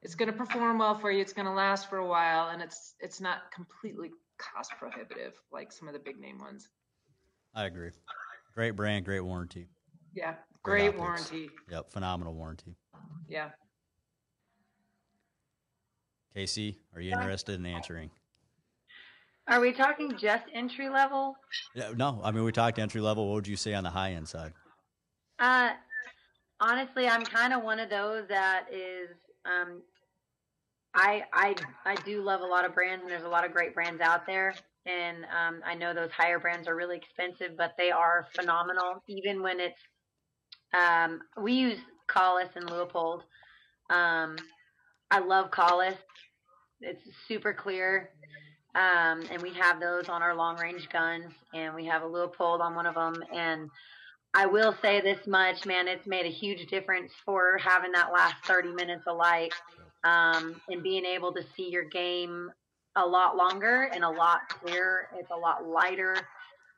it's 0.03 0.15
gonna 0.15 0.33
perform 0.33 0.79
well 0.79 0.99
for 0.99 1.11
you. 1.11 1.21
It's 1.21 1.33
gonna 1.33 1.55
last 1.55 1.89
for 1.89 1.99
a 1.99 2.07
while, 2.07 2.49
and 2.49 2.63
it's 2.63 2.95
it's 3.01 3.21
not 3.21 3.51
completely 3.53 4.11
cost 4.41 4.73
prohibitive 4.79 5.35
like 5.53 5.73
some 5.73 5.89
of 5.89 5.95
the 5.95 6.01
big 6.01 6.19
name 6.19 6.39
ones. 6.39 6.69
I 7.55 7.65
agree. 7.65 7.91
Great 8.55 8.73
brand, 8.73 9.05
great 9.05 9.21
warranty. 9.21 9.69
Yeah, 10.15 10.35
Great 10.63 10.91
great 10.91 11.01
warranty. 11.01 11.51
Yep, 11.71 11.91
phenomenal 11.91 12.35
warranty. 12.35 12.77
Yeah. 13.29 13.51
Casey, 16.35 16.79
are 16.95 17.01
you 17.01 17.13
interested 17.13 17.57
in 17.57 17.67
answering? 17.67 18.11
Are 19.49 19.61
we 19.61 19.73
talking 19.73 20.17
just 20.17 20.45
entry 20.55 20.89
level? 20.89 21.37
Yeah, 21.75 21.93
no, 21.97 22.21
I 22.23 22.31
mean 22.31 22.45
we 22.45 22.53
talked 22.53 22.79
entry 22.79 23.01
level. 23.01 23.29
What 23.29 23.35
would 23.35 23.49
you 23.49 23.57
say 23.57 23.75
on 23.75 23.85
the 23.85 23.91
high 23.91 24.13
end 24.13 24.29
side? 24.29 24.53
Uh, 25.39 25.71
honestly, 26.61 27.09
I'm 27.09 27.25
kind 27.25 27.53
of 27.53 27.63
one 27.63 27.81
of 27.81 27.91
those 27.91 28.29
that 28.29 28.67
is. 28.73 29.09
Um, 29.45 29.83
I 30.95 31.23
I 31.33 31.55
I 31.85 31.95
do 32.05 32.23
love 32.23 32.41
a 32.41 32.47
lot 32.47 32.65
of 32.65 32.75
brands, 32.75 33.03
and 33.03 33.11
there's 33.11 33.25
a 33.25 33.29
lot 33.29 33.45
of 33.45 33.53
great 33.53 33.75
brands 33.75 34.01
out 34.01 34.27
there. 34.27 34.55
And 34.87 35.25
um, 35.25 35.61
I 35.65 35.75
know 35.75 35.93
those 35.93 36.11
higher 36.11 36.39
brands 36.39 36.67
are 36.67 36.75
really 36.75 36.97
expensive, 36.97 37.57
but 37.57 37.75
they 37.77 37.91
are 37.91 38.27
phenomenal. 38.35 39.03
Even 39.09 39.43
when 39.43 39.61
it's, 39.61 39.79
um, 40.73 41.21
we 41.41 41.53
use 41.53 41.79
Kahles 42.09 42.49
and 42.57 42.67
Leupold. 42.67 43.21
Um, 43.91 44.37
I 45.11 45.19
love 45.19 45.51
Kahles. 45.51 45.97
It's 46.81 47.03
super 47.29 47.53
clear. 47.53 48.11
Um, 48.75 49.23
and 49.31 49.43
we 49.43 49.53
have 49.55 49.81
those 49.81 50.09
on 50.09 50.23
our 50.23 50.35
long 50.35 50.57
range 50.59 50.89
guns, 50.89 51.33
and 51.53 51.75
we 51.75 51.85
have 51.87 52.03
a 52.03 52.07
Leupold 52.07 52.61
on 52.61 52.75
one 52.75 52.87
of 52.87 52.95
them. 52.95 53.23
And 53.35 53.69
I 54.33 54.47
will 54.47 54.75
say 54.81 55.01
this 55.01 55.27
much, 55.27 55.67
man, 55.67 55.89
it's 55.89 56.07
made 56.07 56.25
a 56.25 56.31
huge 56.31 56.69
difference 56.69 57.13
for 57.25 57.59
having 57.59 57.93
that 57.93 58.13
last 58.13 58.37
30 58.47 58.73
minutes 58.73 59.03
of 59.07 59.17
light 59.17 59.53
um, 60.05 60.61
and 60.69 60.83
being 60.83 61.05
able 61.05 61.33
to 61.35 61.43
see 61.57 61.69
your 61.71 61.85
game 61.85 62.51
a 62.97 63.07
lot 63.07 63.37
longer 63.37 63.91
and 63.95 64.05
a 64.05 64.09
lot 64.09 64.49
clearer. 64.49 65.09
It's 65.19 65.31
a 65.31 65.37
lot 65.37 65.67
lighter. 65.67 66.17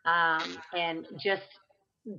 Um, 0.05 0.59
and 0.75 1.07
just 1.23 1.43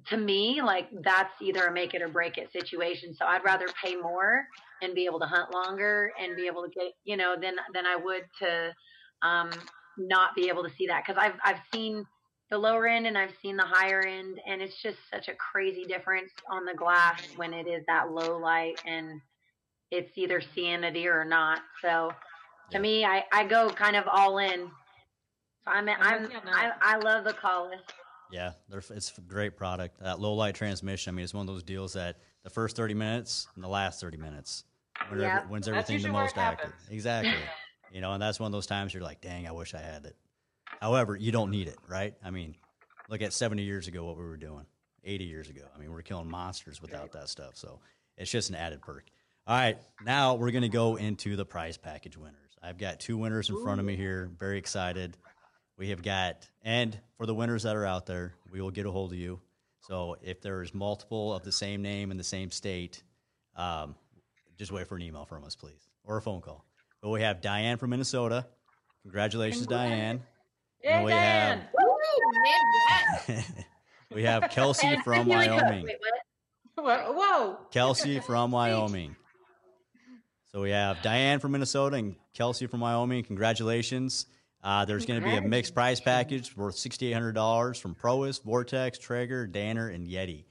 to 0.07 0.17
me, 0.17 0.61
like 0.63 0.87
that's 1.03 1.33
either 1.41 1.65
a 1.65 1.73
make 1.73 1.93
it 1.93 2.01
or 2.01 2.07
break 2.07 2.37
it 2.37 2.51
situation. 2.51 3.13
So 3.13 3.25
I'd 3.25 3.43
rather 3.43 3.65
pay 3.83 3.95
more 3.95 4.45
and 4.81 4.95
be 4.95 5.05
able 5.05 5.19
to 5.19 5.25
hunt 5.25 5.53
longer 5.53 6.11
and 6.21 6.35
be 6.35 6.47
able 6.47 6.63
to 6.63 6.69
get, 6.69 6.93
you 7.03 7.17
know, 7.17 7.35
than 7.39 7.55
than 7.73 7.85
I 7.85 7.95
would 7.95 8.23
to 8.41 8.73
um, 9.21 9.51
not 9.97 10.35
be 10.35 10.49
able 10.49 10.63
to 10.63 10.69
see 10.77 10.87
that 10.87 11.03
because 11.05 11.21
I've 11.21 11.37
I've 11.43 11.61
seen 11.73 12.05
the 12.49 12.57
lower 12.57 12.87
end 12.87 13.07
and 13.07 13.17
I've 13.17 13.33
seen 13.41 13.57
the 13.57 13.65
higher 13.65 14.01
end, 14.01 14.39
and 14.47 14.61
it's 14.61 14.81
just 14.81 14.97
such 15.11 15.27
a 15.27 15.33
crazy 15.35 15.83
difference 15.85 16.31
on 16.49 16.65
the 16.65 16.73
glass 16.73 17.21
when 17.35 17.53
it 17.53 17.67
is 17.67 17.83
that 17.87 18.11
low 18.11 18.37
light 18.37 18.79
and 18.85 19.19
it's 19.93 20.17
either 20.17 20.41
sanity 20.55 21.07
or 21.07 21.23
not. 21.23 21.59
So 21.81 22.11
to 22.71 22.79
me, 22.79 23.05
I, 23.05 23.23
I 23.31 23.45
go 23.45 23.69
kind 23.69 23.95
of 23.95 24.05
all 24.11 24.37
in. 24.39 24.69
So 25.63 25.71
I'm 25.71 25.87
I'm 25.89 26.23
with 26.23 26.31
you 26.31 26.37
on 26.37 26.47
I. 26.49 26.71
I 26.81 26.97
love 26.97 27.23
the 27.23 27.33
Kahles. 27.33 27.71
Yeah, 28.31 28.53
they're, 28.69 28.79
it's 28.89 29.15
a 29.17 29.21
great 29.21 29.55
product. 29.55 29.99
That 30.01 30.19
low 30.19 30.33
light 30.33 30.55
transmission. 30.55 31.13
I 31.13 31.15
mean, 31.15 31.23
it's 31.23 31.33
one 31.33 31.47
of 31.47 31.53
those 31.53 31.63
deals 31.63 31.93
that 31.93 32.17
the 32.43 32.49
first 32.49 32.75
thirty 32.75 32.93
minutes 32.95 33.47
and 33.55 33.63
the 33.63 33.67
last 33.69 34.01
thirty 34.01 34.17
minutes 34.17 34.63
wins, 35.11 35.11
every- 35.11 35.21
Yep. 35.23 35.49
wins 35.49 35.65
That's 35.67 35.89
everything 35.89 36.11
the 36.11 36.17
most 36.19 36.37
active. 36.37 36.69
happens. 36.71 36.89
Exactly. 36.89 37.33
you 37.91 38.01
know, 38.01 38.11
and 38.13 38.21
that's 38.21 38.39
one 38.39 38.47
of 38.47 38.51
those 38.51 38.65
times 38.65 38.93
you're 38.93 39.03
like, 39.03 39.21
dang, 39.21 39.47
I 39.47 39.51
wish 39.51 39.73
I 39.75 39.79
had 39.79 40.05
it. 40.05 40.15
However, 40.81 41.15
you 41.15 41.31
don't 41.31 41.51
need 41.51 41.67
it, 41.67 41.77
right? 41.87 42.15
I 42.25 42.31
mean, 42.31 42.55
look 43.09 43.21
at 43.21 43.33
seventy 43.33 43.63
years 43.63 43.87
ago 43.87 44.03
what 44.03 44.17
we 44.17 44.23
were 44.23 44.37
doing. 44.37 44.65
Eighty 45.05 45.25
years 45.25 45.49
ago, 45.49 45.61
I 45.75 45.77
mean, 45.79 45.89
we 45.89 45.95
we're 45.95 46.01
killing 46.01 46.29
monsters 46.29 46.81
without 46.81 47.11
that 47.11 47.29
stuff. 47.29 47.51
So 47.55 47.79
it's 48.17 48.31
just 48.31 48.49
an 48.49 48.55
added 48.55 48.81
perk. 48.81 49.03
All 49.45 49.55
right, 49.57 49.77
now 50.05 50.35
we're 50.35 50.51
going 50.51 50.61
to 50.61 50.69
go 50.69 50.95
into 50.95 51.35
the 51.35 51.43
prize 51.45 51.75
package 51.77 52.15
winners. 52.15 52.37
I've 52.61 52.77
got 52.77 52.99
two 53.01 53.17
winners 53.17 53.49
in 53.49 53.61
front 53.61 53.81
of 53.81 53.85
me 53.85 53.97
here. 53.97 54.31
Very 54.39 54.57
excited. 54.57 55.17
We 55.77 55.89
have 55.89 56.01
got, 56.01 56.47
and 56.61 56.97
for 57.17 57.25
the 57.25 57.35
winners 57.35 57.63
that 57.63 57.75
are 57.75 57.85
out 57.85 58.05
there, 58.05 58.35
we 58.51 58.61
will 58.61 58.71
get 58.71 58.85
a 58.85 58.91
hold 58.91 59.11
of 59.11 59.17
you. 59.17 59.41
So 59.81 60.15
if 60.21 60.39
there's 60.41 60.73
multiple 60.73 61.33
of 61.33 61.43
the 61.43 61.51
same 61.51 61.81
name 61.81 62.09
in 62.11 62.15
the 62.17 62.23
same 62.23 62.51
state, 62.51 63.03
um, 63.57 63.95
just 64.57 64.71
wait 64.71 64.87
for 64.87 64.95
an 64.95 65.01
email 65.01 65.25
from 65.25 65.43
us, 65.43 65.55
please, 65.57 65.89
or 66.05 66.15
a 66.15 66.21
phone 66.21 66.39
call. 66.39 66.63
But 67.01 67.09
we 67.09 67.21
have 67.21 67.41
Diane 67.41 67.77
from 67.77 67.89
Minnesota. 67.89 68.45
Congratulations, 69.01 69.67
Diane. 69.67 70.21
Yay, 70.81 71.03
we 71.03 71.11
Diane! 71.11 71.57
have- 71.59 71.67
Woo, 71.77 71.95
Midwest. 73.27 73.51
we 74.13 74.23
have 74.23 74.43
Kelsey 74.51 74.95
from 75.03 75.27
Kristy 75.27 75.37
Lee 75.39 75.47
Cook. 75.47 75.61
Wyoming. 75.63 75.83
Wait, 75.85 75.97
what? 75.99 76.85
Whoa, 76.85 77.11
whoa. 77.13 77.57
Kelsey 77.71 78.19
from 78.21 78.51
Wyoming. 78.53 79.17
So 80.53 80.61
we 80.61 80.69
have 80.69 81.01
Diane 81.01 81.39
from 81.39 81.53
Minnesota 81.53 81.95
and 81.95 82.15
Kelsey 82.35 82.67
from 82.67 82.79
Wyoming. 82.81 83.23
Congratulations. 83.23 84.27
Uh, 84.63 84.85
there's 84.85 85.03
going 85.03 85.19
to 85.19 85.27
be 85.27 85.35
a 85.35 85.41
mixed 85.41 85.73
prize 85.73 85.99
package 85.99 86.55
worth 86.55 86.75
$6,800 86.75 87.81
from 87.81 87.95
Prois, 87.95 88.39
Vortex, 88.45 88.99
Traeger, 88.99 89.47
Danner, 89.47 89.89
and 89.89 90.07
Yeti. 90.07 90.43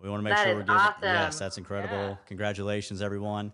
We 0.00 0.08
want 0.08 0.20
to 0.20 0.24
make 0.24 0.34
That 0.34 0.44
sure 0.46 0.54
we're 0.54 0.60
giving. 0.62 0.76
awesome. 0.76 0.94
Yes, 1.02 1.38
that's 1.38 1.58
incredible. 1.58 1.94
Yeah. 1.94 2.16
Congratulations, 2.26 3.02
everyone. 3.02 3.52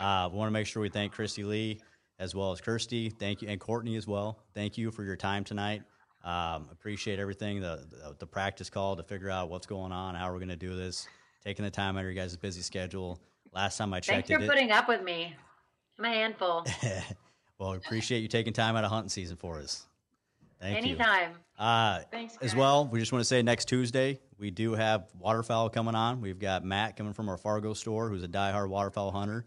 Uh, 0.00 0.28
we 0.32 0.36
want 0.36 0.48
to 0.48 0.52
make 0.52 0.66
sure 0.66 0.82
we 0.82 0.88
thank 0.88 1.14
Kristy 1.14 1.46
Lee 1.46 1.80
as 2.18 2.34
well 2.34 2.50
as 2.50 2.60
Kirstie. 2.60 3.12
Thank 3.16 3.40
you, 3.40 3.48
and 3.48 3.60
Courtney 3.60 3.94
as 3.94 4.08
well. 4.08 4.40
Thank 4.54 4.76
you 4.76 4.90
for 4.90 5.04
your 5.04 5.16
time 5.16 5.44
tonight. 5.44 5.82
Um, 6.24 6.68
appreciate 6.72 7.20
everything 7.20 7.60
the, 7.60 7.86
the 7.90 8.16
the 8.18 8.26
practice 8.26 8.68
call 8.70 8.96
to 8.96 9.04
figure 9.04 9.30
out 9.30 9.50
what's 9.50 9.66
going 9.66 9.92
on, 9.92 10.16
how 10.16 10.32
we're 10.32 10.38
going 10.38 10.48
to 10.48 10.56
do 10.56 10.74
this, 10.74 11.06
taking 11.44 11.64
the 11.64 11.70
time 11.70 11.96
out 11.96 12.00
of 12.00 12.06
your 12.06 12.14
guys' 12.14 12.36
busy 12.36 12.62
schedule. 12.62 13.20
Last 13.54 13.78
time 13.78 13.92
I 13.92 13.96
Thanks 13.96 14.08
checked, 14.08 14.26
for 14.28 14.34
it 14.34 14.38
did- 14.40 14.48
putting 14.48 14.70
up 14.72 14.88
with 14.88 15.02
me. 15.02 15.34
I'm 15.98 16.04
a 16.04 16.08
handful. 16.08 16.66
well, 17.58 17.70
we 17.70 17.76
appreciate 17.76 18.20
you 18.20 18.28
taking 18.28 18.52
time 18.52 18.74
out 18.74 18.82
of 18.82 18.90
hunting 18.90 19.08
season 19.08 19.36
for 19.36 19.58
us. 19.60 19.86
Thank 20.60 20.84
you. 20.84 20.94
Anytime. 20.94 21.32
Uh, 21.56 22.00
Thanks, 22.10 22.36
as 22.40 22.56
well, 22.56 22.86
we 22.86 22.98
just 22.98 23.12
want 23.12 23.20
to 23.20 23.26
say 23.26 23.42
next 23.42 23.66
Tuesday 23.66 24.18
we 24.38 24.50
do 24.50 24.72
have 24.74 25.06
waterfowl 25.18 25.68
coming 25.68 25.94
on. 25.94 26.20
We've 26.20 26.38
got 26.38 26.64
Matt 26.64 26.96
coming 26.96 27.12
from 27.12 27.28
our 27.28 27.36
Fargo 27.36 27.74
store, 27.74 28.08
who's 28.08 28.24
a 28.24 28.28
diehard 28.28 28.68
waterfowl 28.68 29.12
hunter, 29.12 29.44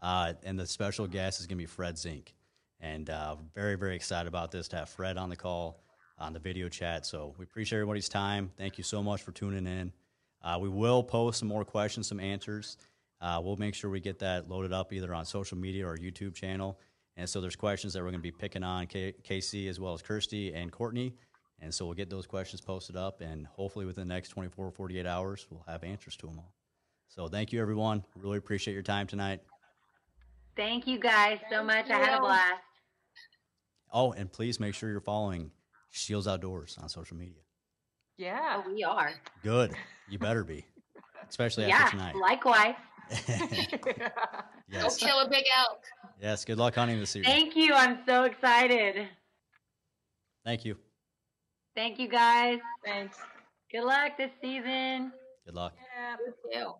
uh, 0.00 0.32
and 0.42 0.58
the 0.58 0.66
special 0.66 1.06
guest 1.06 1.40
is 1.40 1.46
going 1.46 1.58
to 1.58 1.62
be 1.62 1.66
Fred 1.66 1.98
Zink. 1.98 2.34
And 2.80 3.10
uh, 3.10 3.36
very 3.54 3.74
very 3.74 3.94
excited 3.94 4.26
about 4.26 4.50
this 4.50 4.68
to 4.68 4.76
have 4.76 4.88
Fred 4.88 5.18
on 5.18 5.28
the 5.28 5.36
call 5.36 5.82
on 6.18 6.32
the 6.32 6.38
video 6.38 6.70
chat. 6.70 7.04
So 7.04 7.34
we 7.36 7.44
appreciate 7.44 7.78
everybody's 7.78 8.08
time. 8.08 8.50
Thank 8.56 8.78
you 8.78 8.84
so 8.84 9.02
much 9.02 9.22
for 9.22 9.32
tuning 9.32 9.66
in. 9.66 9.92
Uh, 10.42 10.58
we 10.58 10.70
will 10.70 11.02
post 11.02 11.40
some 11.40 11.48
more 11.48 11.64
questions, 11.64 12.06
some 12.06 12.20
answers. 12.20 12.78
Uh, 13.20 13.40
we'll 13.42 13.56
make 13.56 13.74
sure 13.74 13.90
we 13.90 14.00
get 14.00 14.18
that 14.20 14.48
loaded 14.48 14.72
up 14.72 14.92
either 14.92 15.12
on 15.14 15.24
social 15.24 15.58
media 15.58 15.86
or 15.86 15.96
YouTube 15.96 16.34
channel. 16.34 16.78
And 17.16 17.28
so 17.28 17.40
there's 17.40 17.56
questions 17.56 17.92
that 17.92 17.98
we're 18.00 18.10
going 18.10 18.14
to 18.14 18.18
be 18.20 18.30
picking 18.30 18.62
on 18.62 18.86
K- 18.86 19.14
Casey 19.22 19.68
as 19.68 19.78
well 19.78 19.92
as 19.92 20.02
Kirstie 20.02 20.54
and 20.56 20.72
Courtney. 20.72 21.14
And 21.60 21.74
so 21.74 21.84
we'll 21.84 21.94
get 21.94 22.08
those 22.08 22.26
questions 22.26 22.62
posted 22.62 22.96
up, 22.96 23.20
and 23.20 23.46
hopefully 23.46 23.84
within 23.84 24.08
the 24.08 24.14
next 24.14 24.30
24 24.30 24.66
or 24.68 24.70
48 24.72 25.04
hours, 25.06 25.46
we'll 25.50 25.64
have 25.68 25.84
answers 25.84 26.16
to 26.16 26.26
them 26.26 26.38
all. 26.38 26.54
So 27.08 27.28
thank 27.28 27.52
you, 27.52 27.60
everyone. 27.60 28.02
Really 28.16 28.38
appreciate 28.38 28.72
your 28.72 28.82
time 28.82 29.06
tonight. 29.06 29.40
Thank 30.56 30.86
you 30.86 30.98
guys 30.98 31.38
so 31.50 31.62
much. 31.62 31.90
I 31.90 31.98
had 31.98 32.16
a 32.16 32.20
blast. 32.20 32.62
Oh, 33.92 34.12
and 34.12 34.32
please 34.32 34.58
make 34.58 34.74
sure 34.74 34.88
you're 34.88 35.00
following 35.00 35.50
Scheels 35.90 36.26
Outdoors 36.26 36.78
on 36.80 36.88
social 36.88 37.16
media. 37.16 37.42
Yeah. 38.16 38.62
Oh, 38.64 38.70
we 38.72 38.82
are. 38.84 39.10
Good. 39.42 39.74
You 40.08 40.18
better 40.18 40.44
be, 40.44 40.64
especially 41.28 41.66
Yeah, 41.66 41.76
after 41.76 41.96
tonight. 41.98 42.14
likewise. 42.16 42.74
Go 44.70 44.78
yes. 44.78 44.96
kill 44.96 45.18
a 45.20 45.28
big 45.28 45.44
elk. 45.56 45.82
Yes. 46.20 46.44
Good 46.44 46.58
luck 46.58 46.74
hunting 46.76 47.00
this 47.00 47.10
season. 47.10 47.30
Thank 47.30 47.56
you. 47.56 47.74
I'm 47.74 47.98
so 48.06 48.24
excited. 48.24 49.08
Thank 50.44 50.64
you. 50.64 50.76
Thank 51.74 51.98
you 51.98 52.08
guys. 52.08 52.58
Thanks. 52.84 53.16
Good 53.72 53.84
luck 53.84 54.16
this 54.16 54.30
season. 54.40 55.12
Good 55.44 55.54
luck. 55.54 55.74
Yeah. 55.76 56.16
You 56.24 56.52
too. 56.52 56.72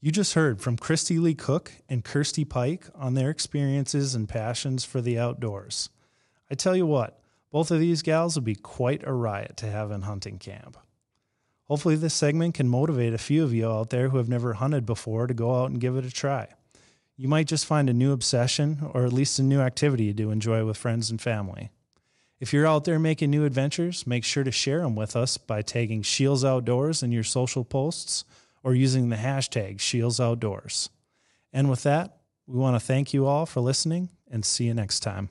You 0.00 0.10
just 0.10 0.34
heard 0.34 0.60
from 0.60 0.76
Kristy 0.76 1.20
Lee 1.20 1.34
Cook 1.34 1.72
and 1.88 2.04
Kirstie 2.04 2.48
Pike 2.48 2.86
on 2.94 3.14
their 3.14 3.30
experiences 3.30 4.16
and 4.16 4.28
passions 4.28 4.84
for 4.84 5.00
the 5.00 5.16
outdoors. 5.16 5.90
I 6.50 6.56
tell 6.56 6.74
you 6.74 6.86
what, 6.86 7.20
both 7.52 7.70
of 7.70 7.78
these 7.78 8.02
gals 8.02 8.34
would 8.34 8.44
be 8.44 8.56
quite 8.56 9.06
a 9.06 9.12
riot 9.12 9.56
to 9.58 9.70
have 9.70 9.92
in 9.92 10.02
hunting 10.02 10.38
camp. 10.38 10.76
Hopefully, 11.72 11.96
this 11.96 12.12
segment 12.12 12.52
can 12.52 12.68
motivate 12.68 13.14
a 13.14 13.18
few 13.18 13.42
of 13.42 13.54
you 13.54 13.66
out 13.66 13.88
there 13.88 14.10
who 14.10 14.18
have 14.18 14.28
never 14.28 14.52
hunted 14.52 14.84
before 14.84 15.26
to 15.26 15.32
go 15.32 15.54
out 15.62 15.70
and 15.70 15.80
give 15.80 15.96
it 15.96 16.04
a 16.04 16.10
try. 16.10 16.46
You 17.16 17.28
might 17.28 17.46
just 17.46 17.64
find 17.64 17.88
a 17.88 17.94
new 17.94 18.12
obsession 18.12 18.90
or 18.92 19.06
at 19.06 19.12
least 19.14 19.38
a 19.38 19.42
new 19.42 19.58
activity 19.58 20.12
to 20.12 20.30
enjoy 20.30 20.66
with 20.66 20.76
friends 20.76 21.10
and 21.10 21.18
family. 21.18 21.70
If 22.38 22.52
you're 22.52 22.66
out 22.66 22.84
there 22.84 22.98
making 22.98 23.30
new 23.30 23.46
adventures, 23.46 24.06
make 24.06 24.22
sure 24.22 24.44
to 24.44 24.52
share 24.52 24.82
them 24.82 24.94
with 24.94 25.16
us 25.16 25.38
by 25.38 25.62
tagging 25.62 26.04
Scheels 26.04 26.44
Outdoors 26.44 27.02
in 27.02 27.10
your 27.10 27.24
social 27.24 27.64
posts 27.64 28.26
or 28.62 28.74
using 28.74 29.08
the 29.08 29.16
hashtag 29.16 29.80
Scheels 29.80 30.20
Outdoors. 30.20 30.90
And 31.54 31.70
with 31.70 31.84
that, 31.84 32.18
we 32.46 32.58
want 32.58 32.76
to 32.76 32.86
thank 32.86 33.14
you 33.14 33.24
all 33.24 33.46
for 33.46 33.62
listening 33.62 34.10
and 34.30 34.44
see 34.44 34.64
you 34.66 34.74
next 34.74 35.00
time. 35.00 35.30